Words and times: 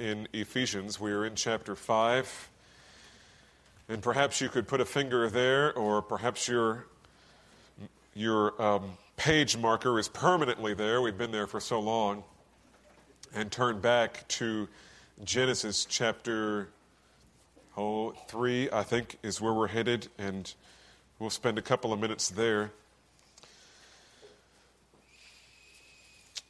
in 0.00 0.26
Ephesians. 0.32 0.98
We 0.98 1.12
are 1.12 1.26
in 1.26 1.34
chapter 1.34 1.76
5. 1.76 2.48
And 3.90 4.02
perhaps 4.02 4.40
you 4.40 4.48
could 4.48 4.66
put 4.66 4.80
a 4.80 4.84
finger 4.84 5.28
there, 5.28 5.76
or 5.76 6.00
perhaps 6.00 6.48
your, 6.48 6.86
your 8.14 8.60
um, 8.60 8.92
page 9.16 9.56
marker 9.56 9.98
is 9.98 10.08
permanently 10.08 10.72
there. 10.72 11.02
We've 11.02 11.18
been 11.18 11.32
there 11.32 11.46
for 11.46 11.60
so 11.60 11.80
long. 11.80 12.24
And 13.34 13.52
turn 13.52 13.80
back 13.80 14.26
to 14.28 14.68
Genesis 15.22 15.84
chapter 15.84 16.68
oh, 17.76 18.12
3, 18.28 18.70
I 18.72 18.82
think, 18.82 19.18
is 19.22 19.40
where 19.40 19.52
we're 19.52 19.68
headed. 19.68 20.08
And 20.18 20.52
we'll 21.18 21.30
spend 21.30 21.58
a 21.58 21.62
couple 21.62 21.92
of 21.92 22.00
minutes 22.00 22.30
there. 22.30 22.72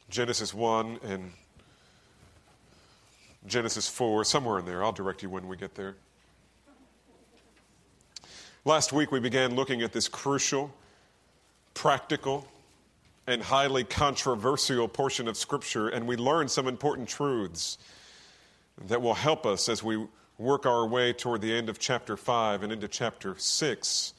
Genesis 0.09 0.53
1 0.53 0.99
and 1.03 1.31
Genesis 3.47 3.87
4, 3.87 4.23
somewhere 4.23 4.59
in 4.59 4.65
there. 4.65 4.83
I'll 4.83 4.91
direct 4.91 5.23
you 5.23 5.29
when 5.29 5.47
we 5.47 5.57
get 5.57 5.75
there. 5.75 5.95
Last 8.63 8.93
week 8.93 9.11
we 9.11 9.19
began 9.19 9.55
looking 9.55 9.81
at 9.81 9.91
this 9.91 10.07
crucial, 10.07 10.71
practical, 11.73 12.47
and 13.25 13.41
highly 13.41 13.83
controversial 13.83 14.87
portion 14.87 15.27
of 15.27 15.37
Scripture, 15.37 15.89
and 15.89 16.07
we 16.07 16.15
learned 16.15 16.51
some 16.51 16.67
important 16.67 17.07
truths 17.07 17.77
that 18.87 19.01
will 19.01 19.13
help 19.13 19.45
us 19.45 19.69
as 19.69 19.83
we 19.83 20.05
work 20.37 20.65
our 20.65 20.85
way 20.85 21.13
toward 21.13 21.41
the 21.41 21.53
end 21.53 21.69
of 21.69 21.79
chapter 21.79 22.17
5 22.17 22.63
and 22.63 22.71
into 22.71 22.87
chapter 22.87 23.35
6 23.37 24.13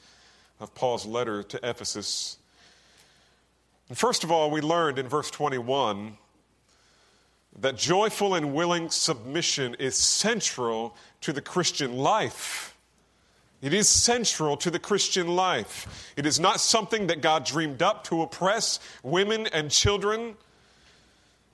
of 0.59 0.73
Paul's 0.73 1.05
letter 1.05 1.43
to 1.43 1.59
Ephesus. 1.69 2.37
First 3.93 4.23
of 4.23 4.31
all, 4.31 4.49
we 4.49 4.61
learned 4.61 4.99
in 4.99 5.07
verse 5.07 5.29
21 5.29 6.17
that 7.59 7.77
joyful 7.77 8.35
and 8.35 8.53
willing 8.53 8.89
submission 8.89 9.75
is 9.75 9.95
central 9.95 10.95
to 11.21 11.31
the 11.31 11.41
Christian 11.41 11.97
life. 11.97 12.75
It 13.61 13.73
is 13.73 13.87
central 13.87 14.57
to 14.57 14.69
the 14.69 14.79
Christian 14.79 15.27
life. 15.27 16.11
It 16.17 16.25
is 16.25 16.39
not 16.39 16.59
something 16.59 17.07
that 17.07 17.21
God 17.21 17.45
dreamed 17.45 17.81
up 17.81 18.03
to 18.05 18.21
oppress 18.21 18.79
women 19.03 19.47
and 19.47 19.71
children, 19.71 20.35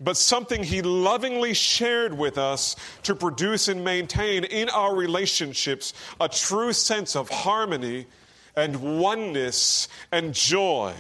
but 0.02 0.18
something 0.18 0.64
He 0.64 0.82
lovingly 0.82 1.54
shared 1.54 2.18
with 2.18 2.38
us 2.38 2.76
to 3.04 3.14
produce 3.14 3.68
and 3.68 3.84
maintain 3.84 4.44
in 4.44 4.70
our 4.70 4.96
relationships 4.96 5.94
a 6.20 6.28
true 6.28 6.74
sense 6.74 7.16
of 7.16 7.30
harmony 7.30 8.08
and 8.56 9.00
oneness 9.00 9.88
and 10.12 10.34
joy 10.34 10.94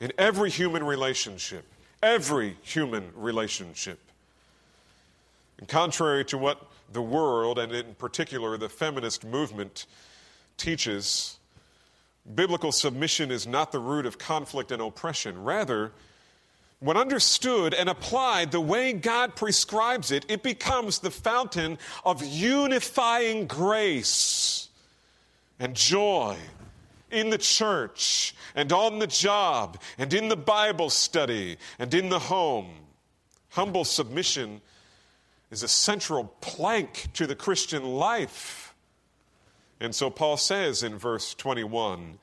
in 0.00 0.12
every 0.18 0.50
human 0.50 0.82
relationship. 0.82 1.64
Every 2.02 2.56
human 2.62 3.10
relationship. 3.14 3.98
And 5.58 5.68
contrary 5.68 6.24
to 6.26 6.38
what 6.38 6.64
the 6.92 7.02
world, 7.02 7.58
and 7.58 7.72
in 7.72 7.94
particular 7.96 8.56
the 8.56 8.68
feminist 8.68 9.24
movement, 9.24 9.86
teaches 10.56 11.38
biblical 12.34 12.72
submission 12.72 13.30
is 13.30 13.46
not 13.46 13.72
the 13.72 13.78
root 13.78 14.06
of 14.06 14.18
conflict 14.18 14.70
and 14.70 14.82
oppression. 14.82 15.42
Rather, 15.42 15.92
when 16.80 16.96
understood 16.96 17.74
and 17.74 17.88
applied 17.88 18.52
the 18.52 18.60
way 18.60 18.92
God 18.92 19.34
prescribes 19.34 20.12
it, 20.12 20.24
it 20.28 20.42
becomes 20.42 21.00
the 21.00 21.10
fountain 21.10 21.78
of 22.04 22.24
unifying 22.24 23.46
grace 23.46 24.68
and 25.58 25.74
joy 25.74 26.36
in 27.10 27.30
the 27.30 27.38
church 27.38 28.34
and 28.54 28.72
on 28.72 28.98
the 28.98 29.06
job 29.06 29.80
and 29.98 30.12
in 30.12 30.28
the 30.28 30.36
Bible 30.36 30.90
study 30.90 31.56
and 31.78 31.92
in 31.94 32.08
the 32.08 32.18
home. 32.18 32.70
Humble 33.50 33.84
submission 33.84 34.60
is 35.50 35.62
a 35.62 35.68
central 35.68 36.24
plank 36.40 37.08
to 37.14 37.26
the 37.26 37.34
Christian 37.34 37.84
life. 37.84 38.74
And 39.80 39.94
so 39.94 40.10
Paul 40.10 40.36
says 40.36 40.82
in 40.82 40.98
verse 40.98 41.34
21 41.34 42.18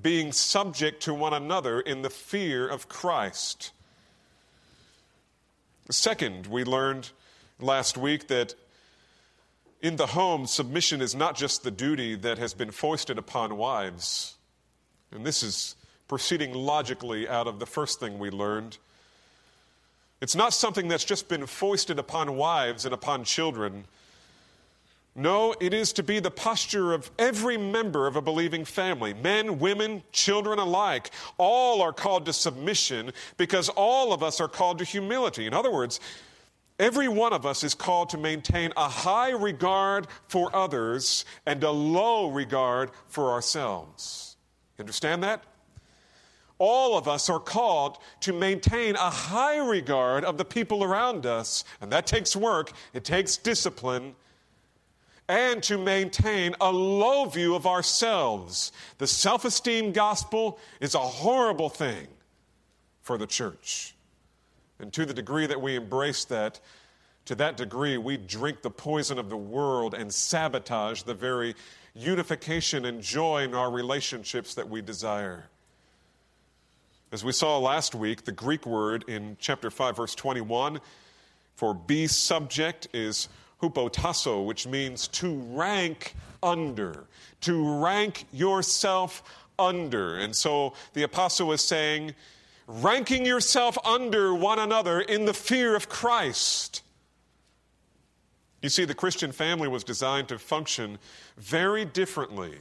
being 0.00 0.32
subject 0.32 1.02
to 1.04 1.14
one 1.14 1.32
another 1.32 1.80
in 1.80 2.02
the 2.02 2.10
fear 2.10 2.66
of 2.66 2.88
Christ. 2.88 3.70
Second, 5.90 6.46
we 6.46 6.64
learned 6.64 7.10
last 7.60 7.96
week 7.96 8.26
that 8.28 8.54
in 9.84 9.96
the 9.96 10.06
home, 10.06 10.46
submission 10.46 11.00
is 11.00 11.14
not 11.14 11.36
just 11.36 11.62
the 11.62 11.70
duty 11.70 12.16
that 12.16 12.38
has 12.38 12.54
been 12.54 12.70
foisted 12.70 13.18
upon 13.18 13.56
wives. 13.56 14.34
And 15.12 15.24
this 15.24 15.42
is 15.42 15.76
proceeding 16.08 16.54
logically 16.54 17.28
out 17.28 17.46
of 17.46 17.58
the 17.58 17.66
first 17.66 18.00
thing 18.00 18.18
we 18.18 18.30
learned. 18.30 18.78
It's 20.20 20.34
not 20.34 20.54
something 20.54 20.88
that's 20.88 21.04
just 21.04 21.28
been 21.28 21.46
foisted 21.46 21.98
upon 21.98 22.36
wives 22.36 22.84
and 22.84 22.92
upon 22.92 23.24
children 23.24 23.84
no, 25.16 25.54
it 25.60 25.72
is 25.72 25.92
to 25.94 26.02
be 26.02 26.18
the 26.18 26.30
posture 26.30 26.92
of 26.92 27.08
every 27.20 27.56
member 27.56 28.08
of 28.08 28.16
a 28.16 28.20
believing 28.20 28.64
family 28.64 29.14
men, 29.14 29.60
women, 29.60 30.02
children 30.10 30.58
alike. 30.58 31.10
All 31.38 31.82
are 31.82 31.92
called 31.92 32.26
to 32.26 32.32
submission 32.32 33.12
because 33.36 33.68
all 33.68 34.12
of 34.12 34.24
us 34.24 34.40
are 34.40 34.48
called 34.48 34.78
to 34.78 34.84
humility. 34.84 35.46
In 35.46 35.54
other 35.54 35.70
words, 35.70 36.00
every 36.78 37.08
one 37.08 37.32
of 37.32 37.46
us 37.46 37.64
is 37.64 37.74
called 37.74 38.10
to 38.10 38.18
maintain 38.18 38.72
a 38.76 38.88
high 38.88 39.30
regard 39.30 40.06
for 40.28 40.54
others 40.54 41.24
and 41.46 41.62
a 41.62 41.70
low 41.70 42.28
regard 42.28 42.90
for 43.08 43.30
ourselves. 43.30 44.36
Understand 44.78 45.22
that? 45.22 45.42
All 46.58 46.96
of 46.96 47.08
us 47.08 47.28
are 47.28 47.40
called 47.40 47.98
to 48.20 48.32
maintain 48.32 48.94
a 48.94 49.10
high 49.10 49.58
regard 49.58 50.24
of 50.24 50.38
the 50.38 50.44
people 50.44 50.84
around 50.84 51.26
us, 51.26 51.64
and 51.80 51.90
that 51.92 52.06
takes 52.06 52.36
work, 52.36 52.72
it 52.92 53.04
takes 53.04 53.36
discipline 53.36 54.14
and 55.28 55.62
to 55.62 55.78
maintain 55.78 56.54
a 56.60 56.70
low 56.70 57.24
view 57.24 57.54
of 57.54 57.66
ourselves. 57.66 58.72
The 58.98 59.06
self 59.06 59.44
esteem 59.44 59.92
gospel 59.92 60.58
is 60.80 60.94
a 60.94 60.98
horrible 60.98 61.68
thing 61.68 62.08
for 63.00 63.16
the 63.18 63.26
church. 63.26 63.93
And 64.78 64.92
to 64.92 65.06
the 65.06 65.14
degree 65.14 65.46
that 65.46 65.60
we 65.60 65.76
embrace 65.76 66.24
that, 66.26 66.60
to 67.26 67.34
that 67.36 67.56
degree, 67.56 67.96
we 67.96 68.16
drink 68.16 68.62
the 68.62 68.70
poison 68.70 69.18
of 69.18 69.30
the 69.30 69.36
world 69.36 69.94
and 69.94 70.12
sabotage 70.12 71.02
the 71.02 71.14
very 71.14 71.54
unification 71.94 72.84
and 72.84 73.00
joy 73.00 73.44
in 73.44 73.54
our 73.54 73.70
relationships 73.70 74.54
that 74.54 74.68
we 74.68 74.82
desire. 74.82 75.46
As 77.12 77.24
we 77.24 77.32
saw 77.32 77.58
last 77.58 77.94
week, 77.94 78.24
the 78.24 78.32
Greek 78.32 78.66
word 78.66 79.04
in 79.08 79.36
chapter 79.40 79.70
5, 79.70 79.96
verse 79.96 80.14
21 80.14 80.80
for 81.54 81.72
be 81.72 82.06
subject 82.06 82.88
is 82.92 83.28
hupotasso, 83.62 84.44
which 84.44 84.66
means 84.66 85.08
to 85.08 85.36
rank 85.52 86.14
under, 86.42 87.04
to 87.42 87.80
rank 87.80 88.26
yourself 88.32 89.22
under. 89.58 90.16
And 90.16 90.34
so 90.34 90.74
the 90.92 91.04
apostle 91.04 91.52
is 91.52 91.62
saying, 91.62 92.14
ranking 92.66 93.26
yourself 93.26 93.76
under 93.84 94.34
one 94.34 94.58
another 94.58 95.00
in 95.00 95.24
the 95.24 95.34
fear 95.34 95.74
of 95.76 95.88
Christ. 95.88 96.82
You 98.62 98.68
see, 98.70 98.84
the 98.84 98.94
Christian 98.94 99.32
family 99.32 99.68
was 99.68 99.84
designed 99.84 100.28
to 100.28 100.38
function 100.38 100.98
very 101.36 101.84
differently 101.84 102.54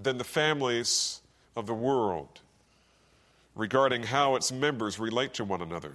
than 0.00 0.18
the 0.18 0.24
families 0.24 1.20
of 1.56 1.66
the 1.66 1.74
world 1.74 2.40
regarding 3.54 4.04
how 4.04 4.36
its 4.36 4.52
members 4.52 4.98
relate 4.98 5.34
to 5.34 5.44
one 5.44 5.60
another. 5.60 5.92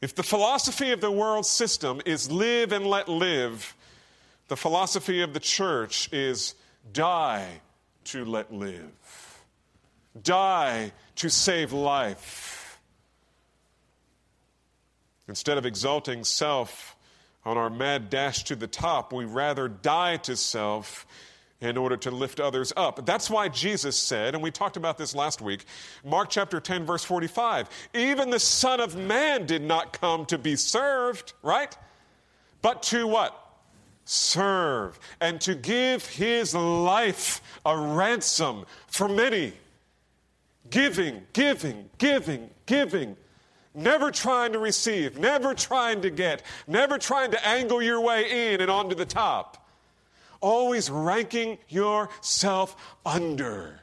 If 0.00 0.14
the 0.14 0.22
philosophy 0.24 0.90
of 0.90 1.00
the 1.00 1.12
world 1.12 1.46
system 1.46 2.02
is 2.04 2.30
live 2.30 2.72
and 2.72 2.84
let 2.84 3.08
live, 3.08 3.74
the 4.48 4.56
philosophy 4.56 5.22
of 5.22 5.32
the 5.32 5.40
church 5.40 6.12
is 6.12 6.54
die 6.92 7.60
to 8.04 8.24
let 8.24 8.52
live, 8.52 8.90
die 10.20 10.92
to 11.16 11.30
save 11.30 11.72
life. 11.72 12.80
Instead 15.28 15.58
of 15.58 15.66
exalting 15.66 16.24
self 16.24 16.96
on 17.44 17.56
our 17.56 17.70
mad 17.70 18.10
dash 18.10 18.44
to 18.44 18.56
the 18.56 18.66
top, 18.66 19.12
we 19.12 19.24
rather 19.24 19.68
die 19.68 20.16
to 20.18 20.36
self 20.36 21.06
in 21.60 21.76
order 21.76 21.96
to 21.96 22.10
lift 22.10 22.40
others 22.40 22.72
up. 22.76 23.06
That's 23.06 23.30
why 23.30 23.48
Jesus 23.48 23.96
said, 23.96 24.34
and 24.34 24.42
we 24.42 24.50
talked 24.50 24.76
about 24.76 24.98
this 24.98 25.14
last 25.14 25.40
week, 25.40 25.64
Mark 26.04 26.28
chapter 26.28 26.60
10, 26.60 26.84
verse 26.84 27.04
45, 27.04 27.70
even 27.94 28.30
the 28.30 28.40
Son 28.40 28.80
of 28.80 28.96
Man 28.96 29.46
did 29.46 29.62
not 29.62 29.92
come 29.92 30.26
to 30.26 30.38
be 30.38 30.56
served, 30.56 31.32
right? 31.42 31.76
But 32.62 32.82
to 32.84 33.06
what? 33.06 33.38
Serve 34.04 34.98
and 35.20 35.40
to 35.42 35.54
give 35.54 36.04
his 36.06 36.52
life 36.54 37.40
a 37.64 37.78
ransom 37.78 38.66
for 38.88 39.08
many. 39.08 39.52
Giving, 40.72 41.22
giving, 41.32 41.88
giving, 41.98 42.50
giving. 42.66 43.16
Never 43.74 44.10
trying 44.10 44.52
to 44.54 44.58
receive, 44.58 45.18
never 45.18 45.54
trying 45.54 46.02
to 46.02 46.10
get, 46.10 46.42
never 46.66 46.98
trying 46.98 47.30
to 47.30 47.46
angle 47.46 47.80
your 47.80 48.00
way 48.00 48.52
in 48.52 48.60
and 48.60 48.70
onto 48.70 48.96
the 48.96 49.06
top 49.06 49.62
always 50.42 50.90
ranking 50.90 51.56
yourself 51.68 52.76
under. 53.06 53.80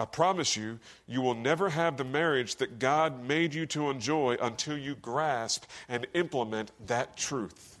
I 0.00 0.04
promise 0.06 0.56
you, 0.56 0.80
you 1.06 1.20
will 1.20 1.34
never 1.34 1.68
have 1.68 1.96
the 1.96 2.04
marriage 2.04 2.56
that 2.56 2.80
God 2.80 3.22
made 3.24 3.54
you 3.54 3.66
to 3.66 3.90
enjoy 3.90 4.36
until 4.42 4.76
you 4.76 4.96
grasp 4.96 5.64
and 5.88 6.08
implement 6.14 6.72
that 6.86 7.16
truth. 7.16 7.78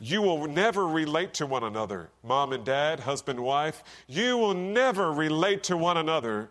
You 0.00 0.22
will 0.22 0.46
never 0.46 0.86
relate 0.86 1.34
to 1.34 1.46
one 1.46 1.64
another, 1.64 2.10
mom 2.22 2.52
and 2.52 2.64
dad, 2.64 3.00
husband, 3.00 3.40
wife. 3.40 3.82
You 4.06 4.36
will 4.36 4.54
never 4.54 5.12
relate 5.12 5.64
to 5.64 5.76
one 5.76 5.96
another. 5.96 6.48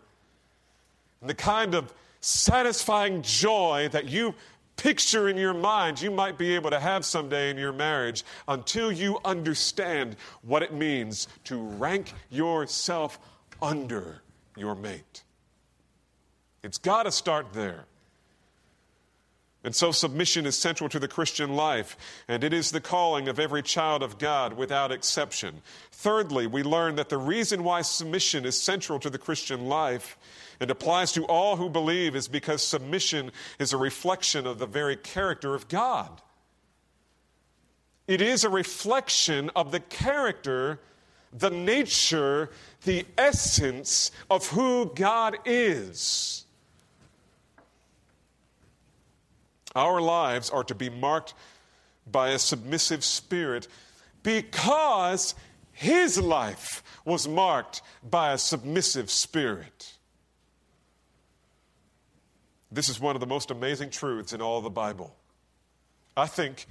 And 1.20 1.30
the 1.30 1.34
kind 1.34 1.74
of 1.74 1.92
satisfying 2.20 3.22
joy 3.22 3.88
that 3.92 4.06
you 4.06 4.34
picture 4.76 5.28
in 5.28 5.36
your 5.36 5.54
mind 5.54 6.00
you 6.00 6.10
might 6.10 6.38
be 6.38 6.54
able 6.54 6.70
to 6.70 6.78
have 6.78 7.04
someday 7.04 7.50
in 7.50 7.58
your 7.58 7.72
marriage 7.72 8.24
until 8.46 8.92
you 8.92 9.18
understand 9.24 10.16
what 10.42 10.62
it 10.62 10.72
means 10.72 11.26
to 11.44 11.58
rank 11.58 12.12
yourself 12.30 13.18
under 13.60 14.22
your 14.56 14.74
mate. 14.74 15.24
It's 16.62 16.78
got 16.78 17.04
to 17.04 17.12
start 17.12 17.52
there. 17.52 17.84
And 19.68 19.76
so, 19.76 19.92
submission 19.92 20.46
is 20.46 20.56
central 20.56 20.88
to 20.88 20.98
the 20.98 21.06
Christian 21.06 21.54
life, 21.54 21.98
and 22.26 22.42
it 22.42 22.54
is 22.54 22.70
the 22.70 22.80
calling 22.80 23.28
of 23.28 23.38
every 23.38 23.62
child 23.62 24.02
of 24.02 24.16
God 24.16 24.54
without 24.54 24.90
exception. 24.90 25.60
Thirdly, 25.92 26.46
we 26.46 26.62
learn 26.62 26.94
that 26.94 27.10
the 27.10 27.18
reason 27.18 27.62
why 27.62 27.82
submission 27.82 28.46
is 28.46 28.58
central 28.58 28.98
to 28.98 29.10
the 29.10 29.18
Christian 29.18 29.66
life 29.66 30.16
and 30.58 30.70
applies 30.70 31.12
to 31.12 31.26
all 31.26 31.56
who 31.56 31.68
believe 31.68 32.16
is 32.16 32.28
because 32.28 32.62
submission 32.62 33.30
is 33.58 33.74
a 33.74 33.76
reflection 33.76 34.46
of 34.46 34.58
the 34.58 34.64
very 34.64 34.96
character 34.96 35.54
of 35.54 35.68
God. 35.68 36.22
It 38.06 38.22
is 38.22 38.44
a 38.44 38.48
reflection 38.48 39.50
of 39.54 39.70
the 39.70 39.80
character, 39.80 40.80
the 41.30 41.50
nature, 41.50 42.48
the 42.86 43.04
essence 43.18 44.12
of 44.30 44.46
who 44.46 44.90
God 44.94 45.36
is. 45.44 46.46
Our 49.78 50.00
lives 50.00 50.50
are 50.50 50.64
to 50.64 50.74
be 50.74 50.90
marked 50.90 51.34
by 52.10 52.30
a 52.30 52.38
submissive 52.40 53.04
spirit 53.04 53.68
because 54.24 55.36
his 55.70 56.18
life 56.18 56.82
was 57.04 57.28
marked 57.28 57.82
by 58.02 58.32
a 58.32 58.38
submissive 58.38 59.08
spirit. 59.08 59.94
This 62.72 62.88
is 62.88 62.98
one 62.98 63.14
of 63.14 63.20
the 63.20 63.26
most 63.26 63.52
amazing 63.52 63.90
truths 63.90 64.32
in 64.32 64.42
all 64.42 64.60
the 64.60 64.68
Bible. 64.68 65.14
I 66.16 66.26
think 66.26 66.66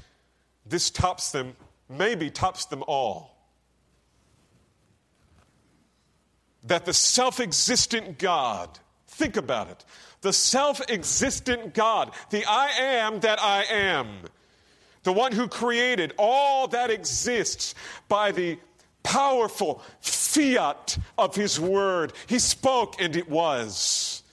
this 0.66 0.90
tops 0.90 1.32
them, 1.32 1.56
maybe 1.88 2.30
tops 2.30 2.66
them 2.66 2.84
all. 2.88 3.38
That 6.66 6.84
the 6.84 6.94
self 6.94 7.40
existent 7.40 8.20
God, 8.20 8.78
think 9.18 9.36
about 9.36 9.70
it, 9.70 9.84
the 10.22 10.32
self 10.32 10.80
existent 10.90 11.74
God, 11.74 12.12
the 12.30 12.46
I 12.46 12.70
am 12.80 13.20
that 13.22 13.42
I 13.42 13.64
am, 13.64 14.08
the 15.04 15.12
one 15.12 15.32
who 15.32 15.48
created 15.48 16.14
all 16.18 16.68
that 16.70 16.92
exists 16.92 17.74
by 18.08 18.32
the 18.32 18.60
powerful 19.04 19.82
fiat 20.02 20.98
of 21.18 21.36
his 21.36 21.60
word. 21.60 22.14
He 22.28 22.40
spoke 22.40 23.02
and 23.02 23.16
it 23.16 23.30
was. 23.30 24.24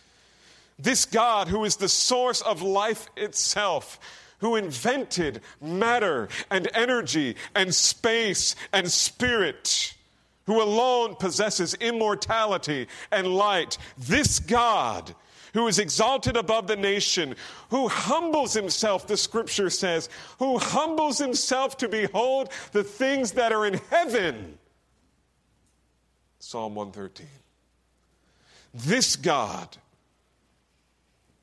This 0.79 1.05
God, 1.05 1.49
who 1.49 1.65
is 1.65 1.77
the 1.77 1.89
source 1.89 2.41
of 2.41 2.61
life 2.61 3.09
itself, 3.17 3.99
who 4.39 4.57
invented 4.57 5.41
matter 5.63 6.29
and 6.51 6.69
energy 6.75 7.37
and 7.55 7.75
space 7.75 8.57
and 8.73 8.91
spirit, 8.91 9.95
who 10.47 10.63
alone 10.63 11.17
possesses 11.17 11.75
immortality 11.75 12.87
and 13.11 13.27
light, 13.27 13.79
this 13.97 14.39
God 14.39 15.15
who 15.55 15.69
is 15.69 15.79
exalted 15.79 16.37
above 16.37 16.67
the 16.67 16.77
nation, 16.77 17.37
who 17.71 17.89
humbles 17.89 18.53
himself, 18.53 19.07
the 19.07 19.17
scripture 19.17 19.71
says, 19.71 20.09
who 20.39 20.59
humbles 20.59 21.17
himself 21.19 21.77
to 21.77 21.89
behold 21.89 22.51
the 22.73 22.83
things 22.85 23.33
that 23.33 23.53
are 23.53 23.65
in 23.65 23.81
heaven. 23.89 24.59
Psalm 26.41 26.75
113. 26.75 27.27
This 28.75 29.15
God 29.15 29.77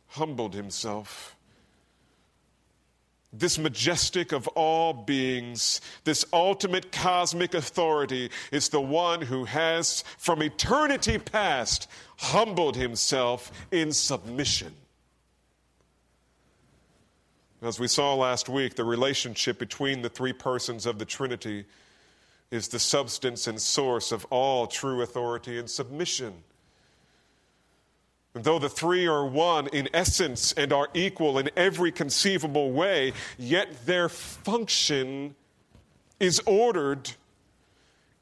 humbled 0.07 0.53
himself. 0.53 1.36
This 3.33 3.57
majestic 3.57 4.33
of 4.33 4.48
all 4.50 4.92
beings, 4.94 5.80
this 6.04 6.25
ultimate 6.33 6.92
cosmic 6.92 7.54
authority, 7.54 8.30
is 8.51 8.69
the 8.69 8.81
one 8.81 9.22
who 9.22 9.45
has, 9.45 10.04
from 10.18 10.44
eternity 10.44 11.18
past, 11.18 11.88
humbled 12.18 12.75
himself 12.75 13.51
in 13.72 13.94
submission. 13.94 14.74
As 17.62 17.80
we 17.80 17.88
saw 17.88 18.16
last 18.16 18.50
week, 18.50 18.75
the 18.75 18.83
relationship 18.83 19.60
between 19.60 20.01
the 20.01 20.10
three 20.10 20.34
persons 20.34 20.86
of 20.86 21.00
the 21.00 21.06
Trinity 21.06 21.66
is 22.50 22.68
the 22.68 22.80
substance 22.80 23.48
and 23.48 23.62
source 23.62 24.12
of 24.12 24.25
all 24.25 24.68
true 24.68 25.01
authority 25.04 25.57
and 25.57 25.69
submission. 25.69 26.34
Though 28.33 28.60
the 28.60 28.69
three 28.69 29.07
are 29.07 29.25
one 29.25 29.68
in 29.68 29.89
essence 29.94 30.54
and 30.54 30.72
are 30.72 30.88
equal 30.94 31.38
in 31.38 31.50
every 31.57 31.92
conceivable 31.92 32.72
way, 32.72 33.13
yet 33.38 33.86
their 33.86 34.07
function 34.07 35.36
is 36.19 36.39
ordered 36.45 37.12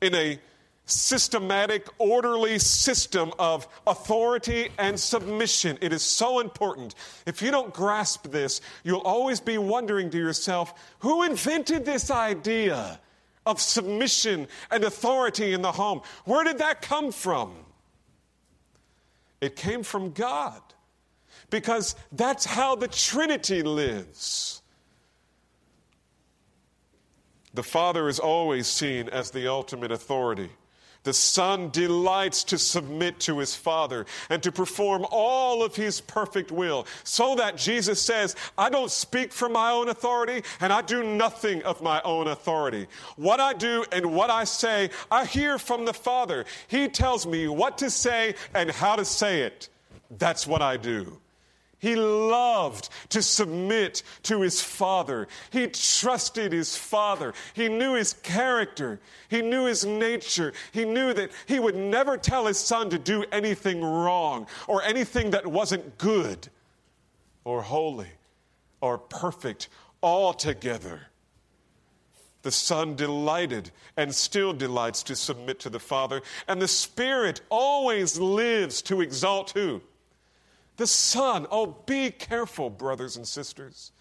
in 0.01 0.15
a 0.15 0.39
systematic, 0.85 1.87
orderly 1.99 2.57
system 2.57 3.31
of 3.37 3.67
authority 3.85 4.69
and 4.79 4.99
submission. 4.99 5.77
It 5.81 5.93
is 5.93 6.01
so 6.01 6.39
important. 6.39 6.95
If 7.27 7.43
you 7.43 7.51
don't 7.51 7.71
grasp 7.71 8.31
this, 8.31 8.61
you'll 8.83 9.01
always 9.01 9.39
be 9.39 9.59
wondering 9.59 10.09
to 10.09 10.17
yourself 10.17 10.73
who 10.99 11.21
invented 11.21 11.85
this 11.85 12.09
idea 12.09 12.99
of 13.45 13.61
submission 13.61 14.47
and 14.71 14.83
authority 14.83 15.53
in 15.53 15.61
the 15.61 15.71
home? 15.71 16.01
Where 16.25 16.43
did 16.43 16.59
that 16.59 16.81
come 16.81 17.11
from? 17.11 17.53
It 19.41 19.55
came 19.55 19.83
from 19.83 20.11
God 20.11 20.61
because 21.49 21.95
that's 22.11 22.45
how 22.45 22.75
the 22.75 22.87
Trinity 22.87 23.63
lives. 23.63 24.61
The 27.53 27.63
Father 27.63 28.07
is 28.07 28.19
always 28.19 28.67
seen 28.67 29.09
as 29.09 29.31
the 29.31 29.47
ultimate 29.47 29.91
authority. 29.91 30.49
The 31.03 31.13
Son 31.13 31.69
delights 31.69 32.43
to 32.45 32.57
submit 32.57 33.19
to 33.21 33.39
his 33.39 33.55
Father 33.55 34.05
and 34.29 34.43
to 34.43 34.51
perform 34.51 35.05
all 35.11 35.63
of 35.63 35.75
his 35.75 36.01
perfect 36.01 36.51
will, 36.51 36.85
so 37.03 37.35
that 37.35 37.55
Jesus 37.55 38.01
says, 38.01 38.35
I 38.57 38.69
don't 38.69 38.91
speak 38.91 39.31
from 39.31 39.53
my 39.53 39.71
own 39.71 39.89
authority 39.89 40.43
and 40.59 40.73
I 40.73 40.81
do 40.81 41.03
nothing 41.03 41.63
of 41.63 41.81
my 41.81 42.01
own 42.03 42.27
authority. 42.27 42.87
What 43.15 43.39
I 43.39 43.53
do 43.53 43.85
and 43.91 44.13
what 44.13 44.29
I 44.29 44.43
say, 44.43 44.89
I 45.09 45.25
hear 45.25 45.57
from 45.57 45.85
the 45.85 45.93
Father. 45.93 46.45
He 46.67 46.87
tells 46.89 47.25
me 47.25 47.47
what 47.47 47.77
to 47.77 47.89
say 47.89 48.35
and 48.53 48.69
how 48.69 48.95
to 48.95 49.05
say 49.05 49.41
it. 49.41 49.69
That's 50.17 50.45
what 50.45 50.61
I 50.61 50.77
do. 50.77 51.17
He 51.79 51.95
loved 51.95 52.89
to 53.09 53.21
submit 53.21 54.03
to 54.23 54.41
his 54.41 54.61
father. 54.61 55.27
He 55.49 55.67
trusted 55.67 56.51
his 56.51 56.75
father. 56.75 57.33
He 57.53 57.69
knew 57.69 57.93
his 57.93 58.13
character. 58.13 58.99
He 59.29 59.41
knew 59.41 59.65
his 59.65 59.85
nature. 59.85 60.53
He 60.73 60.83
knew 60.83 61.13
that 61.13 61.31
he 61.47 61.59
would 61.59 61.75
never 61.75 62.17
tell 62.17 62.45
his 62.45 62.59
son 62.59 62.89
to 62.89 62.99
do 62.99 63.23
anything 63.31 63.81
wrong 63.81 64.47
or 64.67 64.83
anything 64.83 65.31
that 65.31 65.47
wasn't 65.47 65.97
good 65.97 66.49
or 67.45 67.61
holy 67.61 68.11
or 68.81 68.97
perfect 68.97 69.69
altogether. 70.03 71.01
The 72.41 72.51
Son 72.51 72.95
delighted 72.95 73.71
and 73.97 74.15
still 74.15 74.53
delights 74.53 75.03
to 75.03 75.15
submit 75.15 75.59
to 75.61 75.69
the 75.69 75.79
Father, 75.79 76.21
and 76.47 76.61
the 76.61 76.69
Spirit 76.69 77.41
always 77.49 78.17
lives 78.17 78.81
to 78.83 79.01
exalt 79.01 79.51
who? 79.51 79.81
The 80.79 80.87
Son. 80.87 81.45
Oh, 81.51 81.75
be 81.85 82.09
careful, 82.09 82.69
brothers 82.69 83.17
and 83.17 83.27
sisters, 83.27 83.91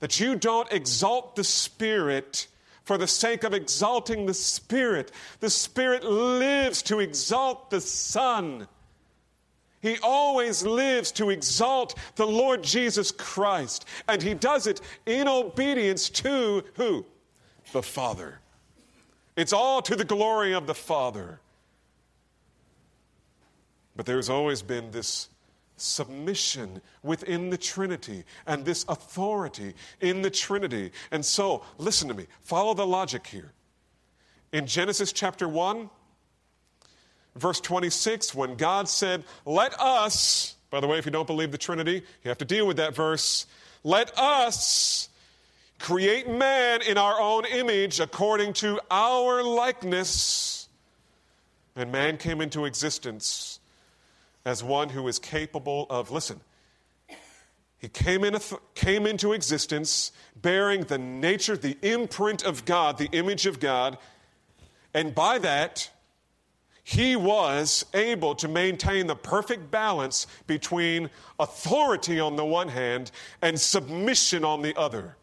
that 0.00 0.18
you 0.18 0.34
don't 0.34 0.72
exalt 0.72 1.36
the 1.36 1.44
Spirit 1.44 2.46
for 2.84 2.96
the 2.96 3.06
sake 3.06 3.44
of 3.44 3.52
exalting 3.52 4.24
the 4.24 4.32
Spirit. 4.32 5.12
The 5.40 5.50
Spirit 5.50 6.02
lives 6.02 6.80
to 6.84 7.00
exalt 7.00 7.68
the 7.68 7.82
Son. 7.82 8.66
He 9.82 9.98
always 10.02 10.64
lives 10.64 11.12
to 11.12 11.28
exalt 11.28 11.98
the 12.16 12.26
Lord 12.26 12.64
Jesus 12.64 13.10
Christ, 13.10 13.84
and 14.08 14.22
He 14.22 14.32
does 14.32 14.66
it 14.66 14.80
in 15.04 15.28
obedience 15.28 16.08
to 16.08 16.64
who? 16.76 17.04
The 17.72 17.82
Father. 17.82 18.40
It's 19.36 19.52
all 19.52 19.82
to 19.82 19.94
the 19.94 20.06
glory 20.06 20.54
of 20.54 20.66
the 20.66 20.74
Father. 20.74 21.40
But 23.94 24.06
there's 24.06 24.30
always 24.30 24.62
been 24.62 24.90
this 24.90 25.28
submission 25.76 26.80
within 27.02 27.50
the 27.50 27.58
Trinity 27.58 28.24
and 28.46 28.64
this 28.64 28.84
authority 28.88 29.74
in 30.00 30.22
the 30.22 30.30
Trinity. 30.30 30.92
And 31.10 31.24
so, 31.24 31.64
listen 31.78 32.08
to 32.08 32.14
me, 32.14 32.26
follow 32.42 32.74
the 32.74 32.86
logic 32.86 33.26
here. 33.26 33.52
In 34.52 34.66
Genesis 34.66 35.12
chapter 35.12 35.48
1, 35.48 35.90
verse 37.36 37.60
26, 37.60 38.34
when 38.34 38.54
God 38.54 38.88
said, 38.88 39.24
Let 39.44 39.78
us, 39.80 40.54
by 40.70 40.80
the 40.80 40.86
way, 40.86 40.98
if 40.98 41.06
you 41.06 41.12
don't 41.12 41.26
believe 41.26 41.50
the 41.50 41.58
Trinity, 41.58 42.02
you 42.22 42.28
have 42.28 42.38
to 42.38 42.44
deal 42.44 42.66
with 42.66 42.76
that 42.76 42.94
verse. 42.94 43.46
Let 43.82 44.16
us 44.18 45.08
create 45.78 46.28
man 46.28 46.82
in 46.82 46.96
our 46.96 47.20
own 47.20 47.44
image 47.46 48.00
according 48.00 48.52
to 48.54 48.80
our 48.90 49.42
likeness. 49.42 50.68
And 51.76 51.90
man 51.90 52.16
came 52.16 52.40
into 52.40 52.64
existence 52.64 53.58
as 54.44 54.62
one 54.62 54.90
who 54.90 55.06
is 55.08 55.18
capable 55.18 55.86
of, 55.90 56.10
listen, 56.10 56.40
he 57.78 57.88
came, 57.88 58.24
in, 58.24 58.38
came 58.74 59.06
into 59.06 59.32
existence 59.32 60.12
bearing 60.36 60.82
the 60.82 60.98
nature, 60.98 61.56
the 61.56 61.76
imprint 61.82 62.42
of 62.42 62.64
God, 62.64 62.98
the 62.98 63.08
image 63.12 63.46
of 63.46 63.60
God, 63.60 63.98
and 64.94 65.14
by 65.14 65.38
that, 65.38 65.90
he 66.84 67.16
was 67.16 67.84
able 67.94 68.34
to 68.36 68.46
maintain 68.46 69.06
the 69.06 69.16
perfect 69.16 69.70
balance 69.70 70.26
between 70.46 71.08
authority 71.40 72.20
on 72.20 72.36
the 72.36 72.44
one 72.44 72.68
hand 72.68 73.10
and 73.40 73.58
submission 73.58 74.44
on 74.44 74.60
the 74.62 74.78
other. 74.78 75.16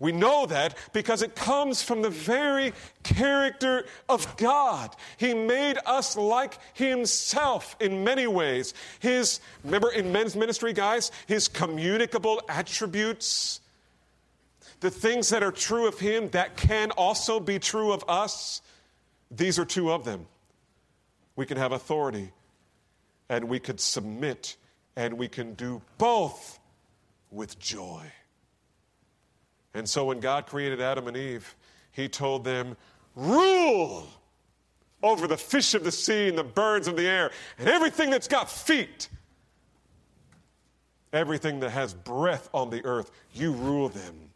We 0.00 0.12
know 0.12 0.44
that 0.46 0.76
because 0.92 1.22
it 1.22 1.36
comes 1.36 1.82
from 1.82 2.02
the 2.02 2.10
very 2.10 2.72
character 3.04 3.86
of 4.08 4.36
God. 4.36 4.94
He 5.16 5.34
made 5.34 5.78
us 5.86 6.16
like 6.16 6.58
Himself 6.74 7.76
in 7.80 8.02
many 8.02 8.26
ways. 8.26 8.74
His, 8.98 9.40
remember 9.62 9.92
in 9.92 10.10
men's 10.10 10.34
ministry, 10.34 10.72
guys, 10.72 11.12
His 11.26 11.46
communicable 11.46 12.42
attributes, 12.48 13.60
the 14.80 14.90
things 14.90 15.28
that 15.28 15.42
are 15.42 15.52
true 15.52 15.86
of 15.86 15.98
Him 15.98 16.28
that 16.30 16.56
can 16.56 16.90
also 16.92 17.38
be 17.38 17.58
true 17.58 17.92
of 17.92 18.04
us. 18.08 18.62
These 19.30 19.58
are 19.58 19.64
two 19.64 19.92
of 19.92 20.04
them. 20.04 20.26
We 21.36 21.46
can 21.46 21.56
have 21.56 21.72
authority 21.72 22.32
and 23.28 23.44
we 23.48 23.58
could 23.58 23.80
submit 23.80 24.56
and 24.96 25.14
we 25.14 25.28
can 25.28 25.54
do 25.54 25.82
both 25.98 26.58
with 27.30 27.58
joy. 27.58 28.12
And 29.74 29.88
so 29.88 30.04
when 30.04 30.20
God 30.20 30.46
created 30.46 30.80
Adam 30.80 31.08
and 31.08 31.16
Eve, 31.16 31.54
He 31.92 32.08
told 32.08 32.44
them, 32.44 32.76
Rule 33.16 34.08
over 35.02 35.26
the 35.26 35.36
fish 35.36 35.74
of 35.74 35.84
the 35.84 35.92
sea 35.92 36.28
and 36.28 36.38
the 36.38 36.44
birds 36.44 36.88
of 36.88 36.96
the 36.96 37.06
air 37.06 37.30
and 37.58 37.68
everything 37.68 38.10
that's 38.10 38.28
got 38.28 38.50
feet. 38.50 39.08
Everything 41.12 41.60
that 41.60 41.70
has 41.70 41.94
breath 41.94 42.48
on 42.52 42.70
the 42.70 42.84
earth, 42.84 43.10
you 43.32 43.52
rule 43.52 43.88
them. 43.88 44.30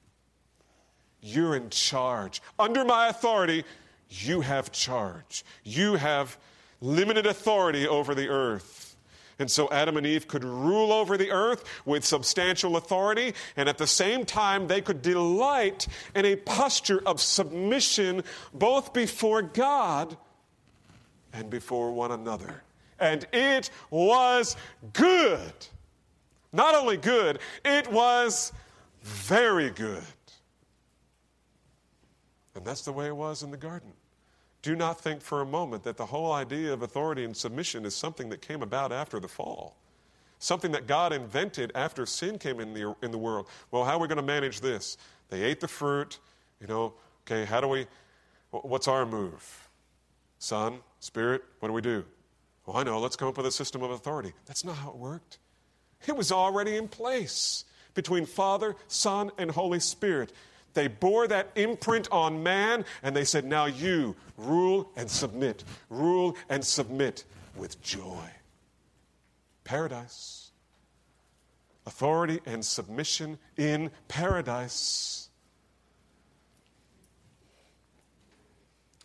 You're 1.20 1.56
in 1.56 1.70
charge. 1.70 2.40
Under 2.58 2.84
my 2.84 3.08
authority, 3.08 3.64
you 4.08 4.42
have 4.42 4.70
charge. 4.70 5.44
You 5.64 5.96
have 5.96 6.38
limited 6.80 7.26
authority 7.26 7.88
over 7.88 8.14
the 8.14 8.28
earth. 8.28 8.87
And 9.38 9.50
so 9.50 9.68
Adam 9.70 9.96
and 9.96 10.06
Eve 10.06 10.26
could 10.26 10.44
rule 10.44 10.92
over 10.92 11.16
the 11.16 11.30
earth 11.30 11.64
with 11.84 12.04
substantial 12.04 12.76
authority, 12.76 13.34
and 13.56 13.68
at 13.68 13.78
the 13.78 13.86
same 13.86 14.24
time, 14.24 14.66
they 14.66 14.80
could 14.80 15.00
delight 15.00 15.86
in 16.14 16.24
a 16.24 16.34
posture 16.34 17.00
of 17.06 17.20
submission 17.20 18.24
both 18.52 18.92
before 18.92 19.42
God 19.42 20.16
and 21.32 21.48
before 21.50 21.92
one 21.92 22.10
another. 22.10 22.62
And 22.98 23.26
it 23.32 23.70
was 23.90 24.56
good. 24.92 25.52
Not 26.52 26.74
only 26.74 26.96
good, 26.96 27.38
it 27.64 27.90
was 27.92 28.52
very 29.02 29.70
good. 29.70 30.02
And 32.56 32.64
that's 32.64 32.82
the 32.82 32.92
way 32.92 33.06
it 33.06 33.16
was 33.16 33.44
in 33.44 33.52
the 33.52 33.56
garden. 33.56 33.92
Do 34.68 34.76
not 34.76 35.00
think 35.00 35.22
for 35.22 35.40
a 35.40 35.46
moment 35.46 35.84
that 35.84 35.96
the 35.96 36.04
whole 36.04 36.30
idea 36.30 36.74
of 36.74 36.82
authority 36.82 37.24
and 37.24 37.34
submission 37.34 37.86
is 37.86 37.96
something 37.96 38.28
that 38.28 38.42
came 38.42 38.60
about 38.60 38.92
after 38.92 39.18
the 39.18 39.26
fall, 39.26 39.78
something 40.40 40.72
that 40.72 40.86
God 40.86 41.10
invented 41.10 41.72
after 41.74 42.04
sin 42.04 42.38
came 42.38 42.60
in 42.60 42.74
the, 42.74 42.94
in 43.00 43.10
the 43.10 43.16
world. 43.16 43.48
Well, 43.70 43.86
how 43.86 43.96
are 43.96 43.98
we 43.98 44.08
going 44.08 44.16
to 44.16 44.22
manage 44.22 44.60
this? 44.60 44.98
They 45.30 45.42
ate 45.42 45.60
the 45.60 45.68
fruit, 45.68 46.18
you 46.60 46.66
know, 46.66 46.92
okay, 47.22 47.46
how 47.46 47.62
do 47.62 47.68
we, 47.68 47.86
what's 48.50 48.88
our 48.88 49.06
move? 49.06 49.70
Son, 50.38 50.80
Spirit, 51.00 51.44
what 51.60 51.70
do 51.70 51.72
we 51.72 51.80
do? 51.80 52.04
Well, 52.66 52.76
I 52.76 52.82
know, 52.82 53.00
let's 53.00 53.16
come 53.16 53.28
up 53.28 53.38
with 53.38 53.46
a 53.46 53.50
system 53.50 53.82
of 53.82 53.90
authority. 53.90 54.34
That's 54.44 54.66
not 54.66 54.76
how 54.76 54.90
it 54.90 54.96
worked. 54.96 55.38
It 56.06 56.14
was 56.14 56.30
already 56.30 56.76
in 56.76 56.88
place 56.88 57.64
between 57.94 58.26
Father, 58.26 58.76
Son, 58.86 59.30
and 59.38 59.50
Holy 59.50 59.80
Spirit. 59.80 60.30
They 60.74 60.88
bore 60.88 61.26
that 61.28 61.50
imprint 61.54 62.08
on 62.12 62.42
man 62.42 62.84
and 63.02 63.16
they 63.16 63.24
said, 63.24 63.44
Now 63.44 63.66
you 63.66 64.14
rule 64.36 64.90
and 64.96 65.10
submit, 65.10 65.64
rule 65.90 66.36
and 66.48 66.64
submit 66.64 67.24
with 67.56 67.80
joy. 67.82 68.30
Paradise. 69.64 70.50
Authority 71.86 72.40
and 72.44 72.64
submission 72.64 73.38
in 73.56 73.90
paradise. 74.08 75.30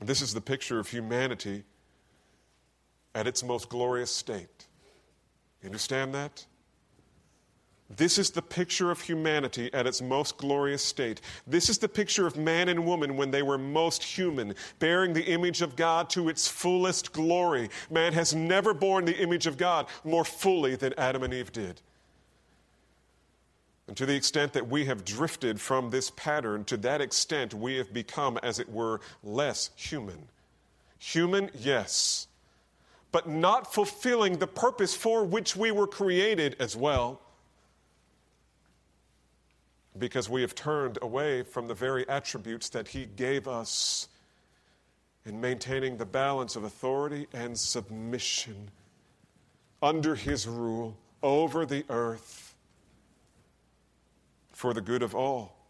This 0.01 0.21
is 0.21 0.33
the 0.33 0.41
picture 0.41 0.79
of 0.79 0.89
humanity 0.89 1.63
at 3.15 3.25
its 3.25 3.43
most 3.43 3.69
glorious 3.69 4.11
state. 4.11 4.67
You 5.61 5.67
understand 5.67 6.13
that? 6.13 6.45
This 7.89 8.17
is 8.17 8.31
the 8.31 8.41
picture 8.41 8.91
of 8.91 9.01
humanity 9.01 9.71
at 9.73 9.85
its 9.85 10.01
most 10.01 10.37
glorious 10.37 10.83
state. 10.83 11.21
This 11.45 11.69
is 11.69 11.77
the 11.77 11.89
picture 11.89 12.25
of 12.25 12.37
man 12.37 12.69
and 12.69 12.85
woman 12.85 13.17
when 13.17 13.29
they 13.29 13.43
were 13.43 13.57
most 13.57 14.03
human, 14.03 14.55
bearing 14.79 15.13
the 15.13 15.25
image 15.25 15.61
of 15.61 15.75
God 15.75 16.09
to 16.11 16.29
its 16.29 16.47
fullest 16.47 17.11
glory. 17.11 17.69
Man 17.91 18.13
has 18.13 18.33
never 18.33 18.73
borne 18.73 19.05
the 19.05 19.17
image 19.17 19.47
of 19.47 19.57
God 19.57 19.87
more 20.03 20.25
fully 20.25 20.75
than 20.75 20.93
Adam 20.97 21.23
and 21.23 21.33
Eve 21.33 21.51
did. 21.51 21.81
And 23.87 23.97
to 23.97 24.05
the 24.05 24.15
extent 24.15 24.53
that 24.53 24.69
we 24.69 24.85
have 24.85 25.03
drifted 25.03 25.59
from 25.59 25.89
this 25.89 26.09
pattern, 26.09 26.63
to 26.65 26.77
that 26.77 27.01
extent 27.01 27.53
we 27.53 27.75
have 27.75 27.93
become, 27.93 28.39
as 28.41 28.59
it 28.59 28.69
were, 28.69 29.01
less 29.23 29.71
human. 29.75 30.29
Human, 30.99 31.51
yes, 31.53 32.27
but 33.11 33.27
not 33.27 33.73
fulfilling 33.73 34.37
the 34.37 34.47
purpose 34.47 34.95
for 34.95 35.25
which 35.25 35.55
we 35.55 35.69
were 35.69 35.85
created 35.85 36.55
as 36.59 36.77
well 36.77 37.19
because 39.97 40.29
we 40.29 40.41
have 40.41 40.55
turned 40.55 40.97
away 41.01 41.43
from 41.43 41.67
the 41.67 41.73
very 41.73 42.07
attributes 42.09 42.69
that 42.69 42.87
He 42.87 43.05
gave 43.05 43.47
us 43.47 44.07
in 45.25 45.39
maintaining 45.39 45.97
the 45.97 46.05
balance 46.05 46.55
of 46.55 46.63
authority 46.63 47.27
and 47.33 47.57
submission 47.57 48.69
under 49.81 50.15
His 50.15 50.47
rule 50.47 50.97
over 51.21 51.65
the 51.65 51.85
earth 51.89 52.55
for 54.51 54.73
the 54.73 54.81
good 54.81 55.03
of 55.03 55.15
all. 55.15 55.63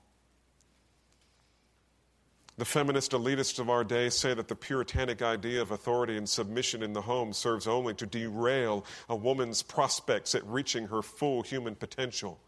The 2.57 2.65
feminist 2.65 3.13
elitists 3.13 3.57
of 3.57 3.69
our 3.69 3.83
day 3.83 4.09
say 4.09 4.35
that 4.35 4.47
the 4.47 4.55
puritanic 4.55 5.23
idea 5.23 5.61
of 5.61 5.71
authority 5.71 6.17
and 6.17 6.29
submission 6.29 6.83
in 6.83 6.93
the 6.93 7.01
home 7.01 7.33
serves 7.33 7.67
only 7.67 7.95
to 7.95 8.05
derail 8.05 8.85
a 9.09 9.15
woman's 9.15 9.63
prospects 9.63 10.35
at 10.35 10.45
reaching 10.45 10.87
her 10.87 11.01
full 11.01 11.41
human 11.41 11.73
potential. 11.73 12.39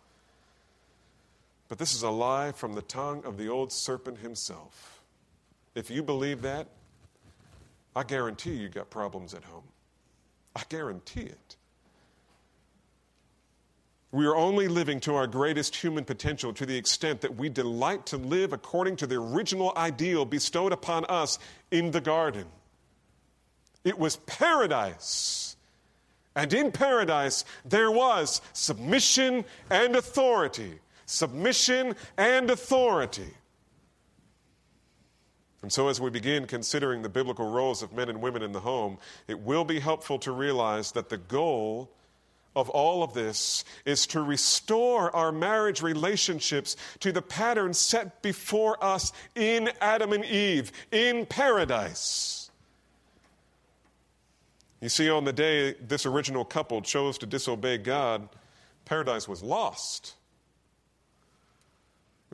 But 1.67 1.79
this 1.79 1.93
is 1.93 2.03
a 2.03 2.10
lie 2.10 2.51
from 2.51 2.74
the 2.74 2.81
tongue 2.81 3.24
of 3.25 3.38
the 3.38 3.50
old 3.50 3.72
serpent 3.72 4.19
himself. 4.19 5.01
If 5.74 5.89
you 5.89 6.03
believe 6.03 6.41
that, 6.43 6.67
I 7.95 8.03
guarantee 8.03 8.53
you 8.53 8.69
got 8.69 8.89
problems 8.89 9.34
at 9.34 9.43
home. 9.43 9.63
I 10.55 10.63
guarantee 10.69 11.22
it. 11.22 11.55
We 14.12 14.25
are 14.27 14.36
only 14.36 14.69
living 14.69 15.01
to 15.01 15.15
our 15.15 15.27
greatest 15.27 15.75
human 15.75 16.05
potential 16.05 16.53
to 16.53 16.65
the 16.65 16.77
extent 16.77 17.22
that 17.22 17.36
we 17.36 17.50
delight 17.50 18.05
to 18.07 18.17
live 18.17 18.53
according 18.53 18.95
to 18.98 19.07
the 19.07 19.15
original 19.15 19.74
ideal 19.75 20.24
bestowed 20.24 20.72
upon 20.72 21.03
us 21.05 21.38
in 21.72 21.91
the 21.91 22.00
garden. 22.00 22.45
It 23.84 24.00
was 24.00 24.15
paradise. 24.15 25.57
And 26.34 26.53
in 26.53 26.72
paradise, 26.72 27.43
there 27.65 27.91
was 27.91 28.41
submission 28.53 29.43
and 29.69 29.95
authority 29.95 30.79
submission, 31.06 31.96
and 32.18 32.50
authority. 32.50 33.34
And 35.62 35.74
so, 35.74 35.88
as 35.88 36.00
we 36.00 36.12
begin 36.12 36.46
considering 36.46 37.02
the 37.02 37.10
biblical 37.10 37.50
roles 37.50 37.82
of 37.82 37.92
men 37.92 38.10
and 38.10 38.22
women 38.22 38.44
in 38.44 38.52
the 38.52 38.60
home, 38.60 39.00
it 39.28 39.40
will 39.40 39.66
be 39.66 39.80
helpful 39.80 40.20
to 40.20 40.32
realize 40.32 40.92
that 40.92 41.10
the 41.10 41.18
goal 41.18 41.90
of 42.56 42.70
all 42.70 43.04
of 43.04 43.14
this 43.14 43.66
is 43.84 44.08
to 44.08 44.22
restore 44.22 45.14
our 45.16 45.32
marriage 45.32 45.82
relationships 45.82 46.78
to 47.00 47.12
the 47.12 47.22
pattern 47.22 47.74
set 47.74 48.22
before 48.22 48.82
us 48.84 49.12
in 49.36 49.70
Adam 49.82 50.14
and 50.14 50.24
Eve, 50.24 50.72
in 50.92 51.26
paradise. 51.26 52.50
You 54.82 54.90
see, 54.90 55.10
on 55.10 55.24
the 55.26 55.34
day 55.34 55.74
this 55.74 56.06
original 56.06 56.46
couple 56.46 56.82
chose 56.82 57.18
to 57.18 57.26
disobey 57.26 57.80
God, 57.80 58.30
paradise 58.86 59.28
was 59.28 59.42
lost. 59.42 60.14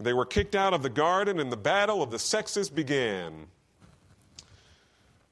They 0.04 0.14
were 0.14 0.26
kicked 0.26 0.56
out 0.56 0.74
of 0.74 0.84
the 0.84 0.90
garden, 0.90 1.40
and 1.40 1.52
the 1.52 1.58
battle 1.58 2.02
of 2.02 2.12
the 2.12 2.20
sexes 2.20 2.70
began. 2.70 3.48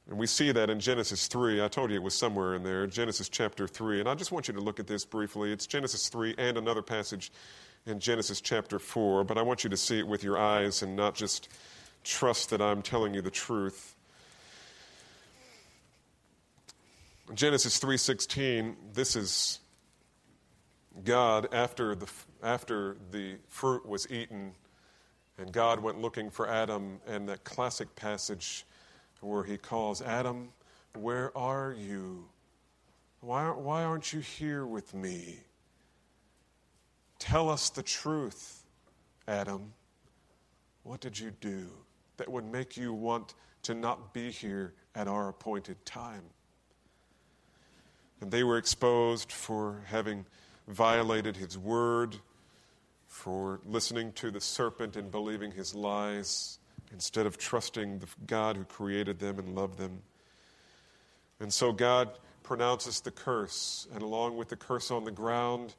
And 0.07 0.17
we 0.17 0.25
see 0.25 0.51
that 0.51 0.69
in 0.69 0.79
Genesis 0.79 1.27
3. 1.27 1.61
I 1.61 1.67
told 1.67 1.91
you 1.91 1.95
it 1.95 2.03
was 2.03 2.15
somewhere 2.15 2.55
in 2.55 2.63
there, 2.63 2.87
Genesis 2.87 3.29
chapter 3.29 3.67
3. 3.67 3.99
And 3.99 4.09
I 4.09 4.15
just 4.15 4.31
want 4.31 4.47
you 4.47 4.53
to 4.55 4.59
look 4.59 4.79
at 4.79 4.87
this 4.87 5.05
briefly. 5.05 5.51
It's 5.51 5.67
Genesis 5.67 6.09
3 6.09 6.35
and 6.37 6.57
another 6.57 6.81
passage 6.81 7.31
in 7.85 7.99
Genesis 7.99 8.41
chapter 8.41 8.79
4, 8.79 9.23
but 9.23 9.37
I 9.37 9.41
want 9.41 9.63
you 9.63 9.69
to 9.69 9.77
see 9.77 9.99
it 9.99 10.07
with 10.07 10.23
your 10.23 10.37
eyes 10.37 10.81
and 10.81 10.95
not 10.95 11.15
just 11.15 11.49
trust 12.03 12.49
that 12.49 12.61
I'm 12.61 12.81
telling 12.81 13.13
you 13.13 13.21
the 13.21 13.31
truth. 13.31 13.95
Genesis 17.33 17.79
3:16, 17.79 18.75
this 18.93 19.15
is 19.15 19.59
God 21.03 21.53
after 21.53 21.93
the 21.93 22.07
after 22.43 22.97
the 23.11 23.37
fruit 23.47 23.85
was 23.85 24.09
eaten 24.11 24.53
and 25.37 25.51
God 25.51 25.79
went 25.79 25.99
looking 26.01 26.29
for 26.29 26.49
Adam 26.49 26.99
and 27.07 27.27
that 27.29 27.43
classic 27.43 27.95
passage 27.95 28.65
where 29.21 29.43
he 29.43 29.57
calls 29.57 30.01
Adam, 30.01 30.49
where 30.95 31.35
are 31.37 31.73
you? 31.77 32.25
Why, 33.21 33.49
why 33.49 33.83
aren't 33.83 34.13
you 34.13 34.19
here 34.19 34.65
with 34.65 34.93
me? 34.93 35.39
Tell 37.19 37.49
us 37.49 37.69
the 37.69 37.83
truth, 37.83 38.63
Adam. 39.27 39.73
What 40.83 41.01
did 41.01 41.19
you 41.19 41.31
do 41.41 41.67
that 42.17 42.29
would 42.29 42.45
make 42.45 42.77
you 42.77 42.93
want 42.93 43.35
to 43.63 43.73
not 43.73 44.13
be 44.13 44.31
here 44.31 44.73
at 44.95 45.07
our 45.07 45.29
appointed 45.29 45.85
time? 45.85 46.23
And 48.21 48.31
they 48.31 48.43
were 48.43 48.57
exposed 48.57 49.31
for 49.31 49.83
having 49.85 50.25
violated 50.67 51.35
his 51.35 51.57
word, 51.57 52.17
for 53.19 53.59
listening 53.65 54.13
to 54.13 54.31
the 54.31 54.39
serpent 54.39 54.95
and 54.95 55.11
believing 55.11 55.51
his 55.51 55.75
lies 55.75 56.57
instead 56.93 57.25
of 57.25 57.37
trusting 57.37 57.99
the 57.99 58.07
God 58.25 58.55
who 58.55 58.63
created 58.63 59.19
them 59.19 59.37
and 59.37 59.53
loved 59.55 59.77
them. 59.77 60.01
And 61.41 61.51
so 61.53 61.73
God 61.73 62.17
pronounces 62.43 63.01
the 63.01 63.11
curse, 63.11 63.87
and 63.93 64.01
along 64.01 64.37
with 64.37 64.47
the 64.47 64.55
curse 64.55 64.89
on 64.89 65.03
the 65.03 65.11
ground 65.11 65.75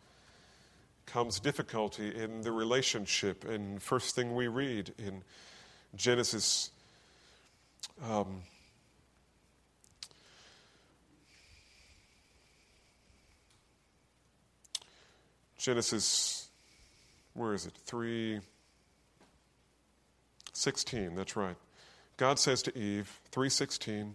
comes 1.06 1.40
difficulty 1.40 2.14
in 2.14 2.42
the 2.42 2.52
relationship. 2.52 3.49
And 3.49 3.82
first 3.82 4.14
thing 4.14 4.35
we 4.35 4.47
read 4.47 4.92
in 4.99 5.23
Genesis. 5.97 6.70
Um, 8.06 8.42
Genesis, 15.59 16.39
where 17.40 17.54
is 17.54 17.64
it? 17.64 17.73
3 17.75 18.40
16, 20.52 21.14
that's 21.14 21.37
right. 21.37 21.56
God 22.18 22.38
says 22.38 22.61
to 22.64 22.78
Eve, 22.78 23.18
316, 23.30 24.14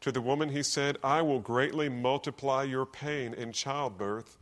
to 0.00 0.10
the 0.10 0.20
woman 0.20 0.48
he 0.48 0.64
said, 0.64 0.98
I 1.04 1.22
will 1.22 1.38
greatly 1.38 1.88
multiply 1.88 2.64
your 2.64 2.84
pain 2.84 3.32
in 3.32 3.52
childbirth. 3.52 4.38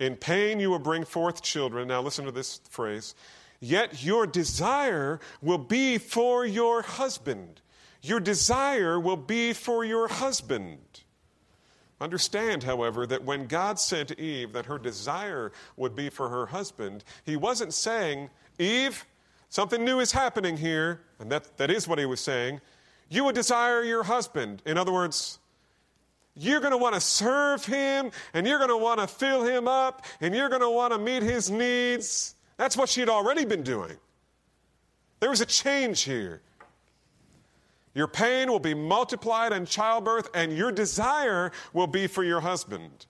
In 0.00 0.16
pain 0.16 0.58
you 0.58 0.70
will 0.70 0.80
bring 0.80 1.04
forth 1.04 1.42
children. 1.42 1.86
Now 1.88 2.02
listen 2.02 2.24
to 2.24 2.32
this 2.32 2.60
phrase. 2.68 3.14
Yet 3.60 4.04
your 4.04 4.26
desire 4.26 5.20
will 5.40 5.58
be 5.58 5.98
for 5.98 6.44
your 6.44 6.82
husband. 6.82 7.60
Your 8.02 8.18
desire 8.18 8.98
will 8.98 9.16
be 9.16 9.52
for 9.52 9.84
your 9.84 10.08
husband. 10.08 11.02
Understand, 12.00 12.62
however, 12.62 13.06
that 13.06 13.24
when 13.24 13.46
God 13.46 13.80
sent 13.80 14.18
Eve 14.18 14.52
that 14.52 14.66
her 14.66 14.78
desire 14.78 15.50
would 15.76 15.96
be 15.96 16.10
for 16.10 16.28
her 16.28 16.46
husband, 16.46 17.02
he 17.24 17.36
wasn't 17.36 17.74
saying, 17.74 18.30
Eve, 18.58 19.04
something 19.48 19.84
new 19.84 19.98
is 19.98 20.12
happening 20.12 20.56
here. 20.56 21.00
And 21.18 21.30
that, 21.32 21.56
that 21.56 21.70
is 21.70 21.88
what 21.88 21.98
he 21.98 22.06
was 22.06 22.20
saying. 22.20 22.60
You 23.08 23.24
would 23.24 23.34
desire 23.34 23.82
your 23.82 24.04
husband. 24.04 24.62
In 24.64 24.78
other 24.78 24.92
words, 24.92 25.40
you're 26.36 26.60
going 26.60 26.72
to 26.72 26.78
want 26.78 26.94
to 26.94 27.00
serve 27.00 27.64
him 27.64 28.12
and 28.32 28.46
you're 28.46 28.58
going 28.58 28.70
to 28.70 28.76
want 28.76 29.00
to 29.00 29.08
fill 29.08 29.42
him 29.44 29.66
up 29.66 30.04
and 30.20 30.34
you're 30.34 30.48
going 30.48 30.60
to 30.60 30.70
want 30.70 30.92
to 30.92 30.98
meet 30.98 31.22
his 31.22 31.50
needs. 31.50 32.36
That's 32.58 32.76
what 32.76 32.88
she'd 32.88 33.08
already 33.08 33.44
been 33.44 33.64
doing. 33.64 33.96
There 35.18 35.30
was 35.30 35.40
a 35.40 35.46
change 35.46 36.02
here. 36.02 36.42
Your 37.94 38.06
pain 38.06 38.50
will 38.50 38.60
be 38.60 38.74
multiplied 38.74 39.52
in 39.52 39.66
childbirth, 39.66 40.28
and 40.34 40.56
your 40.56 40.70
desire 40.70 41.50
will 41.72 41.86
be 41.86 42.06
for 42.06 42.22
your 42.22 42.40
husband. 42.40 43.06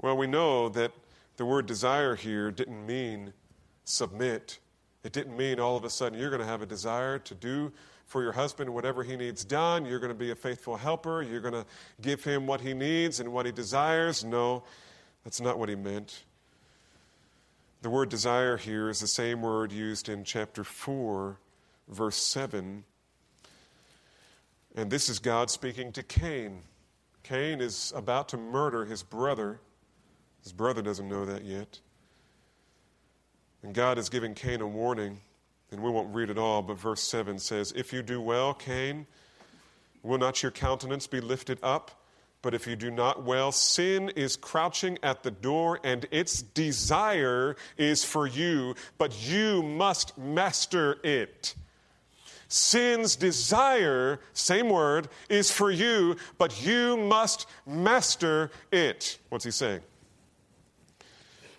Well, 0.00 0.16
we 0.16 0.26
know 0.26 0.68
that 0.70 0.92
the 1.36 1.44
word 1.44 1.66
desire 1.66 2.14
here 2.14 2.50
didn't 2.50 2.86
mean 2.86 3.32
submit. 3.84 4.58
It 5.04 5.12
didn't 5.12 5.36
mean 5.36 5.58
all 5.58 5.76
of 5.76 5.84
a 5.84 5.90
sudden 5.90 6.18
you're 6.18 6.30
going 6.30 6.40
to 6.40 6.46
have 6.46 6.62
a 6.62 6.66
desire 6.66 7.18
to 7.20 7.34
do 7.34 7.72
for 8.06 8.22
your 8.22 8.32
husband 8.32 8.70
whatever 8.70 9.02
he 9.02 9.16
needs 9.16 9.44
done. 9.44 9.84
You're 9.86 9.98
going 9.98 10.12
to 10.12 10.18
be 10.18 10.30
a 10.30 10.36
faithful 10.36 10.76
helper. 10.76 11.22
You're 11.22 11.40
going 11.40 11.54
to 11.54 11.66
give 12.00 12.22
him 12.22 12.46
what 12.46 12.60
he 12.60 12.74
needs 12.74 13.20
and 13.20 13.32
what 13.32 13.46
he 13.46 13.52
desires. 13.52 14.24
No, 14.24 14.62
that's 15.24 15.40
not 15.40 15.58
what 15.58 15.68
he 15.68 15.74
meant. 15.74 16.24
The 17.80 17.90
word 17.90 18.10
desire 18.10 18.56
here 18.56 18.88
is 18.88 19.00
the 19.00 19.06
same 19.08 19.42
word 19.42 19.72
used 19.72 20.08
in 20.08 20.24
chapter 20.24 20.62
4, 20.62 21.38
verse 21.88 22.16
7 22.16 22.84
and 24.76 24.90
this 24.90 25.08
is 25.08 25.18
God 25.18 25.50
speaking 25.50 25.92
to 25.92 26.02
Cain. 26.02 26.62
Cain 27.22 27.60
is 27.60 27.92
about 27.94 28.28
to 28.30 28.36
murder 28.36 28.84
his 28.84 29.02
brother. 29.02 29.60
His 30.42 30.52
brother 30.52 30.82
doesn't 30.82 31.08
know 31.08 31.24
that 31.24 31.44
yet. 31.44 31.80
And 33.62 33.74
God 33.74 33.98
is 33.98 34.08
giving 34.08 34.34
Cain 34.34 34.60
a 34.60 34.66
warning, 34.66 35.20
and 35.70 35.82
we 35.82 35.90
won't 35.90 36.12
read 36.14 36.30
it 36.30 36.38
all, 36.38 36.62
but 36.62 36.78
verse 36.78 37.00
7 37.02 37.38
says, 37.38 37.72
If 37.76 37.92
you 37.92 38.02
do 38.02 38.20
well, 38.20 38.54
Cain, 38.54 39.06
will 40.02 40.18
not 40.18 40.42
your 40.42 40.50
countenance 40.50 41.06
be 41.06 41.20
lifted 41.20 41.58
up? 41.62 42.02
But 42.42 42.54
if 42.54 42.66
you 42.66 42.74
do 42.74 42.90
not 42.90 43.22
well, 43.22 43.52
sin 43.52 44.08
is 44.16 44.36
crouching 44.36 44.98
at 45.04 45.22
the 45.22 45.30
door, 45.30 45.78
and 45.84 46.06
its 46.10 46.42
desire 46.42 47.54
is 47.76 48.04
for 48.04 48.26
you, 48.26 48.74
but 48.98 49.16
you 49.24 49.62
must 49.62 50.18
master 50.18 50.98
it. 51.04 51.54
Sin's 52.52 53.16
desire, 53.16 54.20
same 54.34 54.68
word, 54.68 55.08
is 55.30 55.50
for 55.50 55.70
you, 55.70 56.16
but 56.36 56.62
you 56.62 56.98
must 56.98 57.46
master 57.64 58.50
it. 58.70 59.16
What's 59.30 59.46
he 59.46 59.50
saying? 59.50 59.80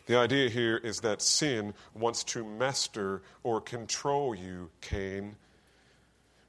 The 0.06 0.15
idea 0.15 0.51
here 0.51 0.77
is 0.77 0.99
that 0.99 1.23
sin 1.23 1.73
wants 1.95 2.23
to 2.25 2.45
master 2.45 3.23
or 3.41 3.60
control 3.60 4.36
you, 4.36 4.69
Cain. 4.82 5.36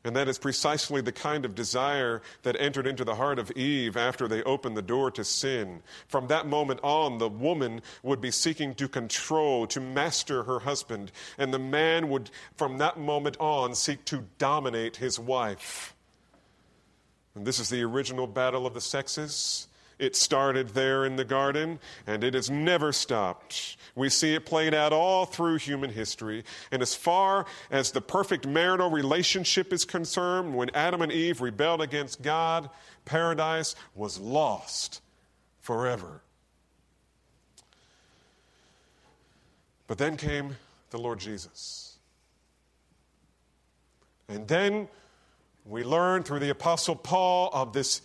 And 0.05 0.15
that 0.17 0.29
is 0.29 0.39
precisely 0.39 1.01
the 1.01 1.13
kind 1.13 1.47
of 1.47 1.55
desire 1.55 2.21
that 2.43 2.61
entered 2.61 2.87
into 2.87 3.05
the 3.05 3.15
heart 3.15 3.39
of 3.39 3.51
Eve 3.53 3.97
after 3.97 4.29
they 4.29 4.43
opened 4.43 4.77
the 4.77 4.83
door 4.83 5.11
to 5.13 5.25
sin. 5.25 5.83
From 6.09 6.27
that 6.27 6.47
moment 6.47 6.81
on, 6.83 7.17
the 7.17 7.29
woman 7.29 7.81
would 8.03 8.21
be 8.21 8.31
seeking 8.31 8.75
to 8.75 8.87
control, 8.87 9.67
to 9.69 9.81
master 9.81 10.43
her 10.43 10.61
husband, 10.61 11.11
and 11.39 11.55
the 11.55 11.59
man 11.59 12.11
would, 12.11 12.31
from 12.57 12.77
that 12.79 12.99
moment 12.99 13.39
on, 13.41 13.75
seek 13.75 14.05
to 14.05 14.25
dominate 14.37 14.97
his 14.97 15.19
wife. 15.19 15.95
And 17.35 17.47
this 17.47 17.59
is 17.59 17.71
the 17.71 17.83
original 17.83 18.27
battle 18.27 18.67
of 18.67 18.75
the 18.75 18.83
sexes. 18.83 19.69
It 19.99 20.17
started 20.17 20.71
there 20.71 21.05
in 21.05 21.17
the 21.17 21.25
garden, 21.25 21.79
and 22.07 22.25
it 22.25 22.35
has 22.35 22.51
never 22.51 22.93
stopped. 22.93 23.77
We 23.95 24.09
see 24.09 24.35
it 24.35 24.45
played 24.45 24.75
out 24.75 24.93
all 24.93 25.25
through 25.25 25.59
human 25.59 25.91
history. 25.91 26.45
And 26.71 26.83
as 26.83 26.95
far 26.95 27.47
as 27.71 27.93
the 27.93 28.01
perfect 28.01 28.47
marital 28.47 28.91
relationship 28.91 29.73
is 29.73 29.85
concerned, 29.85 30.55
when 30.55 30.71
Adam 30.71 31.03
and 31.03 31.13
Eve 31.13 31.41
rebelled 31.41 31.81
against 31.81 32.23
God, 32.23 32.71
paradise 33.05 33.77
was 33.95 34.19
lost 34.19 35.01
forever. 35.61 36.23
But 39.87 39.99
then 39.99 40.17
came 40.17 40.57
the 40.91 40.99
Lord 40.99 41.21
Jesus. 41.21 41.97
And 44.29 44.49
then 44.49 44.89
we 45.67 45.85
learn 45.85 46.23
through 46.23 46.41
the 46.41 46.51
Apostle 46.51 46.97
Paul 46.97 47.51
of 47.53 47.73
this 47.73 48.01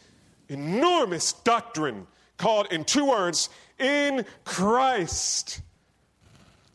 enormous 0.49 1.33
doctrine 1.33 2.07
called, 2.37 2.67
in 2.71 2.83
two 2.83 3.05
words, 3.05 3.49
in 3.79 4.25
Christ. 4.43 5.61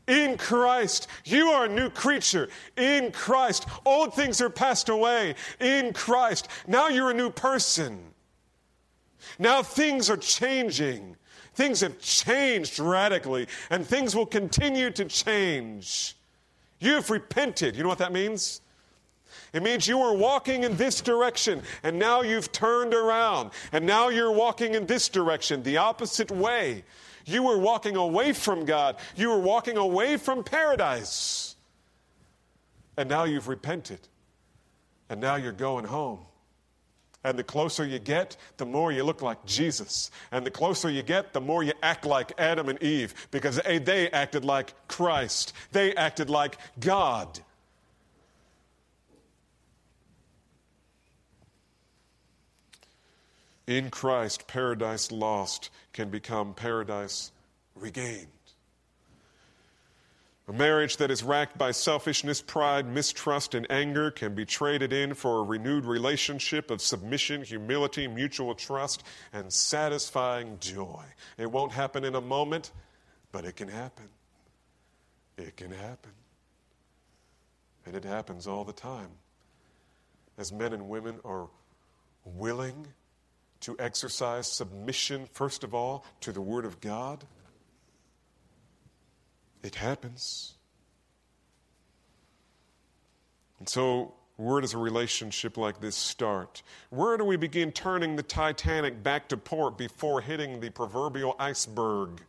In 0.06 0.36
Christ. 0.36 1.08
You 1.24 1.48
are 1.48 1.66
a 1.66 1.68
new 1.68 1.90
creature. 1.90 2.48
In 2.76 3.12
Christ. 3.12 3.66
Old 3.84 4.14
things 4.14 4.40
are 4.40 4.50
passed 4.50 4.88
away. 4.88 5.34
In 5.60 5.92
Christ. 5.92 6.48
Now 6.66 6.88
you're 6.88 7.10
a 7.10 7.14
new 7.14 7.30
person. 7.30 8.00
Now 9.38 9.62
things 9.62 10.10
are 10.10 10.16
changing. 10.16 11.16
Things 11.54 11.80
have 11.80 12.00
changed 12.00 12.78
radically, 12.80 13.46
and 13.70 13.86
things 13.86 14.16
will 14.16 14.26
continue 14.26 14.90
to 14.90 15.04
change. 15.04 16.16
You 16.80 16.94
have 16.94 17.10
repented. 17.10 17.76
You 17.76 17.84
know 17.84 17.88
what 17.88 17.98
that 17.98 18.12
means? 18.12 18.60
It 19.54 19.62
means 19.62 19.88
you 19.88 19.98
were 19.98 20.12
walking 20.12 20.64
in 20.64 20.76
this 20.76 21.00
direction 21.00 21.62
and 21.82 21.98
now 21.98 22.22
you've 22.22 22.52
turned 22.52 22.92
around 22.92 23.52
and 23.72 23.86
now 23.86 24.08
you're 24.10 24.32
walking 24.32 24.74
in 24.74 24.86
this 24.86 25.08
direction, 25.08 25.62
the 25.62 25.78
opposite 25.78 26.30
way. 26.30 26.84
You 27.24 27.42
were 27.44 27.58
walking 27.58 27.96
away 27.96 28.34
from 28.34 28.66
God, 28.66 28.96
you 29.16 29.30
were 29.30 29.38
walking 29.38 29.78
away 29.78 30.18
from 30.18 30.44
paradise. 30.44 31.56
And 32.96 33.08
now 33.08 33.24
you've 33.24 33.48
repented 33.48 34.00
and 35.08 35.20
now 35.20 35.36
you're 35.36 35.52
going 35.52 35.84
home 35.86 36.20
And 37.24 37.38
the 37.38 37.44
closer 37.44 37.86
you 37.86 37.98
get, 37.98 38.36
the 38.58 38.66
more 38.66 38.92
you 38.92 39.02
look 39.02 39.22
like 39.22 39.44
Jesus. 39.46 40.10
And 40.30 40.44
the 40.44 40.50
closer 40.50 40.90
you 40.90 41.02
get, 41.02 41.32
the 41.32 41.40
more 41.40 41.62
you 41.62 41.72
act 41.82 42.04
like 42.04 42.32
Adam 42.38 42.68
and 42.68 42.82
Eve 42.82 43.14
because 43.30 43.60
they 43.64 44.10
acted 44.10 44.44
like 44.44 44.74
Christ. 44.88 45.54
They 45.72 45.94
acted 45.94 46.28
like 46.28 46.58
God. 46.80 47.40
In 53.66 53.90
Christ, 53.90 54.46
paradise 54.46 55.10
lost 55.10 55.70
can 55.92 56.10
become 56.10 56.54
paradise 56.54 57.32
regained. 57.74 58.28
A 60.46 60.52
marriage 60.52 60.98
that 60.98 61.10
is 61.10 61.22
racked 61.22 61.56
by 61.56 61.70
selfishness, 61.70 62.42
pride, 62.42 62.86
mistrust, 62.86 63.54
and 63.54 63.66
anger 63.70 64.10
can 64.10 64.34
be 64.34 64.44
traded 64.44 64.92
in 64.92 65.14
for 65.14 65.38
a 65.38 65.42
renewed 65.42 65.86
relationship 65.86 66.70
of 66.70 66.82
submission, 66.82 67.42
humility, 67.42 68.06
mutual 68.06 68.54
trust, 68.54 69.04
and 69.32 69.50
satisfying 69.50 70.58
joy. 70.60 71.02
It 71.38 71.50
won't 71.50 71.72
happen 71.72 72.04
in 72.04 72.14
a 72.14 72.20
moment, 72.20 72.72
but 73.32 73.46
it 73.46 73.56
can 73.56 73.68
happen. 73.68 74.04
It 75.38 75.56
can 75.56 75.70
happen. 75.70 76.12
And 77.86 77.96
it 77.96 78.04
happens 78.04 78.46
all 78.46 78.64
the 78.64 78.72
time. 78.74 79.08
As 80.36 80.52
men 80.52 80.74
and 80.74 80.90
women 80.90 81.20
are 81.24 81.48
willing 82.26 82.86
to 83.64 83.76
exercise 83.78 84.46
submission, 84.50 85.28
first 85.32 85.64
of 85.64 85.74
all, 85.74 86.04
to 86.20 86.32
the 86.32 86.40
Word 86.40 86.64
of 86.64 86.80
God 86.80 87.24
it 89.64 89.74
happens. 89.76 90.52
And 93.58 93.68
so, 93.68 94.12
where 94.36 94.60
does 94.60 94.74
a 94.74 94.78
relationship 94.78 95.56
like 95.56 95.80
this 95.80 95.96
start? 95.96 96.62
Where 96.90 97.16
do 97.16 97.24
we 97.24 97.36
begin 97.36 97.72
turning 97.72 98.14
the 98.14 98.22
Titanic 98.22 99.02
back 99.02 99.28
to 99.30 99.38
port 99.38 99.78
before 99.78 100.20
hitting 100.20 100.60
the 100.60 100.70
proverbial 100.70 101.34
iceberg? 101.38 102.20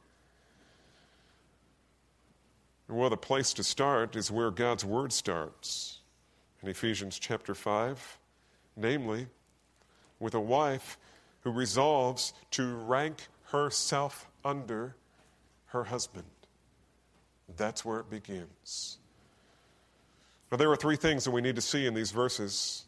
Well, 2.88 3.10
the 3.10 3.18
place 3.18 3.52
to 3.54 3.64
start 3.64 4.16
is 4.16 4.32
where 4.32 4.52
God's 4.52 4.86
Word 4.86 5.12
starts. 5.12 6.00
In 6.64 6.70
Ephesians 6.70 7.20
chapter 7.20 7.54
5, 7.54 8.18
namely, 8.78 9.28
with 10.20 10.36
a 10.36 10.40
wife 10.40 10.98
who 11.46 11.52
resolves 11.52 12.34
to 12.50 12.76
rank 12.76 13.28
herself 13.52 14.28
under 14.44 14.96
her 15.68 15.86
husband. 15.86 16.26
That's 17.56 17.86
where 17.86 18.00
it 18.00 18.10
begins. 18.10 18.98
Now, 20.52 20.58
there 20.58 20.72
are 20.72 20.76
three 20.76 20.96
things 20.96 21.24
that 21.24 21.32
we 21.32 21.42
need 21.42 21.56
to 21.56 21.62
see 21.62 21.86
in 21.86 21.94
these 21.94 22.12
verses. 22.12 22.86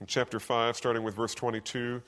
In 0.00 0.06
chapter 0.06 0.38
5, 0.38 0.76
starting 0.76 1.02
with 1.02 1.16
verse 1.16 1.34
22, 1.34 2.00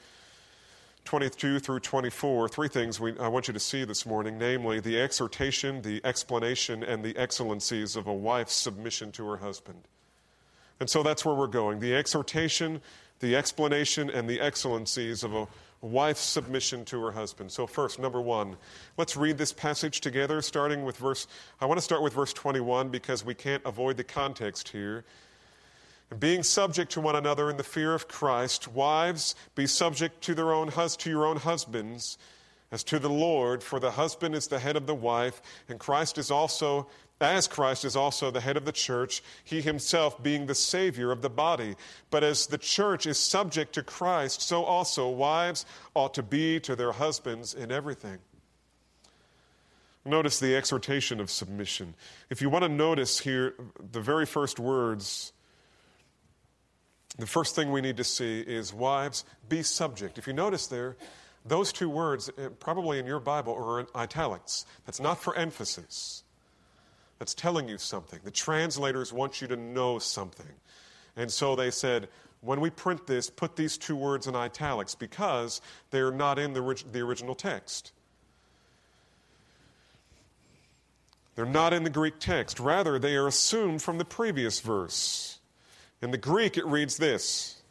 22 1.05 1.59
through 1.59 1.81
24, 1.81 2.49
three 2.49 2.69
things 2.69 3.01
we, 3.01 3.19
I 3.19 3.27
want 3.27 3.49
you 3.49 3.55
to 3.55 3.61
see 3.61 3.85
this 3.85 4.07
morning 4.07 4.39
namely, 4.39 4.79
the 4.79 5.01
exhortation, 5.01 5.83
the 5.83 6.01
explanation, 6.05 6.85
and 6.85 7.05
the 7.05 7.17
excellencies 7.17 7.97
of 7.97 8.07
a 8.07 8.15
wife's 8.15 8.55
submission 8.55 9.11
to 9.13 9.27
her 9.27 9.39
husband. 9.39 9.83
And 10.79 10.89
so 10.89 11.03
that's 11.03 11.25
where 11.25 11.35
we're 11.35 11.49
going 11.49 11.81
the 11.81 11.95
exhortation, 11.95 12.81
the 13.19 13.35
explanation, 13.35 14.11
and 14.11 14.31
the 14.31 14.41
excellencies 14.41 15.25
of 15.25 15.35
a 15.35 15.49
wife's 15.83 16.21
submission 16.21 16.85
to 16.87 17.03
her 17.03 17.11
husband. 17.11 17.53
So, 17.53 17.67
first, 17.67 17.99
number 17.99 18.21
one, 18.21 18.57
let's 18.97 19.17
read 19.17 19.37
this 19.37 19.53
passage 19.53 20.01
together, 20.01 20.41
starting 20.41 20.85
with 20.85 20.97
verse. 20.97 21.27
I 21.61 21.67
want 21.67 21.79
to 21.79 21.83
start 21.83 22.03
with 22.03 22.15
verse 22.15 22.33
21 22.33 22.89
because 22.89 23.25
we 23.25 23.35
can't 23.35 23.63
avoid 23.67 23.97
the 23.97 24.05
context 24.05 24.69
here. 24.69 25.05
Being 26.19 26.43
subject 26.43 26.93
to 26.93 27.01
one 27.01 27.17
another 27.17 27.51
in 27.51 27.57
the 27.57 27.65
fear 27.65 27.95
of 27.95 28.07
Christ, 28.07 28.69
wives, 28.69 29.35
be 29.55 29.67
subject 29.67 30.23
to, 30.25 30.35
their 30.35 30.53
own 30.53 30.69
hus- 30.69 30.97
to 30.99 31.11
your 31.11 31.27
own 31.27 31.39
husbands 31.39 32.17
as 32.71 32.85
to 32.85 32.99
the 32.99 33.11
Lord, 33.11 33.63
for 33.63 33.81
the 33.81 33.91
husband 33.91 34.35
is 34.35 34.47
the 34.47 34.59
head 34.59 34.77
of 34.77 34.87
the 34.87 34.95
wife, 34.95 35.43
and 35.69 35.79
Christ 35.79 36.17
is 36.17 36.31
also 36.31 36.87
as 37.23 37.47
Christ 37.47 37.85
is 37.85 37.97
also 37.97 38.31
the 38.31 38.41
head 38.41 38.57
of 38.57 38.65
the 38.65 38.73
church, 38.73 39.23
he 39.45 39.61
himself 39.61 40.23
being 40.23 40.47
the 40.47 40.55
Savior 40.55 41.13
of 41.13 41.23
the 41.23 41.31
body. 41.31 41.77
But 42.11 42.25
as 42.25 42.47
the 42.47 42.59
church 42.59 43.07
is 43.07 43.19
subject 43.19 43.75
to 43.75 43.83
Christ, 43.83 44.43
so 44.43 44.65
also 44.65 45.09
wives 45.09 45.65
ought 45.95 46.15
to 46.15 46.23
be 46.23 46.61
to 46.61 46.75
their 46.75 46.93
husbands 46.93 47.55
in 47.55 47.71
everything. 47.71 48.19
Notice 50.05 50.41
the 50.41 50.57
exhortation 50.57 51.21
of 51.21 51.31
submission. 51.31 51.95
If 52.29 52.43
you 52.43 52.51
want 52.51 52.65
to 52.65 52.69
notice 52.69 53.21
here 53.21 53.55
the 53.93 54.01
very 54.01 54.27
first 54.27 54.59
words, 54.59 55.33
the 57.19 57.27
first 57.27 57.55
thing 57.55 57.71
we 57.71 57.81
need 57.81 57.99
to 57.99 58.05
see 58.05 58.41
is 58.41 58.73
wives, 58.73 59.25
be 59.49 59.63
subject. 59.63 60.19
If 60.19 60.27
you 60.27 60.33
notice 60.33 60.67
there, 60.67 60.97
those 61.45 61.73
two 61.73 61.89
words, 61.89 62.31
eh, 62.39 62.49
probably 62.59 62.99
in 62.99 63.07
your 63.07 63.21
Bible, 63.21 63.55
are 63.55 63.81
in 63.81 63.87
italics. 63.95 64.65
That's 64.87 65.01
not 65.01 65.23
for 65.23 65.37
emphasis. 65.37 66.22
That's 67.23 67.35
telling 67.35 67.69
you 67.69 67.79
something. 67.79 68.19
The 68.25 68.33
translators 68.33 69.13
want 69.13 69.41
you 69.41 69.47
to 69.47 69.55
know 69.55 70.01
something. 70.01 70.55
And 71.15 71.31
so 71.31 71.55
they 71.55 71.71
said, 71.71 72.09
when 72.41 72.61
we 72.61 72.69
print 72.69 73.07
this, 73.07 73.31
put 73.31 73.55
these 73.55 73.79
two 73.79 73.95
words 73.95 74.27
in 74.27 74.35
italics 74.35 74.97
because 74.97 75.61
they're 75.93 76.11
not 76.11 76.41
in 76.41 76.53
the, 76.53 76.83
the 76.91 76.99
original 76.99 77.37
text. 77.37 77.93
They're 81.37 81.47
not 81.47 81.73
in 81.73 81.85
the 81.85 81.91
Greek 81.91 82.15
text. 82.19 82.59
Rather, 82.59 82.99
they 82.99 83.15
are 83.15 83.29
assumed 83.29 83.83
from 83.83 83.99
the 83.99 84.05
previous 84.05 84.59
verse. 84.59 85.39
In 86.03 86.11
the 86.11 86.19
Greek, 86.19 86.57
it 86.57 86.67
reads 86.67 86.97
this 86.97 87.63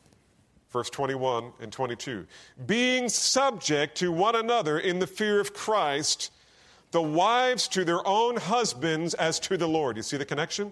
verse 0.70 0.90
21 0.90 1.52
and 1.60 1.74
22 1.74 2.26
Being 2.66 3.10
subject 3.10 3.98
to 3.98 4.14
one 4.14 4.38
another 4.38 4.80
in 4.80 5.00
the 5.00 5.08
fear 5.08 5.42
of 5.42 5.54
Christ 5.54 6.32
the 6.92 7.02
wives 7.02 7.68
to 7.70 7.86
their 7.86 8.06
own 8.06 8.38
husbands 8.38 9.14
as 9.16 9.40
to 9.42 9.58
the 9.58 9.68
Lord. 9.68 9.98
You 9.98 10.04
see 10.04 10.18
the 10.18 10.26
connection? 10.26 10.72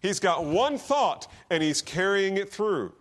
He's 0.00 0.20
got 0.20 0.44
one 0.44 0.78
thought 0.78 1.26
and 1.50 1.62
he's 1.62 1.82
carrying 1.82 2.36
it 2.36 2.50
through. 2.50 2.92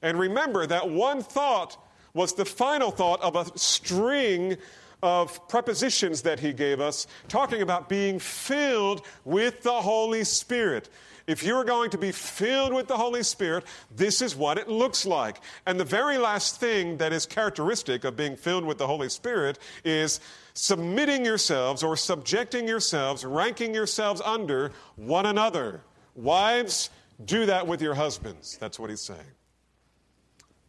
And 0.00 0.18
remember 0.18 0.66
that 0.66 0.90
one 0.90 1.22
thought 1.22 1.76
was 2.14 2.34
the 2.34 2.44
final 2.44 2.90
thought 2.90 3.20
of 3.22 3.34
a 3.34 3.58
string 3.58 4.56
of 5.04 5.46
prepositions 5.48 6.22
that 6.22 6.40
he 6.40 6.54
gave 6.54 6.80
us, 6.80 7.06
talking 7.28 7.60
about 7.60 7.90
being 7.90 8.18
filled 8.18 9.04
with 9.24 9.62
the 9.62 9.82
Holy 9.82 10.24
Spirit. 10.24 10.88
If 11.26 11.42
you're 11.42 11.64
going 11.64 11.90
to 11.90 11.98
be 11.98 12.10
filled 12.10 12.72
with 12.72 12.88
the 12.88 12.96
Holy 12.96 13.22
Spirit, 13.22 13.64
this 13.94 14.22
is 14.22 14.34
what 14.34 14.58
it 14.58 14.68
looks 14.68 15.04
like. 15.04 15.40
And 15.66 15.78
the 15.78 15.84
very 15.84 16.16
last 16.16 16.58
thing 16.58 16.96
that 16.98 17.12
is 17.12 17.26
characteristic 17.26 18.04
of 18.04 18.16
being 18.16 18.34
filled 18.34 18.64
with 18.64 18.78
the 18.78 18.86
Holy 18.86 19.10
Spirit 19.10 19.58
is 19.84 20.20
submitting 20.54 21.24
yourselves 21.24 21.82
or 21.82 21.96
subjecting 21.96 22.66
yourselves, 22.66 23.24
ranking 23.24 23.74
yourselves 23.74 24.22
under 24.24 24.72
one 24.96 25.26
another. 25.26 25.82
Wives, 26.14 26.88
do 27.24 27.44
that 27.46 27.66
with 27.66 27.82
your 27.82 27.94
husbands. 27.94 28.56
That's 28.58 28.78
what 28.78 28.88
he's 28.88 29.02
saying. 29.02 29.20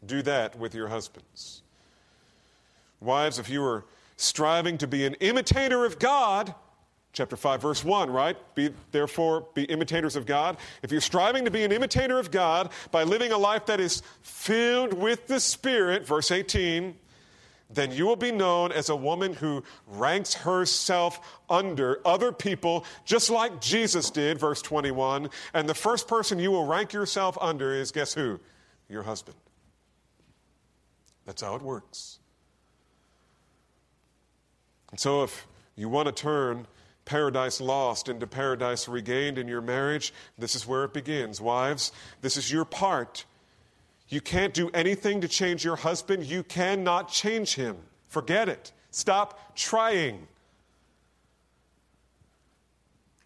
Do 0.05 0.21
that 0.23 0.57
with 0.57 0.75
your 0.75 0.89
husbands. 0.89 1.61
Wives, 2.99 3.39
if 3.39 3.49
you 3.49 3.63
are 3.63 3.85
striving 4.17 4.77
to 4.79 4.87
be 4.87 5.05
an 5.05 5.15
imitator 5.15 5.85
of 5.85 5.99
God, 5.99 6.53
chapter 7.13 7.37
5 7.37 7.61
verse 7.61 7.81
1 7.81 8.09
right 8.09 8.35
be 8.55 8.69
therefore 8.91 9.47
be 9.53 9.63
imitators 9.63 10.17
of 10.17 10.25
god 10.25 10.57
if 10.83 10.91
you're 10.91 10.99
striving 10.99 11.45
to 11.45 11.49
be 11.49 11.63
an 11.63 11.71
imitator 11.71 12.19
of 12.19 12.29
god 12.29 12.69
by 12.91 13.03
living 13.03 13.31
a 13.31 13.37
life 13.37 13.65
that 13.67 13.79
is 13.79 14.03
filled 14.21 14.93
with 14.93 15.25
the 15.27 15.39
spirit 15.39 16.05
verse 16.05 16.29
18 16.29 16.93
then 17.69 17.91
you 17.91 18.05
will 18.05 18.15
be 18.15 18.31
known 18.31 18.71
as 18.71 18.89
a 18.89 18.95
woman 18.95 19.33
who 19.33 19.63
ranks 19.87 20.33
herself 20.33 21.39
under 21.49 21.99
other 22.05 22.31
people, 22.31 22.85
just 23.05 23.29
like 23.29 23.59
Jesus 23.59 24.11
did, 24.11 24.39
verse 24.39 24.61
21. 24.61 25.29
And 25.53 25.67
the 25.67 25.73
first 25.73 26.07
person 26.07 26.37
you 26.37 26.51
will 26.51 26.65
rank 26.65 26.93
yourself 26.93 27.37
under 27.41 27.73
is 27.73 27.91
guess 27.91 28.13
who? 28.13 28.39
Your 28.87 29.03
husband. 29.03 29.37
That's 31.25 31.41
how 31.41 31.55
it 31.55 31.63
works. 31.63 32.19
And 34.95 34.99
so, 35.01 35.23
if 35.23 35.45
you 35.75 35.89
want 35.89 36.05
to 36.05 36.13
turn 36.13 36.67
paradise 37.03 37.59
lost 37.59 38.07
into 38.07 38.25
paradise 38.25 38.87
regained 38.87 39.37
in 39.37 39.45
your 39.45 39.59
marriage, 39.59 40.13
this 40.37 40.55
is 40.55 40.65
where 40.65 40.85
it 40.85 40.93
begins. 40.93 41.41
Wives, 41.41 41.91
this 42.21 42.37
is 42.37 42.49
your 42.49 42.63
part 42.63 43.25
you 44.07 44.21
can't 44.21 44.53
do 44.53 44.69
anything 44.73 45.19
to 45.19 45.27
change 45.27 45.65
your 45.65 45.75
husband. 45.75 46.23
You 46.23 46.43
cannot 46.43 47.09
change 47.09 47.55
him. 47.55 47.75
Forget 48.07 48.47
it. 48.47 48.71
Stop 48.89 49.53
trying. 49.53 50.29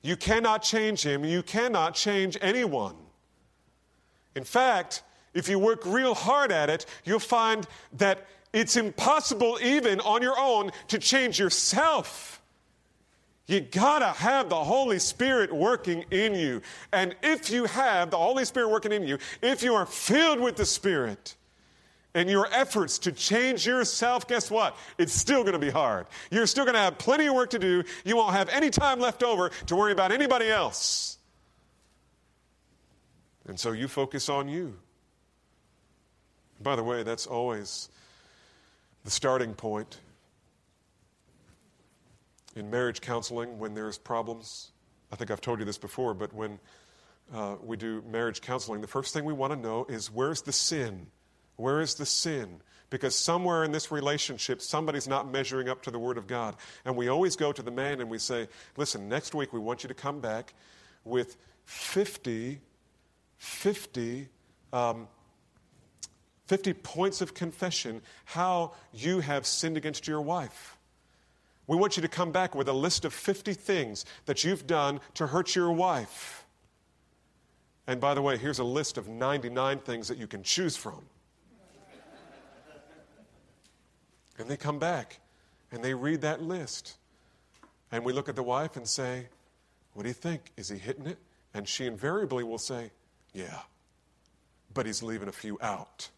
You 0.01 0.15
cannot 0.15 0.63
change 0.63 1.03
him. 1.03 1.23
You 1.23 1.43
cannot 1.43 1.93
change 1.93 2.35
anyone. 2.41 2.95
In 4.35 4.43
fact, 4.43 5.03
if 5.35 5.47
you 5.47 5.59
work 5.59 5.85
real 5.85 6.15
hard 6.15 6.51
at 6.51 6.71
it, 6.71 6.87
you'll 7.05 7.19
find 7.19 7.67
that 7.93 8.25
it's 8.53 8.75
impossible, 8.75 9.59
even 9.61 9.99
on 10.01 10.21
your 10.21 10.37
own, 10.37 10.71
to 10.87 10.97
change 10.97 11.39
yourself. 11.39 12.41
You 13.47 13.61
gotta 13.61 14.07
have 14.09 14.49
the 14.49 14.63
Holy 14.63 14.99
Spirit 14.99 15.51
working 15.51 16.05
in 16.11 16.35
you. 16.35 16.61
And 16.93 17.15
if 17.23 17.49
you 17.49 17.65
have 17.65 18.11
the 18.11 18.17
Holy 18.17 18.45
Spirit 18.45 18.69
working 18.69 18.91
in 18.91 19.07
you, 19.07 19.17
if 19.41 19.63
you 19.63 19.73
are 19.73 19.85
filled 19.85 20.39
with 20.39 20.55
the 20.55 20.65
Spirit, 20.65 21.35
and 22.15 22.29
your 22.29 22.47
efforts 22.51 22.97
to 22.99 23.11
change 23.11 23.65
yourself, 23.67 24.27
guess 24.27 24.49
what? 24.49 24.75
It's 24.97 25.13
still 25.13 25.43
going 25.43 25.53
to 25.53 25.59
be 25.59 25.69
hard. 25.69 26.07
You're 26.31 26.47
still 26.47 26.65
going 26.65 26.73
to 26.73 26.79
have 26.81 26.97
plenty 26.97 27.27
of 27.27 27.35
work 27.35 27.51
to 27.51 27.59
do. 27.59 27.83
You 28.03 28.15
won't 28.15 28.33
have 28.33 28.49
any 28.49 28.69
time 28.69 28.99
left 28.99 29.23
over 29.23 29.49
to 29.67 29.75
worry 29.75 29.91
about 29.91 30.11
anybody 30.11 30.49
else. 30.49 31.17
And 33.47 33.59
so 33.59 33.71
you 33.71 33.87
focus 33.87 34.27
on 34.29 34.49
you. 34.49 34.75
By 36.61 36.75
the 36.75 36.83
way, 36.83 37.03
that's 37.03 37.25
always 37.25 37.89
the 39.03 39.11
starting 39.11 39.53
point 39.53 39.99
in 42.55 42.69
marriage 42.69 43.01
counseling 43.01 43.59
when 43.59 43.73
there's 43.73 43.97
problems. 43.97 44.71
I 45.11 45.15
think 45.15 45.31
I've 45.31 45.41
told 45.41 45.59
you 45.59 45.65
this 45.65 45.77
before, 45.77 46.13
but 46.13 46.33
when 46.33 46.59
uh, 47.33 47.55
we 47.63 47.77
do 47.77 48.03
marriage 48.09 48.41
counseling, 48.41 48.81
the 48.81 48.87
first 48.87 49.13
thing 49.13 49.25
we 49.25 49.33
want 49.33 49.53
to 49.53 49.59
know 49.59 49.85
is 49.87 50.11
where's 50.11 50.41
the 50.41 50.51
sin? 50.51 51.07
Where 51.55 51.81
is 51.81 51.95
the 51.95 52.05
sin? 52.05 52.61
Because 52.89 53.15
somewhere 53.15 53.63
in 53.63 53.71
this 53.71 53.91
relationship, 53.91 54.61
somebody's 54.61 55.07
not 55.07 55.31
measuring 55.31 55.69
up 55.69 55.83
to 55.83 55.91
the 55.91 55.99
Word 55.99 56.17
of 56.17 56.25
God. 56.25 56.55
And 56.85 56.95
we 56.95 57.07
always 57.07 57.35
go 57.35 57.51
to 57.51 57.61
the 57.61 57.71
man 57.71 58.01
and 58.01 58.09
we 58.09 58.17
say, 58.17 58.47
listen, 58.77 59.07
next 59.07 59.35
week 59.35 59.53
we 59.53 59.59
want 59.59 59.83
you 59.83 59.87
to 59.89 59.93
come 59.93 60.19
back 60.19 60.53
with 61.03 61.37
50, 61.65 62.59
50, 63.37 64.27
um, 64.73 65.07
50 66.49 66.73
points 66.73 67.21
of 67.21 67.35
confession 67.35 68.01
how 68.25 68.71
you 68.91 69.19
have 69.19 69.45
sinned 69.45 69.77
against 69.77 70.07
your 70.07 70.19
wife. 70.19 70.79
We 71.67 71.77
want 71.77 71.95
you 71.95 72.01
to 72.01 72.07
come 72.07 72.31
back 72.31 72.55
with 72.55 72.67
a 72.67 72.73
list 72.73 73.05
of 73.05 73.13
50 73.13 73.53
things 73.53 74.03
that 74.25 74.43
you've 74.43 74.65
done 74.65 74.99
to 75.13 75.27
hurt 75.27 75.55
your 75.55 75.71
wife. 75.71 76.43
And 77.85 78.01
by 78.01 78.15
the 78.15 78.23
way, 78.23 78.35
here's 78.35 78.57
a 78.57 78.63
list 78.63 78.97
of 78.97 79.07
99 79.07 79.77
things 79.77 80.07
that 80.07 80.17
you 80.17 80.25
can 80.25 80.41
choose 80.41 80.75
from. 80.75 81.01
and 84.39 84.49
they 84.49 84.57
come 84.57 84.79
back 84.79 85.19
and 85.71 85.83
they 85.83 85.93
read 85.93 86.21
that 86.21 86.41
list. 86.41 86.97
And 87.91 88.03
we 88.03 88.11
look 88.11 88.27
at 88.27 88.35
the 88.35 88.41
wife 88.41 88.75
and 88.75 88.87
say, 88.87 89.27
What 89.93 90.01
do 90.01 90.09
you 90.09 90.15
think? 90.15 90.51
Is 90.57 90.69
he 90.69 90.79
hitting 90.79 91.05
it? 91.05 91.19
And 91.53 91.67
she 91.67 91.85
invariably 91.85 92.43
will 92.43 92.57
say, 92.57 92.89
Yeah, 93.35 93.59
but 94.73 94.87
he's 94.87 95.03
leaving 95.03 95.27
a 95.27 95.31
few 95.31 95.59
out. 95.61 96.09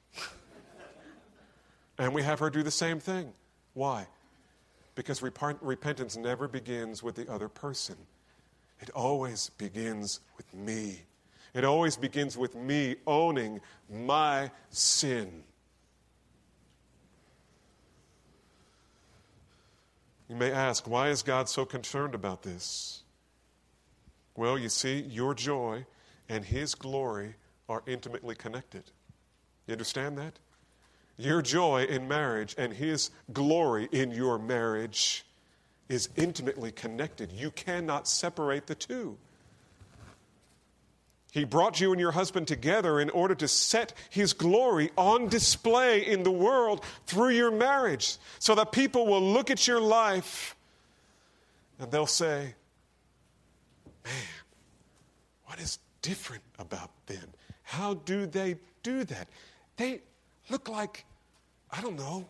And 1.97 2.13
we 2.13 2.23
have 2.23 2.39
her 2.39 2.49
do 2.49 2.63
the 2.63 2.71
same 2.71 2.99
thing. 2.99 3.34
Why? 3.73 4.08
Because 4.95 5.21
rep- 5.21 5.58
repentance 5.62 6.17
never 6.17 6.47
begins 6.47 7.01
with 7.01 7.15
the 7.15 7.32
other 7.32 7.49
person, 7.49 7.95
it 8.80 8.89
always 8.91 9.49
begins 9.58 10.19
with 10.38 10.54
me. 10.54 11.01
It 11.54 11.65
always 11.65 11.97
begins 11.97 12.38
with 12.38 12.56
me 12.56 12.95
owning 13.06 13.60
my 13.89 14.51
sin. 14.69 15.43
You 20.30 20.38
may 20.38 20.49
ask, 20.49 20.88
why 20.88 21.10
is 21.10 21.23
God 21.23 21.49
so 21.49 21.65
concerned 21.65 22.15
about 22.15 22.41
this? 22.41 23.04
Well, 24.34 24.58
you 24.58 24.69
see, 24.69 25.01
your 25.01 25.36
joy 25.36 25.86
and 26.30 26.45
His 26.45 26.73
glory 26.73 27.36
are 27.67 27.84
intimately 27.86 28.36
connected. 28.36 28.84
You 29.67 29.73
understand 29.73 30.17
that? 30.19 30.39
Your 31.21 31.43
joy 31.43 31.84
in 31.84 32.07
marriage 32.07 32.55
and 32.57 32.73
His 32.73 33.12
glory 33.31 33.88
in 33.91 34.10
your 34.10 34.39
marriage 34.39 35.23
is 35.88 36.10
intimately 36.15 36.71
connected. 36.71 37.31
You 37.31 37.51
cannot 37.51 38.07
separate 38.07 38.65
the 38.65 38.73
two. 38.73 39.17
He 41.31 41.43
brought 41.43 41.79
you 41.79 41.91
and 41.91 42.01
your 42.01 42.12
husband 42.12 42.47
together 42.47 42.99
in 42.99 43.12
order 43.12 43.36
to 43.36 43.47
set 43.47 43.93
His 44.10 44.34
glory 44.34 44.89
on 44.97 45.27
display 45.27 46.07
in 46.07 46.23
the 46.23 46.31
world 46.31 46.84
through 47.05 47.29
your 47.29 47.51
marriage 47.51 48.17
so 48.39 48.55
that 48.55 48.71
people 48.71 49.05
will 49.05 49.21
look 49.21 49.51
at 49.51 49.67
your 49.67 49.79
life 49.79 50.55
and 51.77 51.91
they'll 51.91 52.07
say, 52.07 52.55
Man, 54.03 54.13
what 55.45 55.60
is 55.60 55.77
different 56.01 56.41
about 56.57 56.89
them? 57.05 57.29
How 57.62 57.93
do 57.93 58.25
they 58.25 58.55
do 58.81 59.03
that? 59.03 59.27
They 59.77 60.01
look 60.49 60.67
like 60.67 61.05
I 61.71 61.81
don't 61.81 61.97
know, 61.97 62.27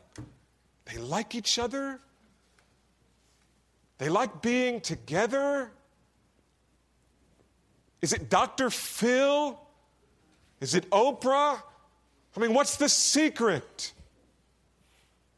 they 0.86 0.98
like 0.98 1.36
each 1.36 1.58
other. 1.58 2.00
They 3.98 4.10
like 4.10 4.42
being 4.42 4.82
together. 4.82 5.72
Is 8.02 8.14
it 8.14 8.30
Dr. 8.30 8.72
Phil? 8.72 9.60
Is 10.60 10.74
it 10.74 10.90
Oprah? 10.90 11.62
I 12.36 12.40
mean, 12.40 12.54
what's 12.54 12.78
the 12.78 12.90
secret? 12.90 13.94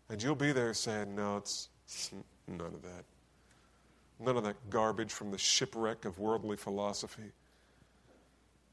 And 0.09 0.21
you'll 0.21 0.35
be 0.35 0.53
there 0.53 0.73
saying, 0.73 1.13
no, 1.13 1.37
it's, 1.37 1.69
none 2.47 2.67
of 2.67 2.81
that. 2.83 3.03
None 4.19 4.37
of 4.37 4.43
that 4.43 4.55
garbage 4.69 5.11
from 5.11 5.31
the 5.31 5.37
shipwreck 5.37 6.05
of 6.05 6.19
worldly 6.19 6.55
philosophy. 6.55 7.31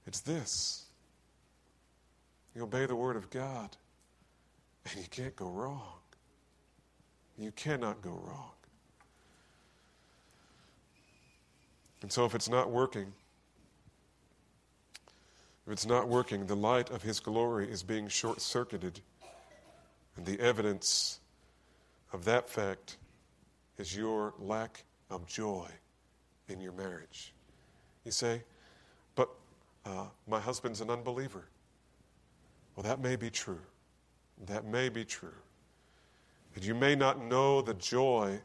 It's 0.07 0.21
this 0.21 0.87
you 2.55 2.63
obey 2.63 2.87
the 2.87 2.97
Word 2.97 3.17
of 3.17 3.31
God. 3.31 3.77
And 4.93 5.03
you 5.03 5.09
can't 5.11 5.37
go 5.37 5.49
wrong. 5.49 6.01
You 7.39 7.53
cannot 7.53 8.03
go 8.03 8.11
wrong. 8.11 8.51
And 12.03 12.11
so, 12.11 12.25
if 12.25 12.35
it's 12.35 12.49
not 12.49 12.71
working, 12.71 13.13
if 15.67 15.73
it's 15.73 15.87
not 15.87 16.09
working, 16.09 16.47
the 16.47 16.57
light 16.57 16.91
of 16.91 17.03
His 17.03 17.21
glory 17.21 17.71
is 17.71 17.83
being 17.83 18.09
short 18.09 18.41
circuited. 18.41 19.01
And 20.17 20.27
the 20.27 20.41
evidence 20.41 21.21
of 22.13 22.25
that 22.25 22.49
fact 22.49 22.97
is 23.79 23.97
your 23.97 24.35
lack 24.39 24.85
of 25.11 25.27
joy 25.27 25.69
in 26.49 26.61
your 26.61 26.73
marriage. 26.73 27.33
You 28.05 28.11
say, 28.11 28.43
but 29.15 29.31
uh, 29.85 30.07
my 30.27 30.41
husband's 30.41 30.81
an 30.81 30.91
unbeliever. 30.91 31.45
Well, 32.75 32.85
that 32.85 33.01
may 33.01 33.17
be 33.17 33.31
true. 33.31 33.61
That 34.47 34.65
may 34.65 34.89
be 34.89 35.05
true. 35.05 35.35
And 36.55 36.65
you 36.65 36.75
may 36.75 36.95
not 36.95 37.23
know 37.23 37.63
the 37.63 37.75
joy 37.75 38.41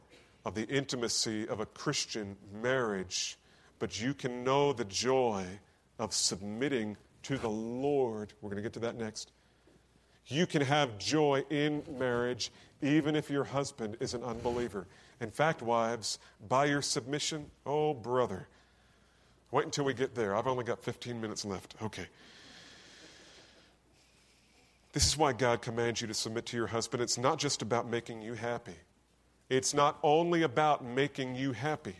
of 0.46 0.54
the 0.54 0.68
intimacy 0.68 1.48
of 1.48 1.60
a 1.60 1.66
Christian 1.66 2.36
marriage, 2.62 3.38
but 3.80 4.00
you 4.00 4.14
can 4.14 4.44
know 4.44 4.74
the 4.74 4.86
joy 4.86 5.46
of 5.98 6.14
submitting 6.14 6.98
to 7.24 7.38
the 7.38 7.50
Lord. 7.50 8.34
We're 8.42 8.50
going 8.50 8.62
to 8.62 8.64
get 8.64 8.74
to 8.74 8.80
that 8.82 8.98
next. 8.98 9.32
You 10.28 10.46
can 10.46 10.62
have 10.62 10.98
joy 10.98 11.44
in 11.50 11.84
marriage 11.98 12.52
even 12.82 13.16
if 13.16 13.30
your 13.30 13.44
husband 13.44 13.98
is 14.00 14.14
an 14.14 14.24
unbeliever. 14.24 14.88
In 15.22 15.32
fact, 15.32 15.62
wives, 15.62 16.20
by 16.48 16.66
your 16.66 16.82
submission, 16.82 17.46
oh, 17.66 17.94
brother, 17.94 18.48
wait 19.52 19.66
until 19.66 19.86
we 19.86 19.94
get 19.94 20.14
there. 20.14 20.36
I've 20.36 20.48
only 20.48 20.64
got 20.64 20.84
15 20.84 21.20
minutes 21.20 21.46
left. 21.46 21.76
Okay. 21.82 22.08
This 24.96 25.08
is 25.08 25.18
why 25.18 25.34
God 25.34 25.62
commands 25.62 26.00
you 26.00 26.08
to 26.08 26.14
submit 26.14 26.46
to 26.46 26.56
your 26.56 26.68
husband. 26.68 27.04
It's 27.04 27.18
not 27.18 27.38
just 27.38 27.62
about 27.62 27.86
making 27.86 28.22
you 28.22 28.34
happy, 28.34 28.76
it's 29.50 29.74
not 29.74 30.00
only 30.02 30.44
about 30.44 30.86
making 30.86 31.36
you 31.36 31.52
happy. 31.52 31.98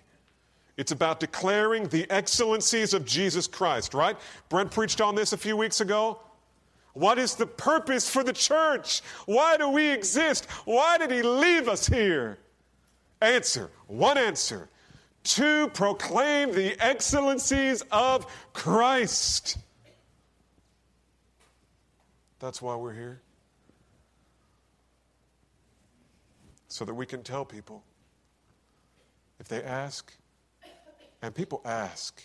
It's 0.78 0.94
about 0.94 1.20
declaring 1.20 1.88
the 1.88 2.10
excellencies 2.10 2.94
of 2.94 3.06
Jesus 3.06 3.48
Christ, 3.48 3.94
right? 3.94 4.18
Brent 4.50 4.72
preached 4.72 5.02
on 5.02 5.16
this 5.16 5.34
a 5.34 5.38
few 5.38 5.56
weeks 5.56 5.82
ago. 5.82 6.20
What 6.94 7.18
is 7.18 7.36
the 7.36 7.46
purpose 7.46 8.10
for 8.10 8.24
the 8.24 8.34
church? 8.34 9.02
Why 9.26 9.58
do 9.58 9.70
we 9.70 9.90
exist? 9.90 10.46
Why 10.64 10.98
did 10.98 11.12
he 11.12 11.22
leave 11.22 11.68
us 11.68 11.88
here? 11.88 12.38
Answer 13.22 13.70
one 13.88 14.18
answer 14.18 14.70
to 15.24 15.70
proclaim 15.70 16.54
the 16.54 16.78
excellencies 16.80 17.84
of 17.92 18.26
Christ. 18.54 19.58
That's 22.46 22.62
why 22.62 22.76
we're 22.76 22.94
here. 22.94 23.22
So 26.68 26.86
that 26.86 26.94
we 26.94 27.08
can 27.08 27.24
tell 27.24 27.44
people. 27.44 27.84
If 29.40 29.48
they 29.48 29.64
ask, 29.64 30.14
and 31.24 31.34
people 31.34 31.60
ask, 31.66 32.22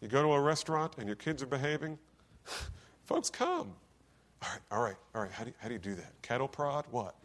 you 0.00 0.06
go 0.06 0.22
to 0.22 0.28
a 0.28 0.40
restaurant 0.40 0.92
and 0.98 1.08
your 1.08 1.16
kids 1.16 1.42
are 1.42 1.46
behaving, 1.46 1.98
folks 3.06 3.30
come. 3.30 3.72
All 4.42 4.48
right, 4.48 4.60
all 4.70 4.80
right, 4.80 4.96
all 5.12 5.22
right. 5.22 5.32
How 5.32 5.42
do, 5.42 5.50
you, 5.50 5.56
how 5.58 5.66
do 5.66 5.74
you 5.74 5.80
do 5.80 5.96
that? 5.96 6.12
Cattle 6.22 6.46
prod? 6.46 6.84
What? 6.92 7.16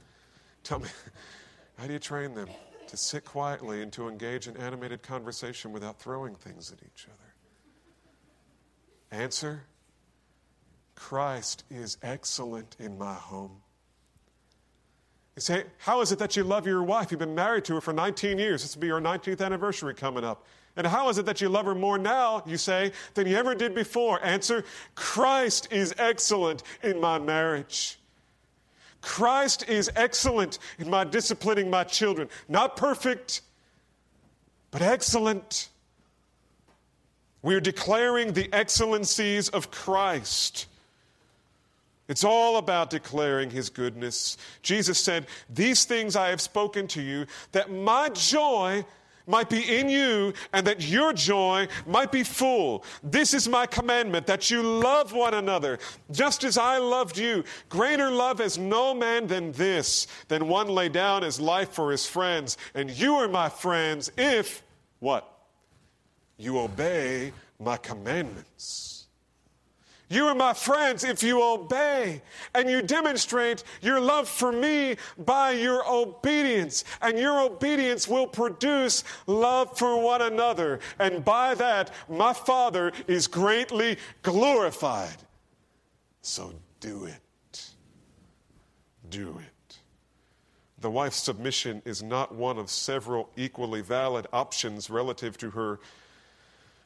Tell 0.64 0.80
me, 0.80 0.90
how 1.78 1.86
do 1.86 1.94
you 1.94 2.00
train 2.00 2.34
them 2.34 2.50
to 2.88 2.98
sit 2.98 3.26
quietly 3.26 3.84
and 3.84 3.94
to 3.94 4.10
engage 4.10 4.48
in 4.48 4.58
animated 4.58 5.04
conversation 5.04 5.72
without 5.72 6.00
throwing 6.00 6.34
things 6.34 6.72
at 6.72 6.80
each 6.80 7.06
other? 7.06 9.24
Answer 9.24 9.66
Christ 11.04 11.66
is 11.70 11.98
excellent 12.02 12.78
in 12.80 12.98
my 12.98 13.14
home. 13.14 13.52
You 15.36 15.42
say, 15.42 15.66
How 15.78 16.00
is 16.00 16.14
it 16.14 16.20
that 16.20 16.38
you 16.38 16.46
love 16.46 16.66
your 16.66 16.82
wife? 16.82 17.12
You've 17.12 17.20
been 17.20 17.36
married 17.36 17.66
to 17.66 17.74
her 17.76 17.82
for 17.82 17.92
19 17.92 18.40
years. 18.40 18.62
This 18.62 18.74
will 18.74 18.82
be 18.82 18.88
your 18.88 19.02
19th 19.02 19.44
anniversary 19.44 19.94
coming 19.96 20.24
up. 20.24 20.48
And 20.78 20.88
how 20.88 21.10
is 21.10 21.18
it 21.18 21.26
that 21.26 21.42
you 21.42 21.50
love 21.50 21.66
her 21.66 21.76
more 21.76 21.98
now, 21.98 22.42
you 22.46 22.56
say, 22.56 22.94
than 23.16 23.28
you 23.28 23.36
ever 23.36 23.54
did 23.54 23.76
before? 23.76 24.24
Answer 24.24 24.64
Christ 24.96 25.68
is 25.72 25.94
excellent 25.98 26.64
in 26.82 27.02
my 27.02 27.20
marriage. 27.20 28.00
Christ 29.02 29.68
is 29.68 29.92
excellent 29.98 30.58
in 30.80 30.90
my 30.90 31.04
disciplining 31.04 31.70
my 31.70 31.84
children. 31.84 32.30
Not 32.48 32.78
perfect, 32.78 33.42
but 34.72 34.82
excellent. 34.82 35.68
We're 37.42 37.60
declaring 37.60 38.32
the 38.32 38.48
excellencies 38.54 39.50
of 39.50 39.70
Christ. 39.70 40.68
It's 42.08 42.24
all 42.24 42.58
about 42.58 42.90
declaring 42.90 43.50
his 43.50 43.70
goodness. 43.70 44.38
Jesus 44.62 45.00
said, 45.00 45.28
These 45.50 45.86
things 45.86 46.16
I 46.16 46.30
have 46.30 46.42
spoken 46.42 46.88
to 46.90 47.02
you, 47.02 47.26
that 47.54 47.72
my 47.72 48.10
joy 48.10 48.86
might 49.28 49.50
be 49.50 49.78
in 49.80 49.90
you 49.90 50.34
and 50.52 50.68
that 50.68 50.82
your 50.88 51.14
joy 51.14 51.68
might 51.86 52.12
be 52.12 52.24
full. 52.24 52.84
This 53.04 53.34
is 53.34 53.48
my 53.48 53.66
commandment 53.66 54.28
that 54.28 54.52
you 54.52 54.62
love 54.62 55.14
one 55.14 55.34
another 55.34 55.80
just 56.12 56.44
as 56.44 56.58
I 56.58 56.78
loved 56.78 57.18
you. 57.18 57.44
Greater 57.70 58.12
love 58.12 58.40
has 58.40 58.58
no 58.58 58.94
man 58.94 59.28
than 59.28 59.52
this, 59.54 60.08
than 60.28 60.48
one 60.48 60.68
lay 60.68 60.90
down 60.90 61.24
his 61.24 61.40
life 61.40 61.70
for 61.72 61.92
his 61.92 62.06
friends. 62.06 62.58
And 62.74 62.90
you 62.90 63.16
are 63.16 63.28
my 63.28 63.50
friends 63.50 64.12
if, 64.18 64.62
what? 65.00 65.30
You 66.38 66.60
obey 66.60 67.32
my 67.60 67.78
commandments. 67.78 68.93
You 70.14 70.28
are 70.28 70.36
my 70.36 70.54
friends 70.54 71.04
if 71.04 71.24
you 71.24 71.42
obey 71.42 72.22
and 72.54 72.70
you 72.70 72.84
demonstrate 72.84 73.64
your 73.82 74.00
love 74.00 74.30
for 74.30 74.52
me 74.52 74.98
by 75.18 75.54
your 75.54 75.84
obedience. 75.92 76.84
And 77.02 77.18
your 77.18 77.42
obedience 77.42 78.08
will 78.08 78.28
produce 78.28 79.04
love 79.26 79.76
for 79.76 80.00
one 80.00 80.22
another. 80.22 80.82
And 81.00 81.26
by 81.26 81.56
that, 81.56 81.90
my 82.08 82.32
Father 82.32 82.92
is 83.08 83.26
greatly 83.26 83.98
glorified. 84.22 85.18
So 86.22 86.54
do 86.80 87.06
it. 87.06 87.66
Do 89.10 89.40
it. 89.40 89.78
The 90.80 90.92
wife's 90.92 91.18
submission 91.18 91.82
is 91.86 92.04
not 92.04 92.36
one 92.36 92.60
of 92.60 92.70
several 92.70 93.32
equally 93.36 93.82
valid 93.82 94.28
options 94.32 94.92
relative 94.92 95.40
to 95.40 95.50
her 95.50 95.80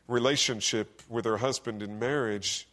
relationship 0.08 1.02
with 1.10 1.26
her 1.26 1.38
husband 1.38 1.84
in 1.84 2.00
marriage. 2.00 2.70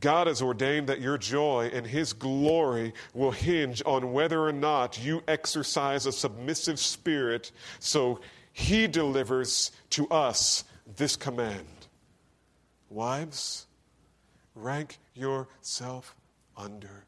God 0.00 0.26
has 0.26 0.42
ordained 0.42 0.88
that 0.88 1.00
your 1.00 1.18
joy 1.18 1.70
and 1.72 1.86
His 1.86 2.12
glory 2.12 2.92
will 3.12 3.30
hinge 3.30 3.82
on 3.86 4.12
whether 4.12 4.42
or 4.42 4.52
not 4.52 5.02
you 5.02 5.22
exercise 5.28 6.06
a 6.06 6.12
submissive 6.12 6.78
spirit, 6.78 7.52
so 7.78 8.20
He 8.52 8.86
delivers 8.86 9.70
to 9.90 10.08
us 10.08 10.64
this 10.96 11.16
command 11.16 11.66
Wives, 12.90 13.66
rank 14.54 14.98
yourself 15.14 16.14
under 16.56 17.04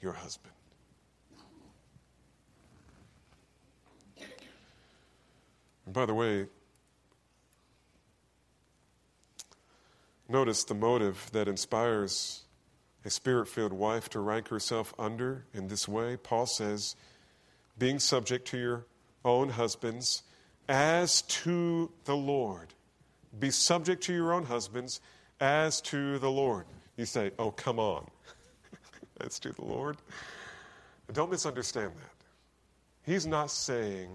your 0.00 0.12
husband. 0.12 0.54
And 5.86 5.94
by 5.94 6.06
the 6.06 6.14
way, 6.14 6.46
Notice 10.30 10.62
the 10.62 10.74
motive 10.74 11.28
that 11.32 11.48
inspires 11.48 12.44
a 13.04 13.10
spirit 13.10 13.48
filled 13.48 13.72
wife 13.72 14.08
to 14.10 14.20
rank 14.20 14.46
herself 14.46 14.94
under 14.96 15.44
in 15.52 15.66
this 15.66 15.88
way. 15.88 16.16
Paul 16.16 16.46
says, 16.46 16.94
being 17.76 17.98
subject 17.98 18.46
to 18.48 18.56
your 18.56 18.86
own 19.24 19.48
husbands 19.48 20.22
as 20.68 21.22
to 21.22 21.90
the 22.04 22.16
Lord. 22.16 22.68
Be 23.40 23.50
subject 23.50 24.04
to 24.04 24.12
your 24.12 24.32
own 24.32 24.44
husbands 24.44 25.00
as 25.40 25.80
to 25.80 26.20
the 26.20 26.30
Lord. 26.30 26.66
You 26.96 27.06
say, 27.06 27.32
oh, 27.36 27.50
come 27.50 27.80
on. 27.80 28.08
as 29.20 29.40
to 29.40 29.50
the 29.50 29.64
Lord. 29.64 29.96
Don't 31.12 31.32
misunderstand 31.32 31.90
that. 31.96 33.10
He's 33.10 33.26
not 33.26 33.50
saying 33.50 34.10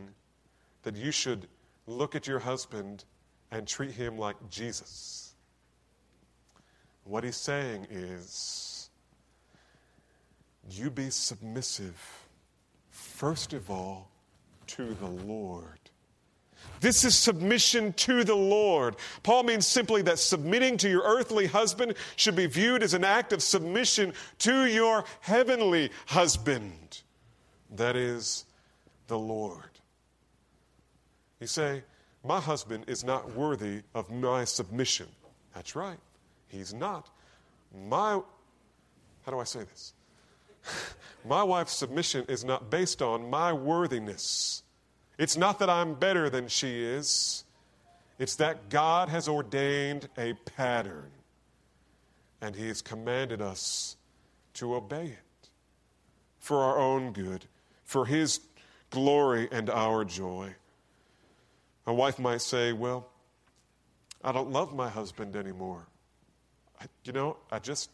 that 0.84 0.96
you 0.96 1.12
should 1.12 1.50
look 1.88 2.16
at 2.16 2.26
your 2.26 2.40
husband 2.40 3.04
and 3.52 3.68
treat 3.68 3.92
him 3.92 4.18
like 4.18 4.38
Jesus. 4.50 5.25
What 7.06 7.24
he's 7.24 7.38
saying 7.38 7.88
is, 7.90 8.90
you 10.70 10.90
be 10.90 11.12
submissive, 11.12 11.96
first 12.90 13.54
of 13.54 13.70
all, 13.70 14.10
to 14.68 14.96
the 14.96 15.08
Lord. 15.08 15.80
This 16.82 17.04
is 17.04 17.16
submission 17.16 17.94
to 17.94 18.24
the 18.24 18.36
Lord. 18.36 18.96
Paul 19.22 19.44
means 19.44 19.68
simply 19.68 20.02
that 20.04 20.18
submitting 20.18 20.78
to 20.78 20.90
your 20.90 21.04
earthly 21.04 21.46
husband 21.46 21.94
should 22.16 22.36
be 22.36 22.48
viewed 22.48 22.82
as 22.82 22.96
an 22.96 23.04
act 23.04 23.34
of 23.34 23.44
submission 23.44 24.14
to 24.40 24.66
your 24.66 25.06
heavenly 25.22 25.92
husband. 26.08 27.04
That 27.76 27.96
is 27.96 28.46
the 29.08 29.18
Lord. 29.18 29.70
You 31.40 31.46
say, 31.46 31.84
My 32.24 32.40
husband 32.40 32.86
is 32.88 33.04
not 33.04 33.36
worthy 33.36 33.82
of 33.94 34.10
my 34.10 34.44
submission. 34.44 35.08
That's 35.54 35.76
right. 35.76 36.00
He's 36.56 36.74
not. 36.74 37.10
My, 37.90 38.22
how 39.26 39.32
do 39.32 39.40
I 39.40 39.44
say 39.44 39.64
this? 39.64 39.94
my 41.26 41.44
wife's 41.44 41.74
submission 41.74 42.26
is 42.30 42.46
not 42.46 42.70
based 42.70 43.02
on 43.02 43.30
my 43.30 43.52
worthiness. 43.52 44.64
It's 45.18 45.36
not 45.36 45.60
that 45.60 45.70
I'm 45.70 45.96
better 45.96 46.30
than 46.30 46.48
she 46.48 46.82
is, 46.82 47.44
it's 48.18 48.38
that 48.38 48.70
God 48.70 49.10
has 49.10 49.28
ordained 49.28 50.08
a 50.18 50.34
pattern 50.34 51.12
and 52.42 52.56
He 52.56 52.68
has 52.70 52.82
commanded 52.82 53.42
us 53.42 53.98
to 54.54 54.76
obey 54.76 55.08
it 55.08 55.50
for 56.40 56.62
our 56.62 56.78
own 56.78 57.12
good, 57.12 57.46
for 57.84 58.06
His 58.06 58.40
glory 58.90 59.50
and 59.52 59.70
our 59.70 60.06
joy. 60.06 60.56
A 61.86 61.94
wife 61.94 62.18
might 62.18 62.42
say, 62.42 62.72
Well, 62.72 63.10
I 64.24 64.32
don't 64.32 64.52
love 64.52 64.74
my 64.74 64.88
husband 64.90 65.36
anymore. 65.36 65.88
You 67.04 67.14
know, 67.14 67.38
I 67.52 67.60
just, 67.60 67.90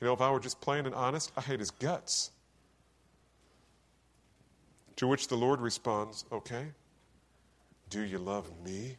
you 0.00 0.06
know, 0.06 0.12
if 0.12 0.20
I 0.20 0.30
were 0.30 0.40
just 0.40 0.60
plain 0.60 0.86
and 0.86 0.94
honest, 0.94 1.32
I 1.36 1.40
hate 1.40 1.60
his 1.60 1.70
guts. 1.70 2.30
To 4.96 5.06
which 5.06 5.28
the 5.28 5.36
Lord 5.36 5.60
responds, 5.60 6.24
Okay, 6.30 6.66
do 7.90 8.02
you 8.02 8.18
love 8.18 8.50
me? 8.64 8.96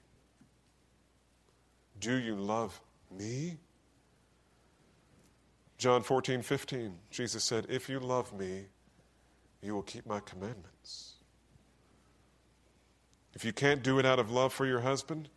Do 2.00 2.16
you 2.16 2.36
love 2.36 2.80
me? 3.18 3.58
John 5.78 6.02
14, 6.04 6.42
15, 6.42 6.94
Jesus 7.12 7.44
said, 7.44 7.66
If 7.70 7.90
you 7.90 8.00
love 8.00 8.32
me, 8.38 8.66
you 9.62 9.74
will 9.74 9.82
keep 9.82 10.06
my 10.06 10.20
commandments. 10.20 11.14
If 13.34 13.44
you 13.44 13.52
can't 13.52 13.82
do 13.84 14.00
it 14.00 14.06
out 14.06 14.20
of 14.20 14.32
love 14.32 14.54
for 14.54 14.66
your 14.66 14.82
husband, 14.82 15.30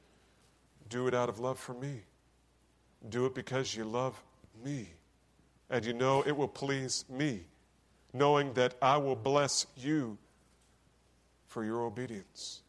do 0.88 1.06
it 1.06 1.14
out 1.14 1.28
of 1.28 1.38
love 1.38 1.58
for 1.58 1.74
me. 1.74 2.02
Do 3.08 3.26
it 3.26 3.34
because 3.34 3.74
you 3.74 3.84
love 3.84 4.20
me. 4.64 4.88
And 5.70 5.84
you 5.84 5.92
know 5.92 6.22
it 6.26 6.36
will 6.36 6.48
please 6.48 7.04
me, 7.08 7.40
knowing 8.12 8.52
that 8.54 8.74
I 8.80 8.96
will 8.96 9.16
bless 9.16 9.66
you 9.76 10.18
for 11.48 11.64
your 11.64 11.82
obedience. 11.82 12.62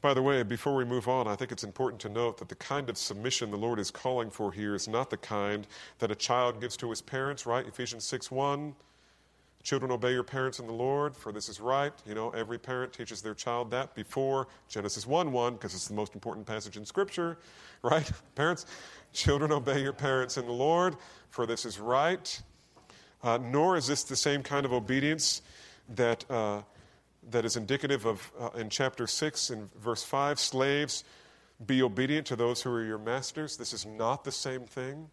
By 0.00 0.14
the 0.14 0.22
way, 0.22 0.42
before 0.42 0.74
we 0.74 0.84
move 0.84 1.06
on, 1.06 1.28
I 1.28 1.36
think 1.36 1.52
it's 1.52 1.62
important 1.62 2.00
to 2.02 2.08
note 2.08 2.38
that 2.38 2.48
the 2.48 2.56
kind 2.56 2.90
of 2.90 2.98
submission 2.98 3.52
the 3.52 3.56
Lord 3.56 3.78
is 3.78 3.92
calling 3.92 4.30
for 4.30 4.50
here 4.50 4.74
is 4.74 4.88
not 4.88 5.10
the 5.10 5.16
kind 5.16 5.64
that 6.00 6.10
a 6.10 6.16
child 6.16 6.60
gives 6.60 6.76
to 6.78 6.90
his 6.90 7.00
parents, 7.00 7.46
right? 7.46 7.66
Ephesians 7.66 8.04
6 8.04 8.30
1. 8.30 8.74
Children, 9.62 9.92
obey 9.92 10.12
your 10.12 10.24
parents 10.24 10.58
in 10.58 10.66
the 10.66 10.72
Lord, 10.72 11.16
for 11.16 11.30
this 11.30 11.48
is 11.48 11.60
right. 11.60 11.92
You 12.04 12.14
know, 12.14 12.30
every 12.30 12.58
parent 12.58 12.92
teaches 12.92 13.22
their 13.22 13.34
child 13.34 13.70
that 13.70 13.94
before 13.94 14.48
Genesis 14.68 15.06
1 15.06 15.30
1, 15.30 15.54
because 15.54 15.74
it's 15.74 15.86
the 15.86 15.94
most 15.94 16.14
important 16.14 16.46
passage 16.46 16.76
in 16.76 16.84
Scripture, 16.84 17.38
right? 17.82 18.10
Parents, 18.34 18.66
children, 19.12 19.52
obey 19.52 19.80
your 19.80 19.92
parents 19.92 20.36
in 20.36 20.46
the 20.46 20.52
Lord, 20.52 20.96
for 21.30 21.46
this 21.46 21.64
is 21.64 21.78
right. 21.78 22.42
Uh, 23.22 23.38
nor 23.38 23.76
is 23.76 23.86
this 23.86 24.02
the 24.02 24.16
same 24.16 24.42
kind 24.42 24.66
of 24.66 24.72
obedience 24.72 25.42
that, 25.88 26.28
uh, 26.28 26.62
that 27.30 27.44
is 27.44 27.56
indicative 27.56 28.04
of, 28.04 28.32
uh, 28.40 28.50
in 28.58 28.68
chapter 28.68 29.06
6, 29.06 29.50
in 29.50 29.70
verse 29.80 30.02
5, 30.02 30.40
slaves, 30.40 31.04
be 31.64 31.82
obedient 31.82 32.26
to 32.26 32.34
those 32.34 32.62
who 32.62 32.70
are 32.70 32.84
your 32.84 32.98
masters. 32.98 33.56
This 33.56 33.72
is 33.72 33.86
not 33.86 34.24
the 34.24 34.32
same 34.32 34.62
thing. 34.62 35.08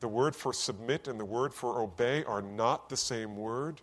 The 0.00 0.08
word 0.08 0.36
for 0.36 0.52
submit 0.52 1.08
and 1.08 1.18
the 1.18 1.24
word 1.24 1.54
for 1.54 1.80
obey 1.80 2.24
are 2.24 2.42
not 2.42 2.88
the 2.88 2.96
same 2.96 3.36
word. 3.36 3.80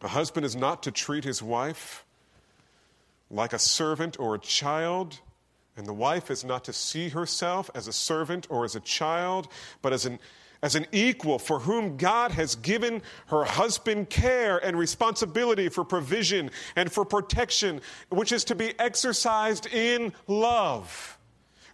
A 0.00 0.08
husband 0.08 0.46
is 0.46 0.56
not 0.56 0.82
to 0.84 0.90
treat 0.90 1.24
his 1.24 1.42
wife 1.42 2.04
like 3.30 3.52
a 3.52 3.58
servant 3.58 4.18
or 4.18 4.34
a 4.34 4.38
child, 4.38 5.20
and 5.76 5.86
the 5.86 5.92
wife 5.92 6.30
is 6.30 6.44
not 6.44 6.64
to 6.64 6.72
see 6.72 7.08
herself 7.08 7.70
as 7.74 7.88
a 7.88 7.92
servant 7.92 8.46
or 8.50 8.64
as 8.64 8.74
a 8.74 8.80
child, 8.80 9.48
but 9.82 9.92
as 9.92 10.06
an 10.06 10.18
as 10.62 10.74
an 10.74 10.86
equal 10.92 11.38
for 11.38 11.60
whom 11.60 11.96
God 11.96 12.32
has 12.32 12.56
given 12.56 13.02
her 13.26 13.44
husband 13.44 14.10
care 14.10 14.58
and 14.58 14.76
responsibility 14.76 15.68
for 15.68 15.84
provision 15.84 16.50
and 16.74 16.90
for 16.90 17.04
protection, 17.04 17.80
which 18.08 18.32
is 18.32 18.44
to 18.44 18.54
be 18.54 18.78
exercised 18.78 19.66
in 19.66 20.12
love. 20.26 21.17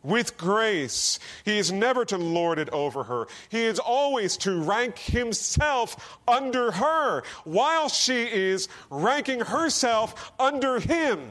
With 0.05 0.37
grace. 0.37 1.19
He 1.45 1.59
is 1.59 1.73
never 1.73 2.05
to 2.05 2.19
lord 2.19 2.61
it 2.61 2.69
over 2.71 3.03
her. 3.03 3.27
He 3.49 3.65
is 3.65 3.81
always 3.81 4.37
to 4.39 4.63
rank 4.63 4.99
himself 4.99 6.19
under 6.29 6.71
her 6.71 7.25
while 7.43 7.89
she 7.89 8.23
is 8.23 8.69
ranking 8.91 9.41
herself 9.41 10.33
under 10.39 10.79
him. 10.79 11.31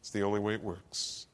It's 0.00 0.10
the 0.10 0.22
only 0.22 0.40
way 0.40 0.54
it 0.54 0.62
works. 0.62 1.26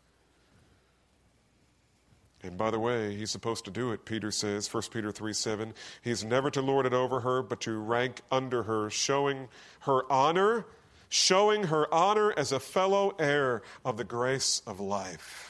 And 2.43 2.57
by 2.57 2.71
the 2.71 2.79
way, 2.79 3.17
he's 3.17 3.31
supposed 3.31 3.65
to 3.65 3.73
do 3.73 3.91
it, 3.91 4.05
Peter 4.05 4.31
says, 4.31 4.73
1 4.73 4.85
Peter 4.93 5.11
3 5.11 5.33
7. 5.33 5.75
He's 6.03 6.23
never 6.23 6.49
to 6.51 6.63
lord 6.63 6.87
it 6.87 6.93
over 6.93 7.21
her, 7.21 7.43
but 7.43 7.61
to 7.63 7.77
rank 7.77 8.21
under 8.31 8.63
her, 8.63 8.89
showing 8.89 9.49
her 9.81 10.11
honor, 10.11 10.67
showing 11.09 11.65
her 11.65 11.93
honor 11.93 12.33
as 12.37 12.53
a 12.53 12.61
fellow 12.61 13.17
heir 13.19 13.63
of 13.85 13.97
the 13.97 14.05
grace 14.05 14.63
of 14.65 14.79
life. 14.79 15.46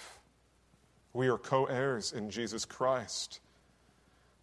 We 1.17 1.29
are 1.29 1.39
co 1.39 1.64
heirs 1.64 2.12
in 2.12 2.29
Jesus 2.29 2.67
Christ. 2.67 3.41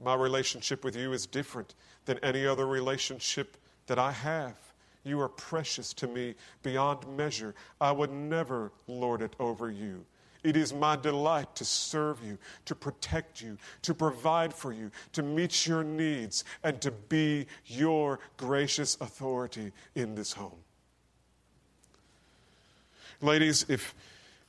My 0.04 0.16
relationship 0.16 0.84
with 0.84 0.96
you 0.96 1.14
is 1.14 1.28
different 1.28 1.76
than 2.06 2.18
any 2.24 2.48
other 2.48 2.66
relationship 2.66 3.58
that 3.86 4.00
I 4.00 4.12
have. 4.12 4.56
You 5.04 5.22
are 5.22 5.30
precious 5.30 5.94
to 5.94 6.08
me 6.08 6.34
beyond 6.64 7.06
measure. 7.16 7.54
I 7.80 7.92
would 7.92 8.12
never 8.12 8.72
lord 8.88 9.22
it 9.22 9.36
over 9.40 9.70
you. 9.70 10.04
It 10.44 10.58
is 10.58 10.74
my 10.74 10.96
delight 10.96 11.56
to 11.58 11.64
serve 11.64 12.24
you, 12.26 12.40
to 12.66 12.74
protect 12.74 13.40
you, 13.40 13.60
to 13.84 13.94
provide 13.94 14.52
for 14.52 14.74
you, 14.74 14.90
to 15.12 15.22
meet 15.22 15.68
your 15.68 15.84
needs, 15.84 16.44
and 16.64 16.82
to 16.82 16.90
be 16.90 17.46
your 17.68 18.20
gracious 18.36 18.98
authority 19.00 19.72
in 19.94 20.16
this 20.16 20.34
home. 20.34 20.64
Ladies, 23.22 23.64
if 23.70 23.94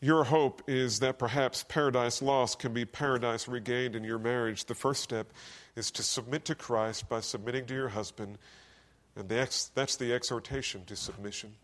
your 0.01 0.25
hope 0.25 0.63
is 0.67 1.01
that 1.01 1.19
perhaps 1.19 1.65
paradise 1.65 2.21
lost 2.21 2.59
can 2.59 2.73
be 2.73 2.85
paradise 2.85 3.49
regained 3.49 3.97
in 3.97 4.05
your 4.05 4.19
marriage, 4.19 4.67
the 4.67 4.75
first 4.75 5.03
step 5.03 5.33
is 5.77 5.91
to 5.93 6.03
submit 6.03 6.45
to 6.47 6.55
Christ 6.55 7.09
by 7.09 7.21
submitting 7.21 7.67
to 7.67 7.75
your 7.75 7.89
husband, 7.89 8.39
and 9.17 9.29
that's 9.29 9.97
the 9.97 10.13
exhortation 10.13 10.85
to 10.87 10.97
submission. 10.97 11.55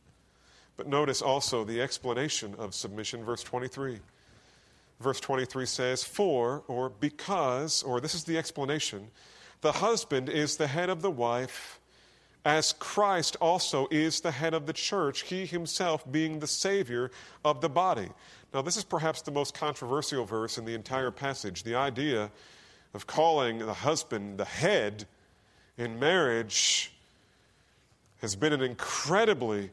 But 0.77 0.87
notice 0.87 1.21
also 1.21 1.65
the 1.65 1.83
explanation 1.83 2.55
of 2.59 2.75
submission, 2.75 3.25
verse 3.25 3.43
23. 3.43 3.99
Verse 5.01 5.21
23 5.21 5.67
says, 5.67 6.05
For, 6.05 6.63
or 6.69 6.89
because, 6.89 7.83
or 7.83 8.01
this 8.01 8.15
is 8.15 8.25
the 8.25 8.39
explanation, 8.39 9.09
the 9.61 9.73
husband 9.73 10.29
is 10.29 10.57
the 10.57 10.67
head 10.67 10.89
of 10.89 11.03
the 11.03 11.11
wife, 11.11 11.80
as 12.45 12.73
Christ 12.73 13.37
also 13.41 13.87
is 13.91 14.21
the 14.21 14.31
head 14.31 14.55
of 14.55 14.67
the 14.67 14.73
church, 14.73 15.23
he 15.23 15.45
himself 15.45 16.11
being 16.11 16.39
the 16.39 16.47
Savior 16.47 17.11
of 17.45 17.61
the 17.61 17.69
body. 17.69 18.09
Now, 18.55 18.63
this 18.63 18.77
is 18.77 18.85
perhaps 18.85 19.23
the 19.23 19.31
most 19.31 19.55
controversial 19.55 20.25
verse 20.25 20.59
in 20.59 20.65
the 20.65 20.75
entire 20.75 21.11
passage. 21.11 21.63
The 21.63 21.75
idea 21.75 22.31
of 22.95 23.07
calling 23.07 23.59
the 23.59 23.75
husband 23.75 24.39
the 24.39 24.45
head 24.45 25.07
in 25.77 25.99
marriage 25.99 26.93
has 28.21 28.35
been 28.37 28.53
an 28.53 28.63
incredibly 28.63 29.71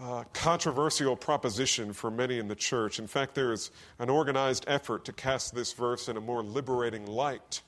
uh, 0.00 0.24
controversial 0.32 1.16
proposition 1.16 1.92
for 1.92 2.10
many 2.10 2.38
in 2.38 2.46
the 2.46 2.54
church. 2.54 2.98
In 2.98 3.06
fact, 3.06 3.34
there 3.34 3.52
is 3.52 3.70
an 3.98 4.10
organized 4.10 4.64
effort 4.68 5.04
to 5.06 5.12
cast 5.12 5.54
this 5.54 5.72
verse 5.72 6.08
in 6.08 6.16
a 6.16 6.20
more 6.20 6.42
liberating 6.42 7.06
light. 7.06 7.62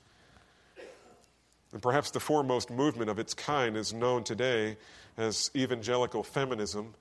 And 1.73 1.81
perhaps 1.81 2.11
the 2.11 2.19
foremost 2.19 2.69
movement 2.69 3.09
of 3.09 3.19
its 3.19 3.33
kind 3.33 3.77
is 3.77 3.93
known 3.93 4.23
today 4.23 4.77
as 5.17 5.49
evangelical 5.55 6.23
feminism. 6.23 6.93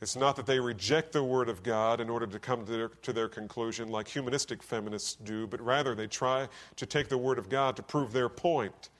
It's 0.00 0.16
not 0.16 0.36
that 0.36 0.46
they 0.46 0.58
reject 0.58 1.12
the 1.12 1.22
Word 1.22 1.48
of 1.48 1.62
God 1.62 2.00
in 2.00 2.10
order 2.10 2.26
to 2.26 2.38
come 2.38 2.66
to 2.66 2.72
their, 2.72 2.88
to 2.88 3.12
their, 3.12 3.28
conclusion 3.28 3.88
like 3.88 4.08
humanistic 4.08 4.62
feminists 4.62 5.14
do, 5.14 5.46
but 5.46 5.60
rather 5.60 5.94
they 5.94 6.08
try 6.08 6.48
to 6.76 6.86
take 6.86 7.08
the 7.08 7.16
Word 7.16 7.38
of 7.38 7.48
God 7.48 7.76
to 7.76 7.82
prove 7.82 8.12
their 8.12 8.28
point. 8.28 8.90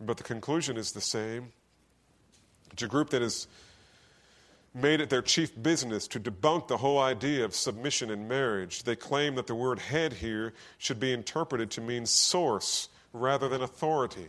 But 0.00 0.16
the 0.16 0.24
conclusion 0.24 0.76
is 0.76 0.92
the 0.92 1.00
same 1.00 1.52
it's 2.72 2.82
a 2.82 2.88
group 2.88 3.10
that 3.10 3.22
has 3.22 3.48
made 4.74 5.00
it 5.00 5.10
their 5.10 5.22
chief 5.22 5.60
business 5.60 6.06
to 6.08 6.20
debunk 6.20 6.68
the 6.68 6.76
whole 6.76 6.98
idea 6.98 7.44
of 7.44 7.54
submission 7.54 8.10
in 8.10 8.28
marriage. 8.28 8.82
They 8.82 8.96
claim 8.96 9.34
that 9.36 9.46
the 9.46 9.54
word 9.54 9.78
head 9.78 10.12
here 10.12 10.52
should 10.76 11.00
be 11.00 11.12
interpreted 11.12 11.70
to 11.72 11.80
mean 11.80 12.06
source 12.06 12.88
rather 13.12 13.48
than 13.48 13.62
authority. 13.62 14.28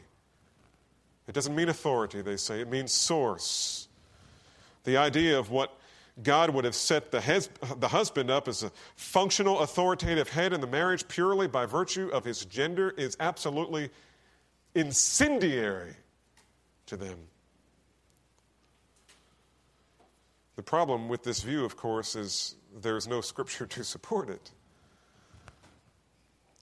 It 1.28 1.34
doesn't 1.34 1.56
mean 1.56 1.70
authority, 1.70 2.22
they 2.22 2.38
say, 2.38 2.62
it 2.62 2.70
means 2.70 2.92
source. 2.92 3.88
The 4.84 4.98
idea 4.98 5.38
of 5.38 5.52
what 5.52 5.78
God 6.24 6.50
would 6.50 6.66
have 6.66 6.76
set 6.76 7.12
the, 7.12 7.22
hes- 7.22 7.50
the 7.78 7.88
husband 7.88 8.32
up 8.32 8.48
as 8.48 8.64
a 8.64 8.72
functional, 8.96 9.60
authoritative 9.60 10.30
head 10.30 10.54
in 10.54 10.62
the 10.62 10.68
marriage 10.68 11.08
purely 11.08 11.48
by 11.48 11.66
virtue 11.66 12.10
of 12.12 12.26
his 12.26 12.46
gender 12.46 12.94
is 12.98 13.16
absolutely 13.20 13.90
incendiary 14.76 15.96
to 16.88 16.98
them. 16.98 17.18
The 20.60 20.64
problem 20.64 21.08
with 21.08 21.24
this 21.24 21.42
view, 21.42 21.64
of 21.64 21.78
course, 21.78 22.18
is 22.18 22.58
there's 22.82 23.08
no 23.08 23.22
scripture 23.22 23.66
to 23.66 23.82
support 23.82 24.30
it. 24.30 24.52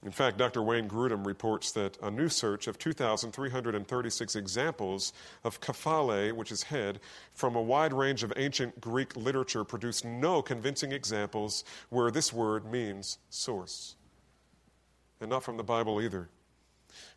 In 0.06 0.12
fact, 0.12 0.38
Dr. 0.38 0.62
Wayne 0.62 0.88
Grudem 0.88 1.26
reports 1.26 1.72
that 1.72 1.98
a 2.04 2.12
new 2.12 2.30
search 2.30 2.68
of 2.68 2.78
2,336 2.78 4.36
examples 4.36 5.14
of 5.44 5.60
kephale, 5.62 6.32
which 6.32 6.52
is 6.52 6.62
head, 6.62 7.00
from 7.34 7.56
a 7.56 7.62
wide 7.62 7.92
range 7.92 8.22
of 8.22 8.32
ancient 8.38 8.80
Greek 8.80 9.16
literature 9.16 9.64
produced 9.64 10.06
no 10.06 10.44
convincing 10.44 10.92
examples 10.92 11.64
where 11.90 12.12
this 12.12 12.32
word 12.32 12.72
means 12.72 13.18
source. 13.32 13.96
And 15.20 15.32
not 15.32 15.44
from 15.44 15.58
the 15.58 15.64
Bible 15.64 16.00
either. 16.04 16.30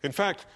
In 0.03 0.13
fact, 0.13 0.47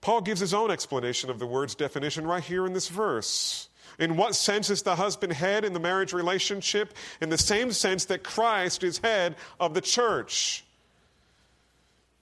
Paul 0.00 0.22
gives 0.22 0.40
his 0.40 0.52
own 0.52 0.72
explanation 0.72 1.30
of 1.30 1.38
the 1.38 1.46
word's 1.46 1.76
definition 1.76 2.26
right 2.26 2.42
here 2.42 2.66
in 2.66 2.72
this 2.72 2.88
verse. 2.88 3.68
In 3.98 4.16
what 4.16 4.34
sense 4.34 4.70
is 4.70 4.82
the 4.82 4.96
husband 4.96 5.32
head 5.32 5.64
in 5.64 5.72
the 5.72 5.80
marriage 5.80 6.12
relationship? 6.12 6.94
In 7.20 7.30
the 7.30 7.38
same 7.38 7.72
sense 7.72 8.04
that 8.06 8.22
Christ 8.22 8.84
is 8.84 8.98
head 8.98 9.36
of 9.58 9.74
the 9.74 9.80
church. 9.80 10.64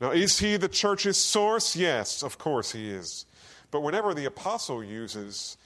Now, 0.01 0.11
is 0.11 0.39
he 0.39 0.57
the 0.57 0.69
church's 0.69 1.17
source? 1.17 1.77
Yes, 1.77 2.23
of 2.23 2.39
course 2.39 2.73
he 2.73 2.91
is. 2.91 3.27
But 3.71 3.81
whenever 3.81 4.15
the 4.15 4.27
apostle 4.27 4.83
uses 4.83 5.57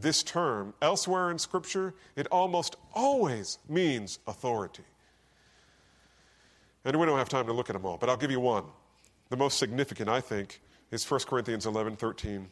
this 0.00 0.22
term 0.22 0.74
elsewhere 0.82 1.30
in 1.30 1.38
Scripture, 1.38 1.94
it 2.16 2.26
almost 2.30 2.76
always 2.94 3.58
means 3.68 4.18
authority. 4.26 4.84
And 6.84 6.96
we 6.98 7.06
don't 7.06 7.18
have 7.18 7.28
time 7.28 7.46
to 7.46 7.52
look 7.52 7.70
at 7.70 7.72
them 7.72 7.84
all, 7.84 7.96
but 7.96 8.08
I'll 8.08 8.16
give 8.16 8.30
you 8.30 8.40
one. 8.40 8.64
The 9.30 9.36
most 9.36 9.58
significant, 9.58 10.08
I 10.08 10.20
think, 10.20 10.60
is 10.92 11.08
1 11.08 11.20
Corinthians 11.26 11.66
11 11.66 11.96
13. 11.96 12.48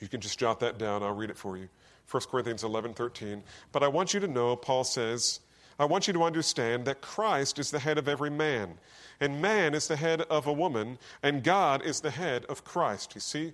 You 0.00 0.08
can 0.08 0.20
just 0.20 0.38
jot 0.38 0.60
that 0.60 0.78
down, 0.78 1.02
I'll 1.02 1.14
read 1.14 1.30
it 1.30 1.36
for 1.36 1.56
you. 1.56 1.68
1 2.10 2.22
Corinthians 2.30 2.64
11 2.64 2.94
13. 2.94 3.42
But 3.72 3.82
I 3.82 3.88
want 3.88 4.14
you 4.14 4.20
to 4.20 4.28
know, 4.28 4.56
Paul 4.56 4.84
says, 4.84 5.40
I 5.78 5.84
want 5.84 6.06
you 6.06 6.12
to 6.14 6.24
understand 6.24 6.86
that 6.86 7.00
Christ 7.00 7.58
is 7.58 7.70
the 7.70 7.78
head 7.78 7.98
of 7.98 8.08
every 8.08 8.30
man, 8.30 8.78
and 9.20 9.40
man 9.40 9.74
is 9.74 9.86
the 9.86 9.96
head 9.96 10.22
of 10.22 10.46
a 10.46 10.52
woman, 10.52 10.98
and 11.22 11.44
God 11.44 11.82
is 11.84 12.00
the 12.00 12.10
head 12.10 12.44
of 12.46 12.64
Christ. 12.64 13.14
You 13.14 13.20
see 13.20 13.52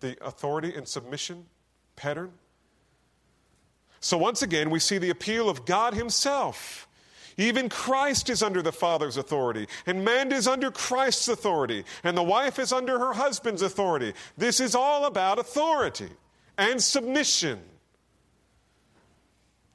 the 0.00 0.16
authority 0.24 0.74
and 0.74 0.86
submission 0.86 1.46
pattern? 1.96 2.32
So 4.00 4.18
once 4.18 4.42
again, 4.42 4.68
we 4.68 4.80
see 4.80 4.98
the 4.98 5.10
appeal 5.10 5.48
of 5.48 5.64
God 5.64 5.94
Himself. 5.94 6.88
Even 7.38 7.70
Christ 7.70 8.28
is 8.28 8.42
under 8.42 8.60
the 8.60 8.72
Father's 8.72 9.16
authority, 9.16 9.66
and 9.86 10.04
man 10.04 10.32
is 10.32 10.46
under 10.46 10.70
Christ's 10.70 11.28
authority, 11.28 11.84
and 12.04 12.16
the 12.16 12.22
wife 12.22 12.58
is 12.58 12.72
under 12.72 12.98
her 12.98 13.14
husband's 13.14 13.62
authority. 13.62 14.12
This 14.36 14.60
is 14.60 14.74
all 14.74 15.06
about 15.06 15.38
authority 15.38 16.10
and 16.58 16.82
submission. 16.82 17.60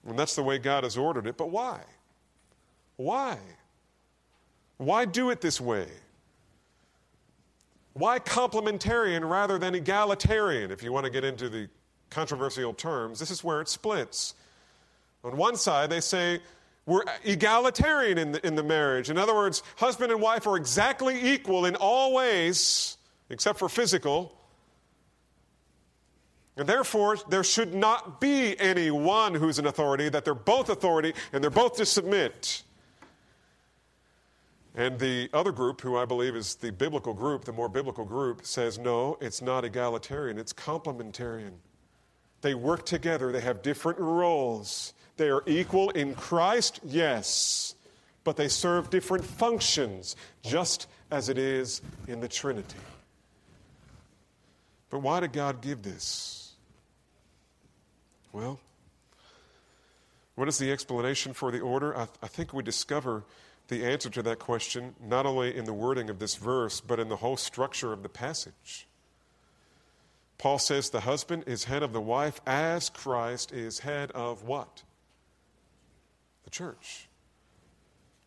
And 0.07 0.17
that's 0.17 0.35
the 0.35 0.43
way 0.43 0.57
God 0.57 0.83
has 0.85 0.97
ordered 0.97 1.27
it. 1.27 1.37
But 1.37 1.49
why? 1.49 1.81
Why? 2.95 3.37
Why 4.77 5.05
do 5.05 5.29
it 5.29 5.41
this 5.41 5.59
way? 5.59 5.87
Why 7.93 8.19
complementarian 8.19 9.27
rather 9.29 9.57
than 9.57 9.75
egalitarian, 9.75 10.71
if 10.71 10.81
you 10.81 10.91
want 10.93 11.05
to 11.05 11.11
get 11.11 11.23
into 11.23 11.49
the 11.49 11.67
controversial 12.09 12.73
terms? 12.73 13.19
This 13.19 13.31
is 13.31 13.43
where 13.43 13.59
it 13.59 13.67
splits. 13.67 14.33
On 15.23 15.35
one 15.35 15.55
side, 15.57 15.89
they 15.89 15.99
say 15.99 16.39
we're 16.85 17.03
egalitarian 17.25 18.17
in 18.17 18.31
the, 18.31 18.47
in 18.47 18.55
the 18.55 18.63
marriage. 18.63 19.09
In 19.09 19.17
other 19.17 19.35
words, 19.35 19.61
husband 19.75 20.11
and 20.11 20.21
wife 20.21 20.47
are 20.47 20.55
exactly 20.55 21.33
equal 21.33 21.65
in 21.65 21.75
all 21.75 22.13
ways, 22.13 22.97
except 23.29 23.59
for 23.59 23.67
physical. 23.67 24.33
And 26.57 26.67
therefore, 26.67 27.17
there 27.29 27.43
should 27.43 27.75
not 27.75 28.19
be 28.19 28.59
any 28.59 28.89
one 28.89 29.35
who's 29.35 29.59
an 29.59 29.67
authority, 29.67 30.09
that 30.09 30.25
they're 30.25 30.33
both 30.33 30.69
authority 30.69 31.13
and 31.31 31.43
they're 31.43 31.51
both 31.51 31.75
to 31.77 31.85
submit. 31.85 32.63
And 34.75 34.99
the 34.99 35.29
other 35.33 35.51
group, 35.51 35.81
who 35.81 35.97
I 35.97 36.05
believe 36.05 36.35
is 36.35 36.55
the 36.55 36.71
biblical 36.71 37.13
group, 37.13 37.45
the 37.45 37.53
more 37.53 37.69
biblical 37.69 38.05
group, 38.05 38.45
says 38.45 38.77
no, 38.77 39.17
it's 39.21 39.41
not 39.41 39.65
egalitarian, 39.65 40.37
it's 40.37 40.53
complementarian. 40.53 41.53
They 42.41 42.53
work 42.53 42.85
together, 42.85 43.31
they 43.31 43.41
have 43.41 43.61
different 43.61 43.99
roles. 43.99 44.93
They 45.17 45.29
are 45.29 45.41
equal 45.47 45.89
in 45.91 46.13
Christ, 46.13 46.79
yes, 46.83 47.73
but 48.23 48.37
they 48.37 48.47
serve 48.47 48.91
different 48.91 49.25
functions, 49.25 50.15
just 50.43 50.87
as 51.09 51.29
it 51.29 51.39
is 51.39 51.81
in 52.07 52.19
the 52.19 52.27
Trinity. 52.27 52.77
But 54.91 54.99
why 54.99 55.19
did 55.19 55.33
God 55.33 55.61
give 55.61 55.81
this? 55.81 56.46
Well, 58.31 58.59
what 60.35 60.47
is 60.47 60.57
the 60.57 60.71
explanation 60.71 61.33
for 61.33 61.51
the 61.51 61.59
order? 61.59 61.95
I, 61.95 62.05
th- 62.05 62.17
I, 62.21 62.27
think 62.27 62.53
we 62.53 62.61
discover 62.61 63.23
the 63.69 63.85
answer 63.85 64.09
to 64.09 64.21
that 64.23 64.39
question 64.39 64.95
not 65.01 65.25
only 65.25 65.55
in 65.55 65.65
the 65.65 65.73
wording 65.73 66.09
of 66.09 66.19
this 66.19 66.35
verse, 66.35 66.79
but 66.79 66.99
in 66.99 67.09
the 67.09 67.15
whole 67.17 67.37
structure 67.37 67.91
of 67.91 68.03
the 68.03 68.09
passage. 68.09 68.87
Paul 70.37 70.59
says 70.59 70.89
the 70.89 70.99
husband 70.99 71.45
is 71.47 71.63
head 71.63 71.81
of 71.81 71.93
the 71.93 72.01
wife 72.01 72.39
as 72.45 72.89
Christ 72.89 73.51
is 73.51 73.79
head 73.79 74.11
of 74.11 74.43
what? 74.43 74.83
The 76.43 76.51
church. 76.51 77.07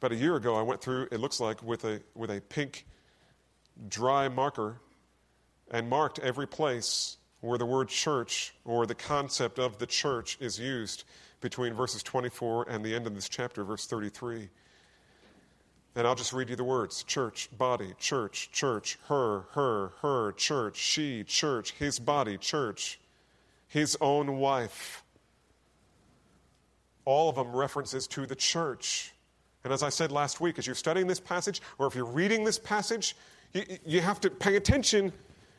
About 0.01 0.13
a 0.13 0.17
year 0.17 0.35
ago, 0.35 0.57
I 0.57 0.63
went 0.63 0.81
through, 0.81 1.09
it 1.13 1.21
looks 1.21 1.39
like, 1.39 1.63
with 1.63 1.85
a, 1.85 2.01
with 2.15 2.31
a 2.31 2.41
pink 2.41 2.87
dry 3.89 4.29
marker 4.29 4.81
and 5.71 5.89
marked 5.89 6.19
every 6.19 6.49
place 6.49 7.19
where 7.41 7.59
the 7.59 7.67
word 7.67 7.89
church 7.89 8.55
or 8.65 8.87
the 8.87 8.95
concept 8.95 9.59
of 9.59 9.79
the 9.79 9.87
church 9.87 10.37
is 10.41 10.59
used 10.59 11.05
between 11.41 11.73
verses 11.75 12.03
24 12.03 12.69
and 12.69 12.85
the 12.85 12.95
end 12.95 13.07
of 13.07 13.15
this 13.15 13.29
chapter, 13.29 13.65
verse 13.65 13.87
33. 13.87 14.49
And 15.97 16.07
I'll 16.07 16.15
just 16.15 16.33
read 16.33 16.51
you 16.51 16.57
the 16.57 16.65
words 16.65 17.03
church, 17.03 17.49
body, 17.57 17.95
church, 17.99 18.51
church, 18.53 18.99
her, 19.09 19.45
her, 19.53 19.93
her, 20.03 20.33
church, 20.33 20.77
she, 20.77 21.25
church, 21.25 21.73
his 21.73 21.99
body, 21.99 22.37
church, 22.37 23.01
his 23.67 23.97
own 24.01 24.39
wife. 24.39 25.03
All 27.05 27.29
of 27.29 27.37
them 27.37 27.55
references 27.57 28.07
to 28.09 28.27
the 28.27 28.37
church. 28.37 29.13
And 29.65 29.73
as 29.73 29.83
I 29.83 29.89
said 29.89 30.13
last 30.13 30.41
week, 30.41 30.59
as 30.59 30.67
you're 30.67 30.77
studying 30.77 31.07
this 31.07 31.21
passage, 31.21 31.61
or 31.79 31.87
if 31.87 31.95
you're 31.95 32.05
reading 32.05 32.45
this 32.45 32.59
passage, 32.59 33.17
you, 33.53 33.65
you 33.85 34.01
have 34.01 34.21
to 34.21 34.31
pay 34.31 34.57
attention. 34.57 35.13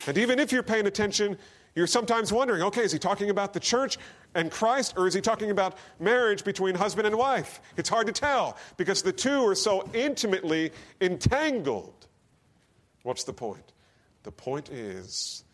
And 0.06 0.16
even 0.16 0.38
if 0.38 0.50
you're 0.50 0.62
paying 0.62 0.86
attention, 0.86 1.36
you're 1.74 1.86
sometimes 1.86 2.32
wondering 2.32 2.62
okay, 2.62 2.82
is 2.82 2.92
he 2.92 2.98
talking 2.98 3.30
about 3.30 3.52
the 3.52 3.60
church 3.60 3.98
and 4.34 4.50
Christ, 4.50 4.94
or 4.96 5.06
is 5.06 5.14
he 5.14 5.20
talking 5.20 5.50
about 5.50 5.76
marriage 5.98 6.44
between 6.44 6.74
husband 6.74 7.06
and 7.06 7.16
wife? 7.16 7.60
It's 7.76 7.88
hard 7.88 8.06
to 8.06 8.12
tell 8.12 8.56
because 8.76 9.02
the 9.02 9.12
two 9.12 9.46
are 9.46 9.54
so 9.54 9.88
intimately 9.92 10.72
entangled. 11.00 12.06
What's 13.02 13.24
the 13.24 13.32
point? 13.32 13.72
The 14.22 14.32
point 14.32 14.70
is 14.70 15.44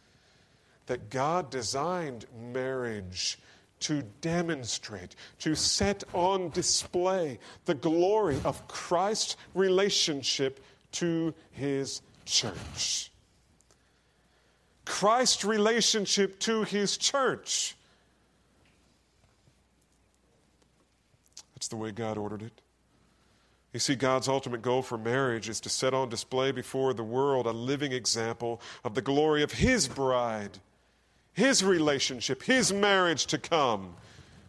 that 0.87 1.11
God 1.11 1.51
designed 1.51 2.27
marriage 2.53 3.39
to 3.81 4.03
demonstrate, 4.21 5.15
to 5.39 5.55
set 5.55 6.03
on 6.13 6.51
display 6.51 7.39
the 7.65 7.75
glory 7.75 8.41
of 8.45 8.67
Christ's 8.67 9.37
relationship 9.55 10.65
to 10.93 11.35
his 11.53 12.03
church. 12.25 13.13
Christ's 14.89 15.45
relationship 15.45 16.41
to 16.41 16.65
his 16.65 16.97
church. 16.97 17.77
That's 21.55 21.69
the 21.69 21.77
way 21.77 21.93
God 21.93 22.17
ordered 22.17 22.43
it. 22.43 22.61
You 23.75 23.81
see, 23.81 23.97
God's 23.97 24.29
ultimate 24.29 24.63
goal 24.63 24.81
for 24.81 24.97
marriage 24.97 25.49
is 25.49 25.61
to 25.61 25.69
set 25.69 25.93
on 25.93 26.09
display 26.09 26.53
before 26.53 26.95
the 26.95 27.05
world 27.05 27.47
a 27.47 27.53
living 27.53 27.93
example 27.93 28.63
of 28.83 28.95
the 28.95 29.03
glory 29.03 29.43
of 29.43 29.53
His 29.53 29.87
bride, 29.87 30.59
His 31.35 31.63
relationship, 31.63 32.43
His 32.43 32.73
marriage 32.73 33.27
to 33.27 33.39
come 33.39 33.95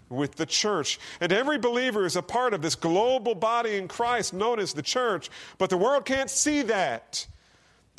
with 0.08 0.36
the 0.36 0.46
church. 0.46 1.00
And 1.20 1.34
every 1.34 1.58
believer 1.58 2.06
is 2.06 2.16
a 2.16 2.22
part 2.22 2.54
of 2.54 2.62
this 2.62 2.76
global 2.76 3.36
body 3.36 3.76
in 3.76 3.90
Christ 3.90 4.34
known 4.34 4.60
as 4.60 4.74
the 4.74 4.82
church, 4.82 5.30
but 5.58 5.70
the 5.70 5.78
world 5.78 6.06
can't 6.06 6.30
see 6.30 6.62
that. 6.64 7.28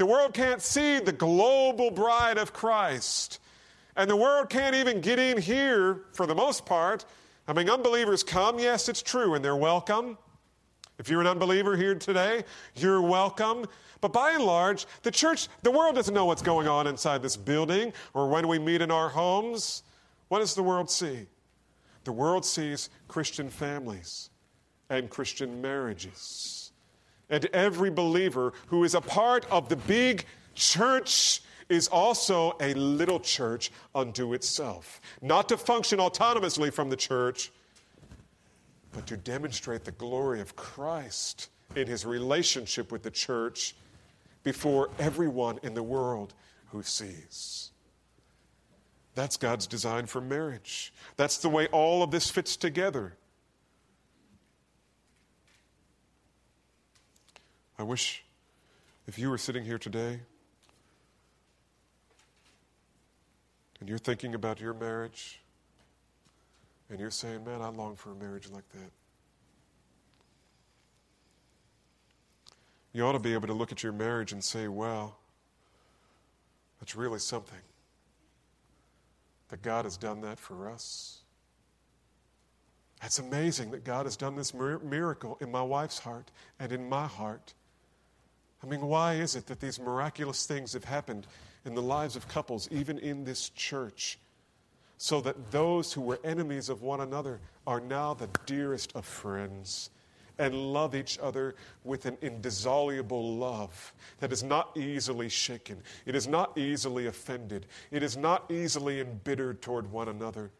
The 0.00 0.06
world 0.06 0.32
can't 0.32 0.62
see 0.62 0.98
the 0.98 1.12
global 1.12 1.90
bride 1.90 2.38
of 2.38 2.54
Christ. 2.54 3.38
And 3.94 4.08
the 4.08 4.16
world 4.16 4.48
can't 4.48 4.74
even 4.74 5.02
get 5.02 5.18
in 5.18 5.36
here 5.36 6.04
for 6.14 6.24
the 6.24 6.34
most 6.34 6.64
part. 6.64 7.04
I 7.46 7.52
mean, 7.52 7.68
unbelievers 7.68 8.22
come, 8.22 8.58
yes, 8.58 8.88
it's 8.88 9.02
true, 9.02 9.34
and 9.34 9.44
they're 9.44 9.54
welcome. 9.54 10.16
If 10.98 11.10
you're 11.10 11.20
an 11.20 11.26
unbeliever 11.26 11.76
here 11.76 11.94
today, 11.94 12.44
you're 12.76 13.02
welcome. 13.02 13.66
But 14.00 14.14
by 14.14 14.30
and 14.30 14.42
large, 14.42 14.86
the 15.02 15.10
church, 15.10 15.48
the 15.64 15.70
world 15.70 15.96
doesn't 15.96 16.14
know 16.14 16.24
what's 16.24 16.40
going 16.40 16.66
on 16.66 16.86
inside 16.86 17.20
this 17.20 17.36
building 17.36 17.92
or 18.14 18.26
when 18.30 18.48
we 18.48 18.58
meet 18.58 18.80
in 18.80 18.90
our 18.90 19.10
homes. 19.10 19.82
What 20.28 20.38
does 20.38 20.54
the 20.54 20.62
world 20.62 20.90
see? 20.90 21.26
The 22.04 22.12
world 22.12 22.46
sees 22.46 22.88
Christian 23.06 23.50
families 23.50 24.30
and 24.88 25.10
Christian 25.10 25.60
marriages 25.60 26.59
and 27.30 27.46
every 27.46 27.90
believer 27.90 28.52
who 28.66 28.84
is 28.84 28.94
a 28.94 29.00
part 29.00 29.46
of 29.50 29.68
the 29.68 29.76
big 29.76 30.24
church 30.54 31.42
is 31.68 31.86
also 31.88 32.56
a 32.60 32.74
little 32.74 33.20
church 33.20 33.70
unto 33.94 34.34
itself. 34.34 35.00
Not 35.22 35.48
to 35.48 35.56
function 35.56 36.00
autonomously 36.00 36.72
from 36.72 36.90
the 36.90 36.96
church, 36.96 37.52
but 38.92 39.06
to 39.06 39.16
demonstrate 39.16 39.84
the 39.84 39.92
glory 39.92 40.40
of 40.40 40.56
Christ 40.56 41.48
in 41.76 41.86
his 41.86 42.04
relationship 42.04 42.90
with 42.90 43.04
the 43.04 43.10
church 43.10 43.76
before 44.42 44.90
everyone 44.98 45.60
in 45.62 45.74
the 45.74 45.82
world 45.82 46.34
who 46.72 46.82
sees. 46.82 47.70
That's 49.14 49.36
God's 49.36 49.66
design 49.66 50.06
for 50.06 50.20
marriage. 50.20 50.92
That's 51.16 51.38
the 51.38 51.48
way 51.48 51.68
all 51.68 52.02
of 52.02 52.10
this 52.10 52.30
fits 52.30 52.56
together. 52.56 53.16
I 57.80 57.82
wish 57.82 58.22
if 59.08 59.18
you 59.18 59.30
were 59.30 59.38
sitting 59.38 59.64
here 59.64 59.78
today 59.78 60.20
and 63.80 63.88
you're 63.88 63.96
thinking 63.96 64.34
about 64.34 64.60
your 64.60 64.74
marriage 64.74 65.40
and 66.90 67.00
you're 67.00 67.10
saying, 67.10 67.42
Man, 67.42 67.62
I 67.62 67.70
long 67.70 67.96
for 67.96 68.12
a 68.12 68.14
marriage 68.14 68.50
like 68.50 68.68
that. 68.72 68.90
You 72.92 73.06
ought 73.06 73.12
to 73.12 73.18
be 73.18 73.32
able 73.32 73.46
to 73.48 73.54
look 73.54 73.72
at 73.72 73.82
your 73.82 73.94
marriage 73.94 74.32
and 74.32 74.44
say, 74.44 74.68
Well, 74.68 75.16
that's 76.80 76.94
really 76.94 77.18
something. 77.18 77.62
That 79.48 79.62
God 79.62 79.86
has 79.86 79.96
done 79.96 80.20
that 80.20 80.38
for 80.38 80.68
us. 80.68 81.20
It's 83.02 83.18
amazing 83.18 83.70
that 83.70 83.84
God 83.84 84.04
has 84.04 84.18
done 84.18 84.36
this 84.36 84.52
miracle 84.52 85.38
in 85.40 85.50
my 85.50 85.62
wife's 85.62 86.00
heart 86.00 86.30
and 86.58 86.72
in 86.72 86.86
my 86.86 87.06
heart. 87.06 87.54
I 88.62 88.66
mean, 88.66 88.82
why 88.82 89.14
is 89.14 89.36
it 89.36 89.46
that 89.46 89.60
these 89.60 89.80
miraculous 89.80 90.46
things 90.46 90.74
have 90.74 90.84
happened 90.84 91.26
in 91.64 91.74
the 91.74 91.82
lives 91.82 92.16
of 92.16 92.28
couples, 92.28 92.68
even 92.70 92.98
in 92.98 93.24
this 93.24 93.48
church, 93.50 94.18
so 94.98 95.20
that 95.22 95.50
those 95.50 95.92
who 95.92 96.02
were 96.02 96.20
enemies 96.24 96.68
of 96.68 96.82
one 96.82 97.00
another 97.00 97.40
are 97.66 97.80
now 97.80 98.12
the 98.12 98.28
dearest 98.44 98.94
of 98.94 99.04
friends 99.04 99.90
and 100.38 100.54
love 100.54 100.94
each 100.94 101.18
other 101.18 101.54
with 101.84 102.06
an 102.06 102.16
indissoluble 102.22 103.36
love 103.36 103.92
that 104.20 104.32
is 104.32 104.42
not 104.42 104.76
easily 104.76 105.28
shaken, 105.28 105.82
it 106.06 106.14
is 106.14 106.26
not 106.26 106.56
easily 106.56 107.06
offended, 107.06 107.66
it 107.90 108.02
is 108.02 108.16
not 108.16 108.50
easily 108.50 109.00
embittered 109.00 109.60
toward 109.62 109.90
one 109.90 110.08
another. 110.08 110.50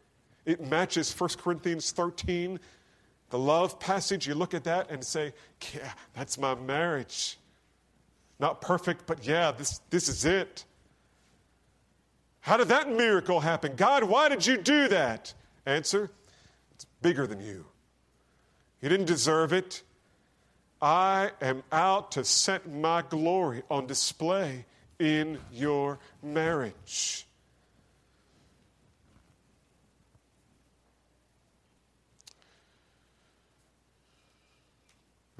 It 0.45 0.61
matches 0.61 1.13
1 1.19 1.29
Corinthians 1.37 1.91
13, 1.91 2.59
the 3.29 3.39
love 3.39 3.79
passage. 3.79 4.27
You 4.27 4.35
look 4.35 4.53
at 4.53 4.63
that 4.63 4.89
and 4.89 5.03
say, 5.03 5.33
Yeah, 5.73 5.91
that's 6.15 6.37
my 6.37 6.55
marriage. 6.55 7.37
Not 8.41 8.59
perfect, 8.59 9.05
but 9.05 9.25
yeah, 9.25 9.51
this, 9.51 9.79
this 9.91 10.09
is 10.09 10.25
it. 10.25 10.65
How 12.39 12.57
did 12.57 12.69
that 12.69 12.89
miracle 12.89 13.39
happen? 13.39 13.75
God, 13.75 14.03
why 14.03 14.29
did 14.29 14.47
you 14.47 14.57
do 14.57 14.87
that? 14.87 15.31
Answer 15.67 16.09
It's 16.73 16.87
bigger 17.03 17.27
than 17.27 17.39
you. 17.39 17.65
You 18.81 18.89
didn't 18.89 19.05
deserve 19.05 19.53
it. 19.53 19.83
I 20.81 21.29
am 21.39 21.61
out 21.71 22.13
to 22.13 22.25
set 22.25 22.67
my 22.67 23.03
glory 23.03 23.61
on 23.69 23.85
display 23.85 24.65
in 24.97 25.37
your 25.53 25.99
marriage. 26.23 27.27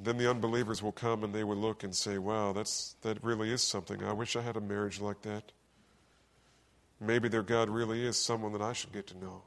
Then 0.04 0.18
the 0.18 0.30
unbelievers 0.30 0.82
will 0.82 0.92
come 0.92 1.24
and 1.24 1.34
they 1.34 1.44
will 1.44 1.58
look 1.58 1.84
and 1.84 1.96
say, 1.96 2.18
wow, 2.18 2.54
that's, 2.54 2.96
that 3.02 3.24
really 3.24 3.52
is 3.52 3.62
something. 3.62 4.04
I 4.04 4.14
wish 4.14 4.36
I 4.36 4.42
had 4.42 4.58
a 4.58 4.62
marriage 4.62 5.00
like 5.00 5.22
that. 5.24 5.52
Maybe 7.00 7.30
their 7.30 7.44
God 7.44 7.70
really 7.70 8.06
is 8.06 8.18
someone 8.18 8.54
that 8.54 8.62
I 8.62 8.74
should 8.74 8.94
get 8.94 9.08
to 9.08 9.18
know. 9.18 9.44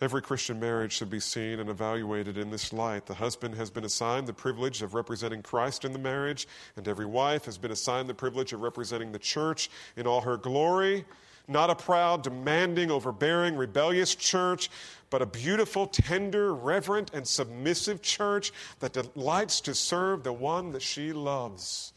Every 0.00 0.22
Christian 0.22 0.60
marriage 0.60 0.92
should 0.92 1.10
be 1.10 1.20
seen 1.20 1.60
and 1.60 1.70
evaluated 1.70 2.36
in 2.36 2.50
this 2.50 2.72
light. 2.72 3.06
The 3.06 3.14
husband 3.14 3.54
has 3.54 3.70
been 3.70 3.84
assigned 3.84 4.26
the 4.26 4.32
privilege 4.32 4.82
of 4.82 4.94
representing 4.94 5.42
Christ 5.42 5.84
in 5.84 5.92
the 5.92 5.98
marriage, 5.98 6.48
and 6.76 6.86
every 6.86 7.06
wife 7.06 7.44
has 7.44 7.58
been 7.58 7.70
assigned 7.70 8.08
the 8.08 8.14
privilege 8.14 8.52
of 8.52 8.60
representing 8.60 9.12
the 9.12 9.18
church 9.18 9.70
in 9.96 10.06
all 10.06 10.20
her 10.20 10.36
glory. 10.36 11.04
Not 11.46 11.70
a 11.70 11.74
proud, 11.74 12.22
demanding, 12.22 12.90
overbearing, 12.90 13.56
rebellious 13.56 14.14
church, 14.14 14.70
but 15.10 15.20
a 15.20 15.26
beautiful, 15.26 15.86
tender, 15.86 16.54
reverent, 16.54 17.12
and 17.12 17.26
submissive 17.26 18.00
church 18.00 18.52
that 18.80 18.92
delights 18.92 19.60
to 19.62 19.74
serve 19.74 20.22
the 20.22 20.32
one 20.32 20.70
that 20.72 20.82
she 20.82 21.12
loves. 21.12 21.92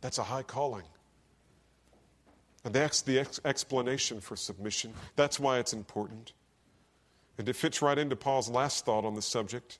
That's 0.00 0.18
a 0.18 0.22
high 0.22 0.44
calling. 0.44 0.84
And 2.64 2.72
that's 2.74 3.02
the 3.02 3.20
ex- 3.20 3.40
explanation 3.44 4.20
for 4.20 4.36
submission. 4.36 4.92
That's 5.16 5.40
why 5.40 5.58
it's 5.58 5.72
important. 5.72 6.32
And 7.38 7.48
it 7.48 7.56
fits 7.56 7.82
right 7.82 7.98
into 7.98 8.16
Paul's 8.16 8.48
last 8.48 8.84
thought 8.84 9.04
on 9.04 9.14
the 9.14 9.22
subject 9.22 9.78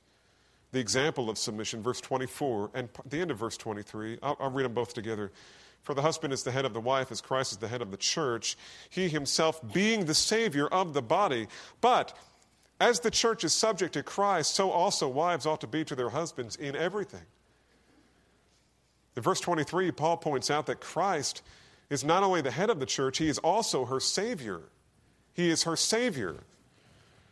the 0.71 0.79
example 0.79 1.29
of 1.29 1.37
submission, 1.37 1.81
verse 1.81 1.99
24, 1.99 2.71
and 2.75 2.89
the 3.07 3.19
end 3.19 3.31
of 3.31 3.37
verse 3.37 3.57
23. 3.57 4.19
I'll, 4.21 4.37
I'll 4.39 4.51
read 4.51 4.65
them 4.65 4.73
both 4.73 4.93
together. 4.93 5.31
For 5.83 5.93
the 5.93 6.01
husband 6.01 6.33
is 6.33 6.43
the 6.43 6.51
head 6.51 6.65
of 6.65 6.73
the 6.73 6.79
wife, 6.79 7.11
as 7.11 7.21
Christ 7.21 7.51
is 7.51 7.57
the 7.57 7.67
head 7.67 7.81
of 7.81 7.91
the 7.91 7.97
church, 7.97 8.57
he 8.89 9.09
himself 9.09 9.61
being 9.73 10.05
the 10.05 10.13
Savior 10.13 10.67
of 10.67 10.93
the 10.93 11.01
body. 11.01 11.47
But 11.81 12.15
as 12.79 12.99
the 12.99 13.11
church 13.11 13.43
is 13.43 13.53
subject 13.53 13.93
to 13.93 14.03
Christ, 14.03 14.53
so 14.53 14.71
also 14.71 15.07
wives 15.07 15.45
ought 15.45 15.61
to 15.61 15.67
be 15.67 15.83
to 15.85 15.95
their 15.95 16.09
husbands 16.09 16.55
in 16.55 16.75
everything. 16.75 17.25
In 19.15 19.23
verse 19.23 19.39
23, 19.39 19.91
Paul 19.91 20.17
points 20.17 20.51
out 20.51 20.67
that 20.67 20.79
Christ 20.79 21.41
is 21.89 22.03
not 22.03 22.23
only 22.23 22.41
the 22.41 22.51
head 22.51 22.69
of 22.69 22.79
the 22.79 22.85
church, 22.85 23.17
he 23.17 23.27
is 23.27 23.37
also 23.39 23.85
her 23.85 23.99
Savior. 23.99 24.61
He 25.33 25.49
is 25.49 25.63
her 25.63 25.75
Savior. 25.75 26.37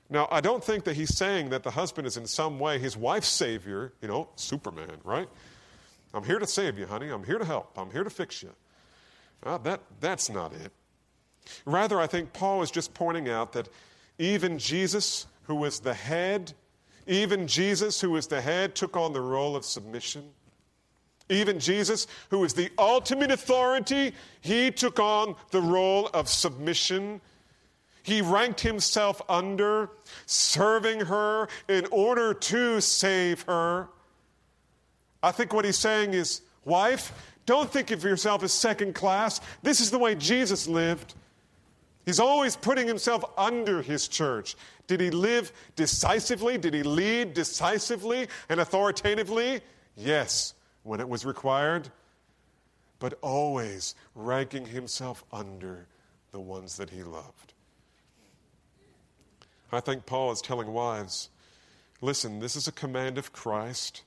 Now, 0.09 0.27
I 0.31 0.41
don't 0.41 0.63
think 0.63 0.85
that 0.85 0.95
he's 0.95 1.15
saying 1.15 1.49
that 1.49 1.63
the 1.63 1.71
husband 1.71 2.07
is 2.07 2.17
in 2.17 2.25
some 2.25 2.59
way 2.59 2.79
his 2.79 2.95
wife's 2.95 3.27
savior, 3.27 3.91
you 4.01 4.07
know, 4.07 4.29
Superman, 4.35 4.97
right? 5.03 5.27
I'm 6.17 6.23
here 6.23 6.39
to 6.39 6.47
save 6.47 6.77
you, 6.77 6.85
honey. 6.85 7.09
I'm 7.09 7.23
here 7.23 7.37
to 7.37 7.45
help. 7.45 7.77
I'm 7.77 7.91
here 7.91 8.03
to 8.03 8.09
fix 8.09 8.43
you. 8.43 8.51
Uh, 9.43 9.57
that, 9.59 9.81
that's 10.01 10.29
not 10.29 10.53
it. 10.53 10.71
Rather, 11.65 11.99
I 11.99 12.07
think 12.07 12.33
Paul 12.33 12.61
is 12.61 12.71
just 12.71 12.93
pointing 12.93 13.29
out 13.29 13.53
that 13.53 13.69
even 14.17 14.57
Jesus, 14.57 15.27
who 15.43 15.55
was 15.55 15.79
the 15.79 15.93
head, 15.93 16.53
even 17.05 17.47
Jesus, 17.47 18.01
who 18.01 18.11
was 18.11 18.27
the 18.27 18.41
head, 18.41 18.75
took 18.75 18.97
on 18.97 19.13
the 19.13 19.21
role 19.21 19.55
of 19.55 19.63
submission. 19.63 20.23
Even 21.29 21.59
Jesus, 21.59 22.07
who 22.29 22.43
is 22.43 22.53
the 22.53 22.69
ultimate 22.77 23.31
authority, 23.31 24.13
he 24.41 24.71
took 24.71 24.99
on 24.99 25.35
the 25.51 25.61
role 25.61 26.07
of 26.13 26.27
submission 26.27 27.21
he 28.07 28.21
ranked 28.21 28.61
himself 28.61 29.21
under, 29.27 29.89
serving 30.25 31.01
her 31.01 31.49
in 31.67 31.85
order 31.91 32.33
to 32.33 32.79
save 32.79 33.41
her. 33.41 33.89
I 35.21 35.31
think 35.31 35.53
what 35.53 35.65
he's 35.65 35.77
saying 35.77 36.13
is, 36.13 36.41
wife, 36.65 37.11
don't 37.45 37.71
think 37.71 37.91
of 37.91 38.03
yourself 38.03 38.43
as 38.43 38.51
second 38.51 38.93
class. 38.93 39.41
This 39.63 39.79
is 39.79 39.89
the 39.89 39.97
way 39.97 40.15
Jesus 40.15 40.67
lived. 40.67 41.15
He's 42.05 42.19
always 42.19 42.55
putting 42.55 42.87
himself 42.87 43.23
under 43.37 43.81
his 43.81 44.07
church. 44.07 44.55
Did 44.87 45.01
he 45.01 45.09
live 45.09 45.51
decisively? 45.75 46.57
Did 46.57 46.73
he 46.73 46.83
lead 46.83 47.33
decisively 47.33 48.27
and 48.47 48.59
authoritatively? 48.59 49.61
Yes, 49.95 50.53
when 50.83 50.99
it 50.99 51.09
was 51.09 51.25
required, 51.25 51.89
but 52.99 53.17
always 53.21 53.95
ranking 54.15 54.65
himself 54.65 55.23
under 55.33 55.87
the 56.31 56.39
ones 56.39 56.77
that 56.77 56.89
he 56.89 57.03
loved. 57.03 57.53
I 59.71 59.79
think 59.81 60.05
Paul 60.05 60.31
is 60.31 60.41
telling 60.41 60.71
wives 60.71 61.29
listen, 61.99 62.39
this 62.39 62.55
is 62.55 62.67
a 62.67 62.71
command 62.71 63.17
of 63.17 63.33
Christ, 63.33 64.03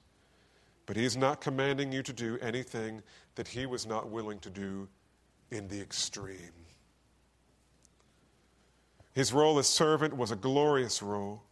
but 0.90 0.96
he 0.96 1.04
is 1.04 1.16
not 1.16 1.40
commanding 1.40 1.92
you 1.92 2.02
to 2.02 2.12
do 2.12 2.36
anything 2.42 3.00
that 3.36 3.46
he 3.46 3.64
was 3.64 3.86
not 3.86 4.10
willing 4.10 4.40
to 4.40 4.50
do 4.50 4.88
in 5.52 5.68
the 5.68 5.80
extreme. 5.80 6.66
His 9.12 9.32
role 9.32 9.60
as 9.60 9.68
servant 9.68 10.16
was 10.16 10.32
a 10.32 10.34
glorious 10.34 11.00
role. 11.00 11.44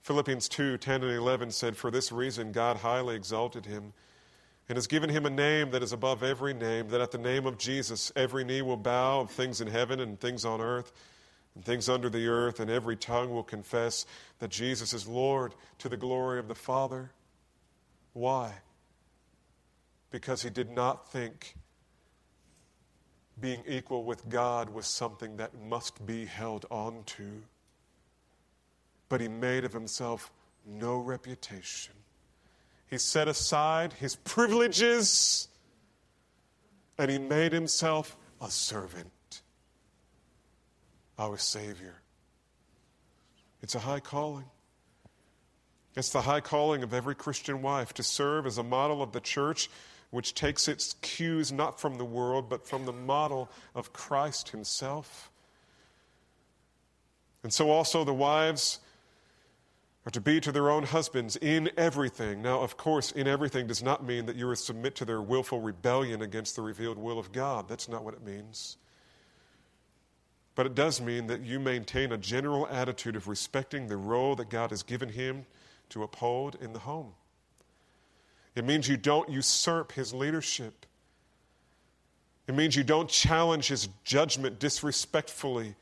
Philippians 0.00 0.48
2 0.48 0.78
10 0.78 1.02
and 1.02 1.12
11 1.12 1.50
said, 1.50 1.76
For 1.76 1.90
this 1.90 2.10
reason 2.10 2.52
God 2.52 2.78
highly 2.78 3.16
exalted 3.16 3.66
him 3.66 3.92
and 4.66 4.78
has 4.78 4.86
given 4.86 5.10
him 5.10 5.26
a 5.26 5.30
name 5.30 5.70
that 5.72 5.82
is 5.82 5.92
above 5.92 6.22
every 6.22 6.54
name, 6.54 6.88
that 6.88 7.02
at 7.02 7.10
the 7.10 7.18
name 7.18 7.44
of 7.44 7.58
Jesus 7.58 8.12
every 8.16 8.44
knee 8.44 8.62
will 8.62 8.78
bow 8.78 9.20
of 9.20 9.30
things 9.30 9.60
in 9.60 9.68
heaven 9.68 10.00
and 10.00 10.18
things 10.18 10.46
on 10.46 10.62
earth 10.62 10.90
and 11.54 11.62
things 11.66 11.90
under 11.90 12.08
the 12.08 12.28
earth, 12.28 12.60
and 12.60 12.70
every 12.70 12.96
tongue 12.96 13.28
will 13.28 13.42
confess 13.42 14.06
that 14.38 14.48
Jesus 14.48 14.94
is 14.94 15.06
Lord 15.06 15.54
to 15.80 15.90
the 15.90 15.98
glory 15.98 16.38
of 16.38 16.48
the 16.48 16.54
Father. 16.54 17.10
Why? 18.14 18.52
Because 20.10 20.42
he 20.42 20.50
did 20.50 20.70
not 20.70 21.10
think 21.12 21.56
being 23.40 23.62
equal 23.66 24.04
with 24.04 24.28
God 24.28 24.70
was 24.70 24.86
something 24.86 25.36
that 25.36 25.52
must 25.60 26.06
be 26.06 26.24
held 26.24 26.64
on 26.70 27.02
to. 27.04 27.42
But 29.08 29.20
he 29.20 29.28
made 29.28 29.64
of 29.64 29.72
himself 29.72 30.32
no 30.64 30.98
reputation. 30.98 31.94
He 32.88 32.98
set 32.98 33.28
aside 33.28 33.92
his 33.94 34.16
privileges 34.16 35.48
and 36.96 37.10
he 37.10 37.18
made 37.18 37.52
himself 37.52 38.16
a 38.40 38.50
servant 38.50 39.42
our 41.18 41.38
Savior. 41.38 41.94
It's 43.62 43.74
a 43.74 43.80
high 43.80 44.00
calling. 44.00 44.44
It's 45.96 46.10
the 46.10 46.22
high 46.22 46.40
calling 46.40 46.82
of 46.82 46.92
every 46.92 47.14
Christian 47.14 47.62
wife 47.62 47.92
to 47.94 48.02
serve 48.02 48.46
as 48.46 48.58
a 48.58 48.62
model 48.62 49.02
of 49.02 49.12
the 49.12 49.20
church, 49.20 49.70
which 50.10 50.34
takes 50.34 50.66
its 50.68 50.94
cues 51.02 51.52
not 51.52 51.80
from 51.80 51.98
the 51.98 52.04
world, 52.04 52.48
but 52.48 52.66
from 52.66 52.84
the 52.84 52.92
model 52.92 53.50
of 53.74 53.92
Christ 53.92 54.50
Himself. 54.50 55.30
And 57.42 57.52
so 57.52 57.70
also 57.70 58.04
the 58.04 58.14
wives 58.14 58.80
are 60.06 60.10
to 60.10 60.20
be 60.20 60.40
to 60.40 60.52
their 60.52 60.70
own 60.70 60.82
husbands 60.82 61.36
in 61.36 61.70
everything. 61.76 62.42
Now, 62.42 62.60
of 62.60 62.76
course, 62.76 63.12
in 63.12 63.26
everything 63.26 63.66
does 63.66 63.82
not 63.82 64.04
mean 64.04 64.26
that 64.26 64.36
you 64.36 64.48
are 64.48 64.56
to 64.56 64.60
submit 64.60 64.94
to 64.96 65.04
their 65.04 65.22
willful 65.22 65.60
rebellion 65.60 66.22
against 66.22 66.56
the 66.56 66.62
revealed 66.62 66.98
will 66.98 67.18
of 67.18 67.32
God. 67.32 67.68
That's 67.68 67.88
not 67.88 68.04
what 68.04 68.14
it 68.14 68.24
means. 68.24 68.76
But 70.54 70.66
it 70.66 70.74
does 70.74 71.00
mean 71.00 71.26
that 71.28 71.42
you 71.42 71.58
maintain 71.58 72.12
a 72.12 72.18
general 72.18 72.66
attitude 72.68 73.16
of 73.16 73.28
respecting 73.28 73.86
the 73.86 73.96
role 73.96 74.36
that 74.36 74.50
God 74.50 74.70
has 74.70 74.82
given 74.82 75.08
him 75.08 75.46
to 75.94 76.02
uphold 76.02 76.56
in 76.60 76.72
the 76.72 76.80
home. 76.80 77.12
It 78.56 78.64
means 78.64 78.88
you 78.88 78.96
don't 78.96 79.28
usurp 79.30 79.92
his 79.92 80.12
leadership. 80.12 80.86
It 82.48 82.54
means 82.56 82.74
you 82.74 82.82
don't 82.82 83.08
challenge 83.08 83.68
his 83.68 83.88
judgment 84.02 84.58
disrespectfully, 84.58 85.76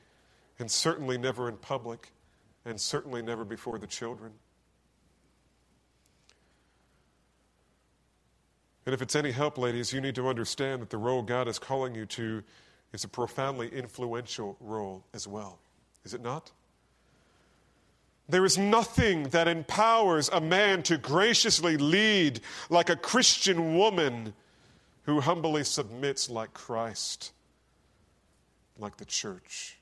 and 0.59 0.71
certainly 0.71 1.17
never 1.17 1.49
in 1.49 1.57
public, 1.57 2.13
and 2.67 2.79
certainly 2.79 3.23
never 3.23 3.43
before 3.43 3.79
the 3.79 3.87
children. 3.87 4.33
And 8.85 8.95
if 8.95 9.01
it's 9.01 9.17
any 9.17 9.31
help, 9.31 9.57
ladies, 9.57 9.95
you 9.95 10.03
need 10.03 10.15
to 10.17 10.29
understand 10.29 10.83
that 10.83 10.91
the 10.91 10.99
role 10.99 11.23
God 11.23 11.49
is 11.49 11.59
calling 11.59 11.95
you 11.95 12.05
to 12.07 12.43
is 12.93 13.05
a 13.05 13.09
profoundly 13.09 13.69
influential 13.69 14.59
role 14.61 15.05
as 15.15 15.27
well, 15.27 15.59
is 16.05 16.13
it 16.13 16.21
not? 16.21 16.51
There 18.33 18.47
is 18.47 18.57
nothing 18.57 19.25
that 19.25 19.47
empowers 19.47 20.31
a 20.31 20.41
man 20.41 20.83
to 20.85 20.97
graciously 20.97 21.77
lead 21.77 22.41
like 22.71 22.89
a 22.89 22.97
Christian 22.97 23.77
woman 23.77 24.33
who 25.03 25.21
humbly 25.21 25.65
submits 25.65 26.31
like 26.31 26.55
Christ, 26.55 27.33
like 28.79 28.97
the 28.97 29.05
church. 29.05 29.77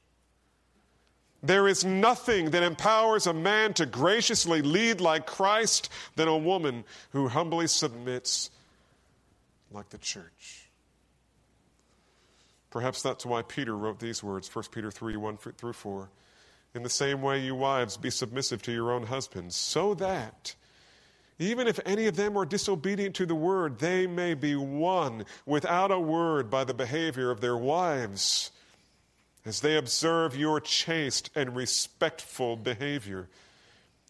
There 1.45 1.69
is 1.69 1.85
nothing 1.85 2.51
that 2.51 2.65
empowers 2.65 3.29
a 3.29 3.33
man 3.33 3.73
to 3.75 3.87
graciously 3.87 4.63
lead 4.63 5.01
like 5.01 5.27
Christ 5.27 5.89
than 6.17 6.27
a 6.27 6.37
woman 6.37 6.83
who 7.13 7.29
humbly 7.29 7.69
submits 7.69 8.51
like 9.71 9.91
the 9.91 9.99
church. 9.99 10.69
Perhaps 12.71 13.01
that's 13.01 13.25
why 13.25 13.43
Peter 13.43 13.77
wrote 13.77 14.01
these 14.01 14.25
words 14.25 14.53
1 14.53 14.65
Peter 14.73 14.91
3 14.91 15.17
1 15.17 15.37
through 15.37 15.73
4. 15.73 16.11
In 16.75 16.83
the 16.83 16.89
same 16.89 17.21
way, 17.21 17.41
you 17.41 17.55
wives, 17.55 17.97
be 17.97 18.11
submissive 18.11 18.63
to 18.63 18.73
your 18.73 18.93
own 18.93 19.07
husbands, 19.07 19.57
so 19.57 19.95
that, 19.95 20.55
even 21.39 21.67
if 21.67 21.81
any 21.85 22.07
of 22.07 22.17
them 22.17 22.37
are 22.37 22.45
disobedient 22.45 23.17
to 23.17 23.27
the 23.27 23.35
word, 23.35 23.81
they 23.81 24.07
may 24.07 24.35
be 24.35 24.55
won 24.55 25.25
without 25.47 25.91
a 25.91 25.99
word 25.99 26.49
by 26.49 26.63
the 26.63 26.75
behavior 26.75 27.31
of 27.31 27.41
their 27.41 27.57
wives, 27.57 28.53
as 29.45 29.61
they 29.61 29.77
observe 29.77 30.37
your 30.37 30.61
chaste 30.61 31.31
and 31.35 31.57
respectful 31.57 32.57
behavior. 32.57 33.29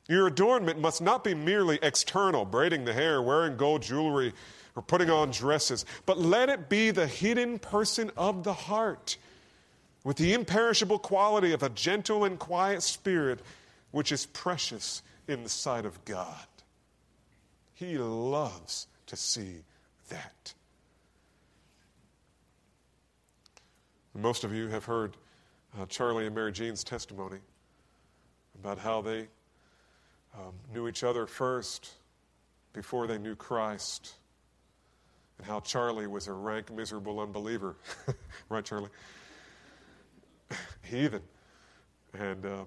Your 0.07 0.27
adornment 0.27 0.81
must 0.81 1.01
not 1.01 1.25
be 1.25 1.35
merely 1.35 1.79
external, 1.83 2.45
braiding 2.45 2.85
the 2.85 2.93
hair, 2.93 3.23
wearing 3.23 3.57
gold 3.57 3.83
jewelry 3.83 4.35
or 4.77 4.83
putting 4.83 5.09
on 5.09 5.31
dresses, 5.31 5.87
but 6.05 6.19
let 6.19 6.49
it 6.49 6.69
be 6.69 6.91
the 6.91 7.07
hidden 7.07 7.59
person 7.59 8.11
of 8.17 8.45
the 8.45 8.53
heart 8.53 9.17
with 10.05 10.17
the 10.17 10.33
imperishable 10.33 10.99
quality 10.99 11.53
of 11.53 11.63
a 11.63 11.69
gentle 11.69 12.25
and 12.25 12.39
quiet 12.39 12.83
spirit, 12.83 13.41
which 13.91 14.13
is 14.13 14.27
precious 14.27 15.03
in 15.29 15.43
the 15.43 15.49
sight 15.49 15.85
of 15.85 16.05
God. 16.05 16.47
He 17.75 17.99
loves 17.99 18.87
to 19.07 19.17
see 19.17 19.65
that. 20.09 20.55
Most 24.15 24.45
of 24.45 24.53
you 24.55 24.69
have 24.69 24.85
heard 24.85 25.17
uh, 25.79 25.87
Charlie 25.87 26.27
and 26.27 26.35
Mary 26.35 26.53
Jean's 26.53 26.83
testimony 26.83 27.39
about 28.59 28.79
how 28.79 29.01
they 29.01 29.29
um, 30.35 30.53
knew 30.73 30.89
each 30.89 31.05
other 31.05 31.27
first 31.27 31.91
before 32.73 33.07
they 33.07 33.19
knew 33.19 33.35
Christ, 33.35 34.15
and 35.39 35.47
how 35.47 35.61
Charlie 35.61 36.07
was 36.07 36.29
a 36.29 36.33
rank, 36.33 36.73
miserable 36.73 37.21
unbeliever. 37.21 37.77
right, 38.49 38.65
Charlie? 38.65 38.91
Heathen. 40.83 41.23
And 42.19 42.45
um, 42.47 42.67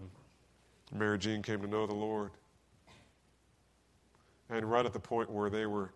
Mary 0.93 1.17
Jean 1.17 1.41
came 1.41 1.61
to 1.61 1.67
know 1.67 1.85
the 1.85 1.93
Lord. 1.93 2.31
And 4.49 4.69
right 4.69 4.85
at 4.85 4.93
the 4.93 4.99
point 4.99 5.29
where 5.31 5.49
they 5.49 5.65
were, 5.65 5.93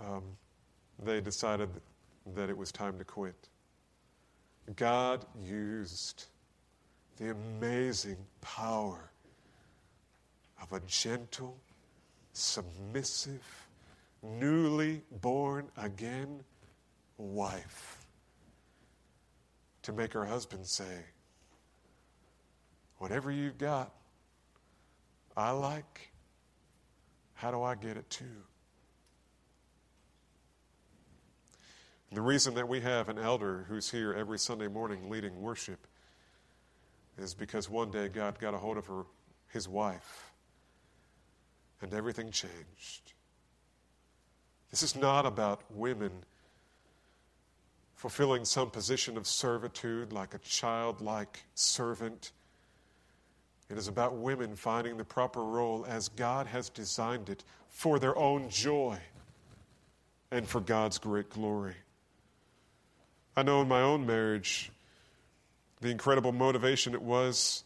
um, 0.00 0.22
they 1.02 1.20
decided 1.20 1.68
that 2.34 2.48
it 2.48 2.56
was 2.56 2.70
time 2.70 2.98
to 2.98 3.04
quit. 3.04 3.48
God 4.76 5.24
used 5.40 6.26
the 7.16 7.30
amazing 7.30 8.18
power 8.40 9.10
of 10.62 10.72
a 10.72 10.80
gentle, 10.86 11.58
submissive, 12.32 13.42
newly 14.22 15.02
born 15.20 15.68
again 15.76 16.40
wife 17.18 18.01
to 19.82 19.92
make 19.92 20.12
her 20.12 20.24
husband 20.24 20.66
say, 20.66 21.04
Whatever 22.98 23.32
you've 23.32 23.58
got, 23.58 23.92
I 25.36 25.50
like. 25.50 26.12
How 27.34 27.50
do 27.50 27.62
I 27.62 27.74
get 27.74 27.96
it 27.96 28.08
too? 28.08 28.44
The 32.12 32.20
reason 32.20 32.54
that 32.54 32.68
we 32.68 32.80
have 32.80 33.08
an 33.08 33.18
elder 33.18 33.64
who's 33.68 33.90
here 33.90 34.12
every 34.12 34.38
Sunday 34.38 34.68
morning 34.68 35.08
leading 35.10 35.40
worship 35.40 35.86
is 37.18 37.34
because 37.34 37.68
one 37.68 37.90
day 37.90 38.08
God 38.08 38.38
got 38.38 38.54
a 38.54 38.58
hold 38.58 38.76
of 38.76 38.86
her, 38.86 39.04
his 39.48 39.68
wife, 39.68 40.30
and 41.80 41.92
everything 41.92 42.30
changed. 42.30 43.14
This 44.70 44.82
is 44.82 44.94
not 44.94 45.26
about 45.26 45.62
women 45.70 46.12
fulfilling 48.02 48.44
some 48.44 48.68
position 48.68 49.16
of 49.16 49.28
servitude 49.28 50.12
like 50.12 50.34
a 50.34 50.38
childlike 50.38 51.44
servant. 51.54 52.32
It 53.70 53.78
is 53.78 53.86
about 53.86 54.16
women 54.16 54.56
finding 54.56 54.96
the 54.96 55.04
proper 55.04 55.40
role 55.40 55.86
as 55.88 56.08
God 56.08 56.48
has 56.48 56.68
designed 56.68 57.28
it 57.28 57.44
for 57.68 58.00
their 58.00 58.18
own 58.18 58.50
joy 58.50 58.98
and 60.32 60.48
for 60.48 60.60
God's 60.60 60.98
great 60.98 61.30
glory. 61.30 61.76
I 63.36 63.44
know 63.44 63.62
in 63.62 63.68
my 63.68 63.82
own 63.82 64.04
marriage 64.04 64.72
the 65.80 65.90
incredible 65.90 66.32
motivation 66.32 66.94
it 66.94 67.02
was 67.02 67.62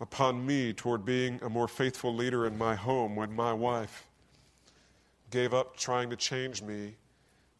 upon 0.00 0.44
me 0.44 0.72
toward 0.72 1.04
being 1.04 1.38
a 1.44 1.48
more 1.48 1.68
faithful 1.68 2.12
leader 2.12 2.44
in 2.44 2.58
my 2.58 2.74
home 2.74 3.14
when 3.14 3.32
my 3.36 3.52
wife 3.52 4.04
gave 5.30 5.54
up 5.54 5.76
trying 5.76 6.10
to 6.10 6.16
change 6.16 6.60
me 6.60 6.96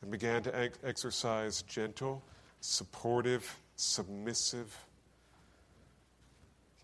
and 0.03 0.11
began 0.11 0.43
to 0.43 0.57
ex- 0.57 0.79
exercise 0.85 1.63
gentle, 1.63 2.23
supportive, 2.61 3.57
submissive 3.77 4.77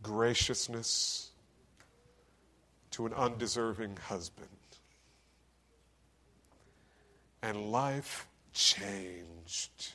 graciousness 0.03 1.31
to 2.93 3.07
an 3.07 3.13
undeserving 3.13 3.97
husband. 3.97 4.49
And 7.43 7.71
life 7.71 8.27
changed. 8.53 9.95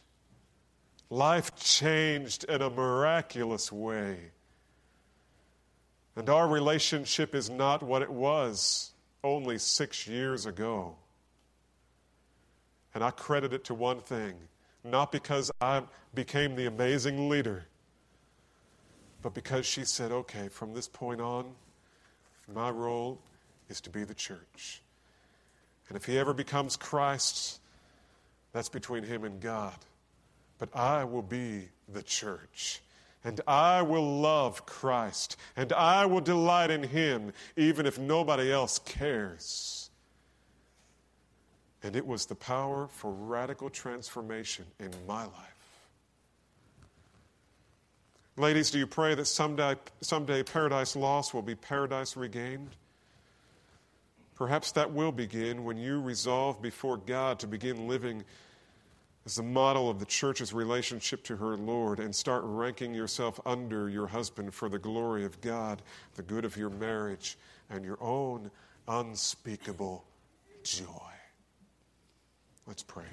Life 1.10 1.56
changed 1.56 2.46
in 2.46 2.62
a 2.62 2.70
miraculous 2.70 3.72
way. 3.72 4.18
And 6.16 6.30
our 6.30 6.48
relationship 6.48 7.34
is 7.34 7.50
not 7.50 7.84
what 7.84 8.02
it 8.02 8.12
was 8.12 8.92
only 9.24 9.58
six 9.58 10.08
years 10.08 10.46
ago. 10.46 10.96
And 12.94 13.04
I 13.04 13.12
credit 13.12 13.54
it 13.54 13.64
to 13.66 13.74
one 13.74 14.00
thing 14.00 14.36
not 14.86 15.14
because 15.14 15.50
I 15.62 15.84
became 16.14 16.56
the 16.56 16.66
amazing 16.66 17.30
leader, 17.30 17.66
but 19.22 19.34
because 19.34 19.66
she 19.66 19.86
said, 19.86 20.12
okay, 20.12 20.50
from 20.50 20.74
this 20.74 20.90
point 20.90 21.22
on, 21.22 21.54
my 22.54 22.70
role 22.70 23.22
is 23.70 23.80
to 23.82 23.90
be 23.90 24.04
the 24.04 24.14
church. 24.14 24.82
And 25.88 25.96
if 25.96 26.04
he 26.04 26.20
ever 26.20 26.34
becomes 26.34 26.76
Christ's, 26.76 27.62
that's 28.52 28.68
between 28.68 29.04
him 29.04 29.24
and 29.24 29.40
God 29.40 29.76
but 30.64 30.80
I 30.80 31.04
will 31.04 31.22
be 31.22 31.68
the 31.90 32.02
church. 32.02 32.82
And 33.26 33.42
I 33.46 33.82
will 33.82 34.22
love 34.22 34.66
Christ. 34.66 35.36
And 35.58 35.74
I 35.74 36.06
will 36.06 36.22
delight 36.22 36.72
in 36.72 36.84
Him, 36.84 37.34
even 37.58 37.86
if 37.86 38.00
nobody 38.00 38.50
else 38.50 38.80
cares. 38.80 39.83
And 41.84 41.96
it 41.96 42.08
was 42.08 42.26
the 42.26 42.36
power 42.36 42.88
for 42.88 43.12
radical 43.12 43.70
transformation 43.70 44.66
in 44.80 44.92
my 45.06 45.26
life. 45.26 45.54
Ladies, 48.36 48.72
do 48.72 48.80
you 48.80 48.88
pray 48.88 49.14
that 49.14 49.26
someday, 49.26 49.76
someday 50.02 50.42
paradise 50.42 50.96
lost 50.96 51.34
will 51.34 51.44
be 51.44 51.56
paradise 51.56 52.18
regained? 52.18 52.70
Perhaps 54.36 54.72
that 54.72 54.92
will 54.92 55.12
begin 55.12 55.64
when 55.64 55.78
you 55.78 56.02
resolve 56.02 56.60
before 56.62 56.98
God 56.98 57.38
to 57.40 57.48
begin 57.48 57.88
living 57.88 58.24
as 59.26 59.36
the 59.36 59.44
model 59.44 59.90
of 59.90 60.00
the 60.00 60.06
church's 60.06 60.52
relationship 60.52 61.24
to 61.26 61.38
her 61.38 61.56
Lord 61.56 62.00
and 62.00 62.14
start 62.16 62.44
ranking 62.44 62.94
yourself 62.94 63.40
under 63.46 63.88
your 63.88 64.08
husband 64.08 64.54
for 64.54 64.68
the 64.68 64.80
glory 64.80 65.26
of 65.26 65.40
God, 65.40 65.82
the 66.16 66.24
good 66.24 66.44
of 66.44 66.58
your 66.58 66.72
marriage, 66.72 67.38
and 67.70 67.86
your 67.86 67.98
own 68.02 68.50
unspeakable 68.88 70.04
joy. 70.64 71.14
Let's 72.66 72.84
pray. 72.84 73.04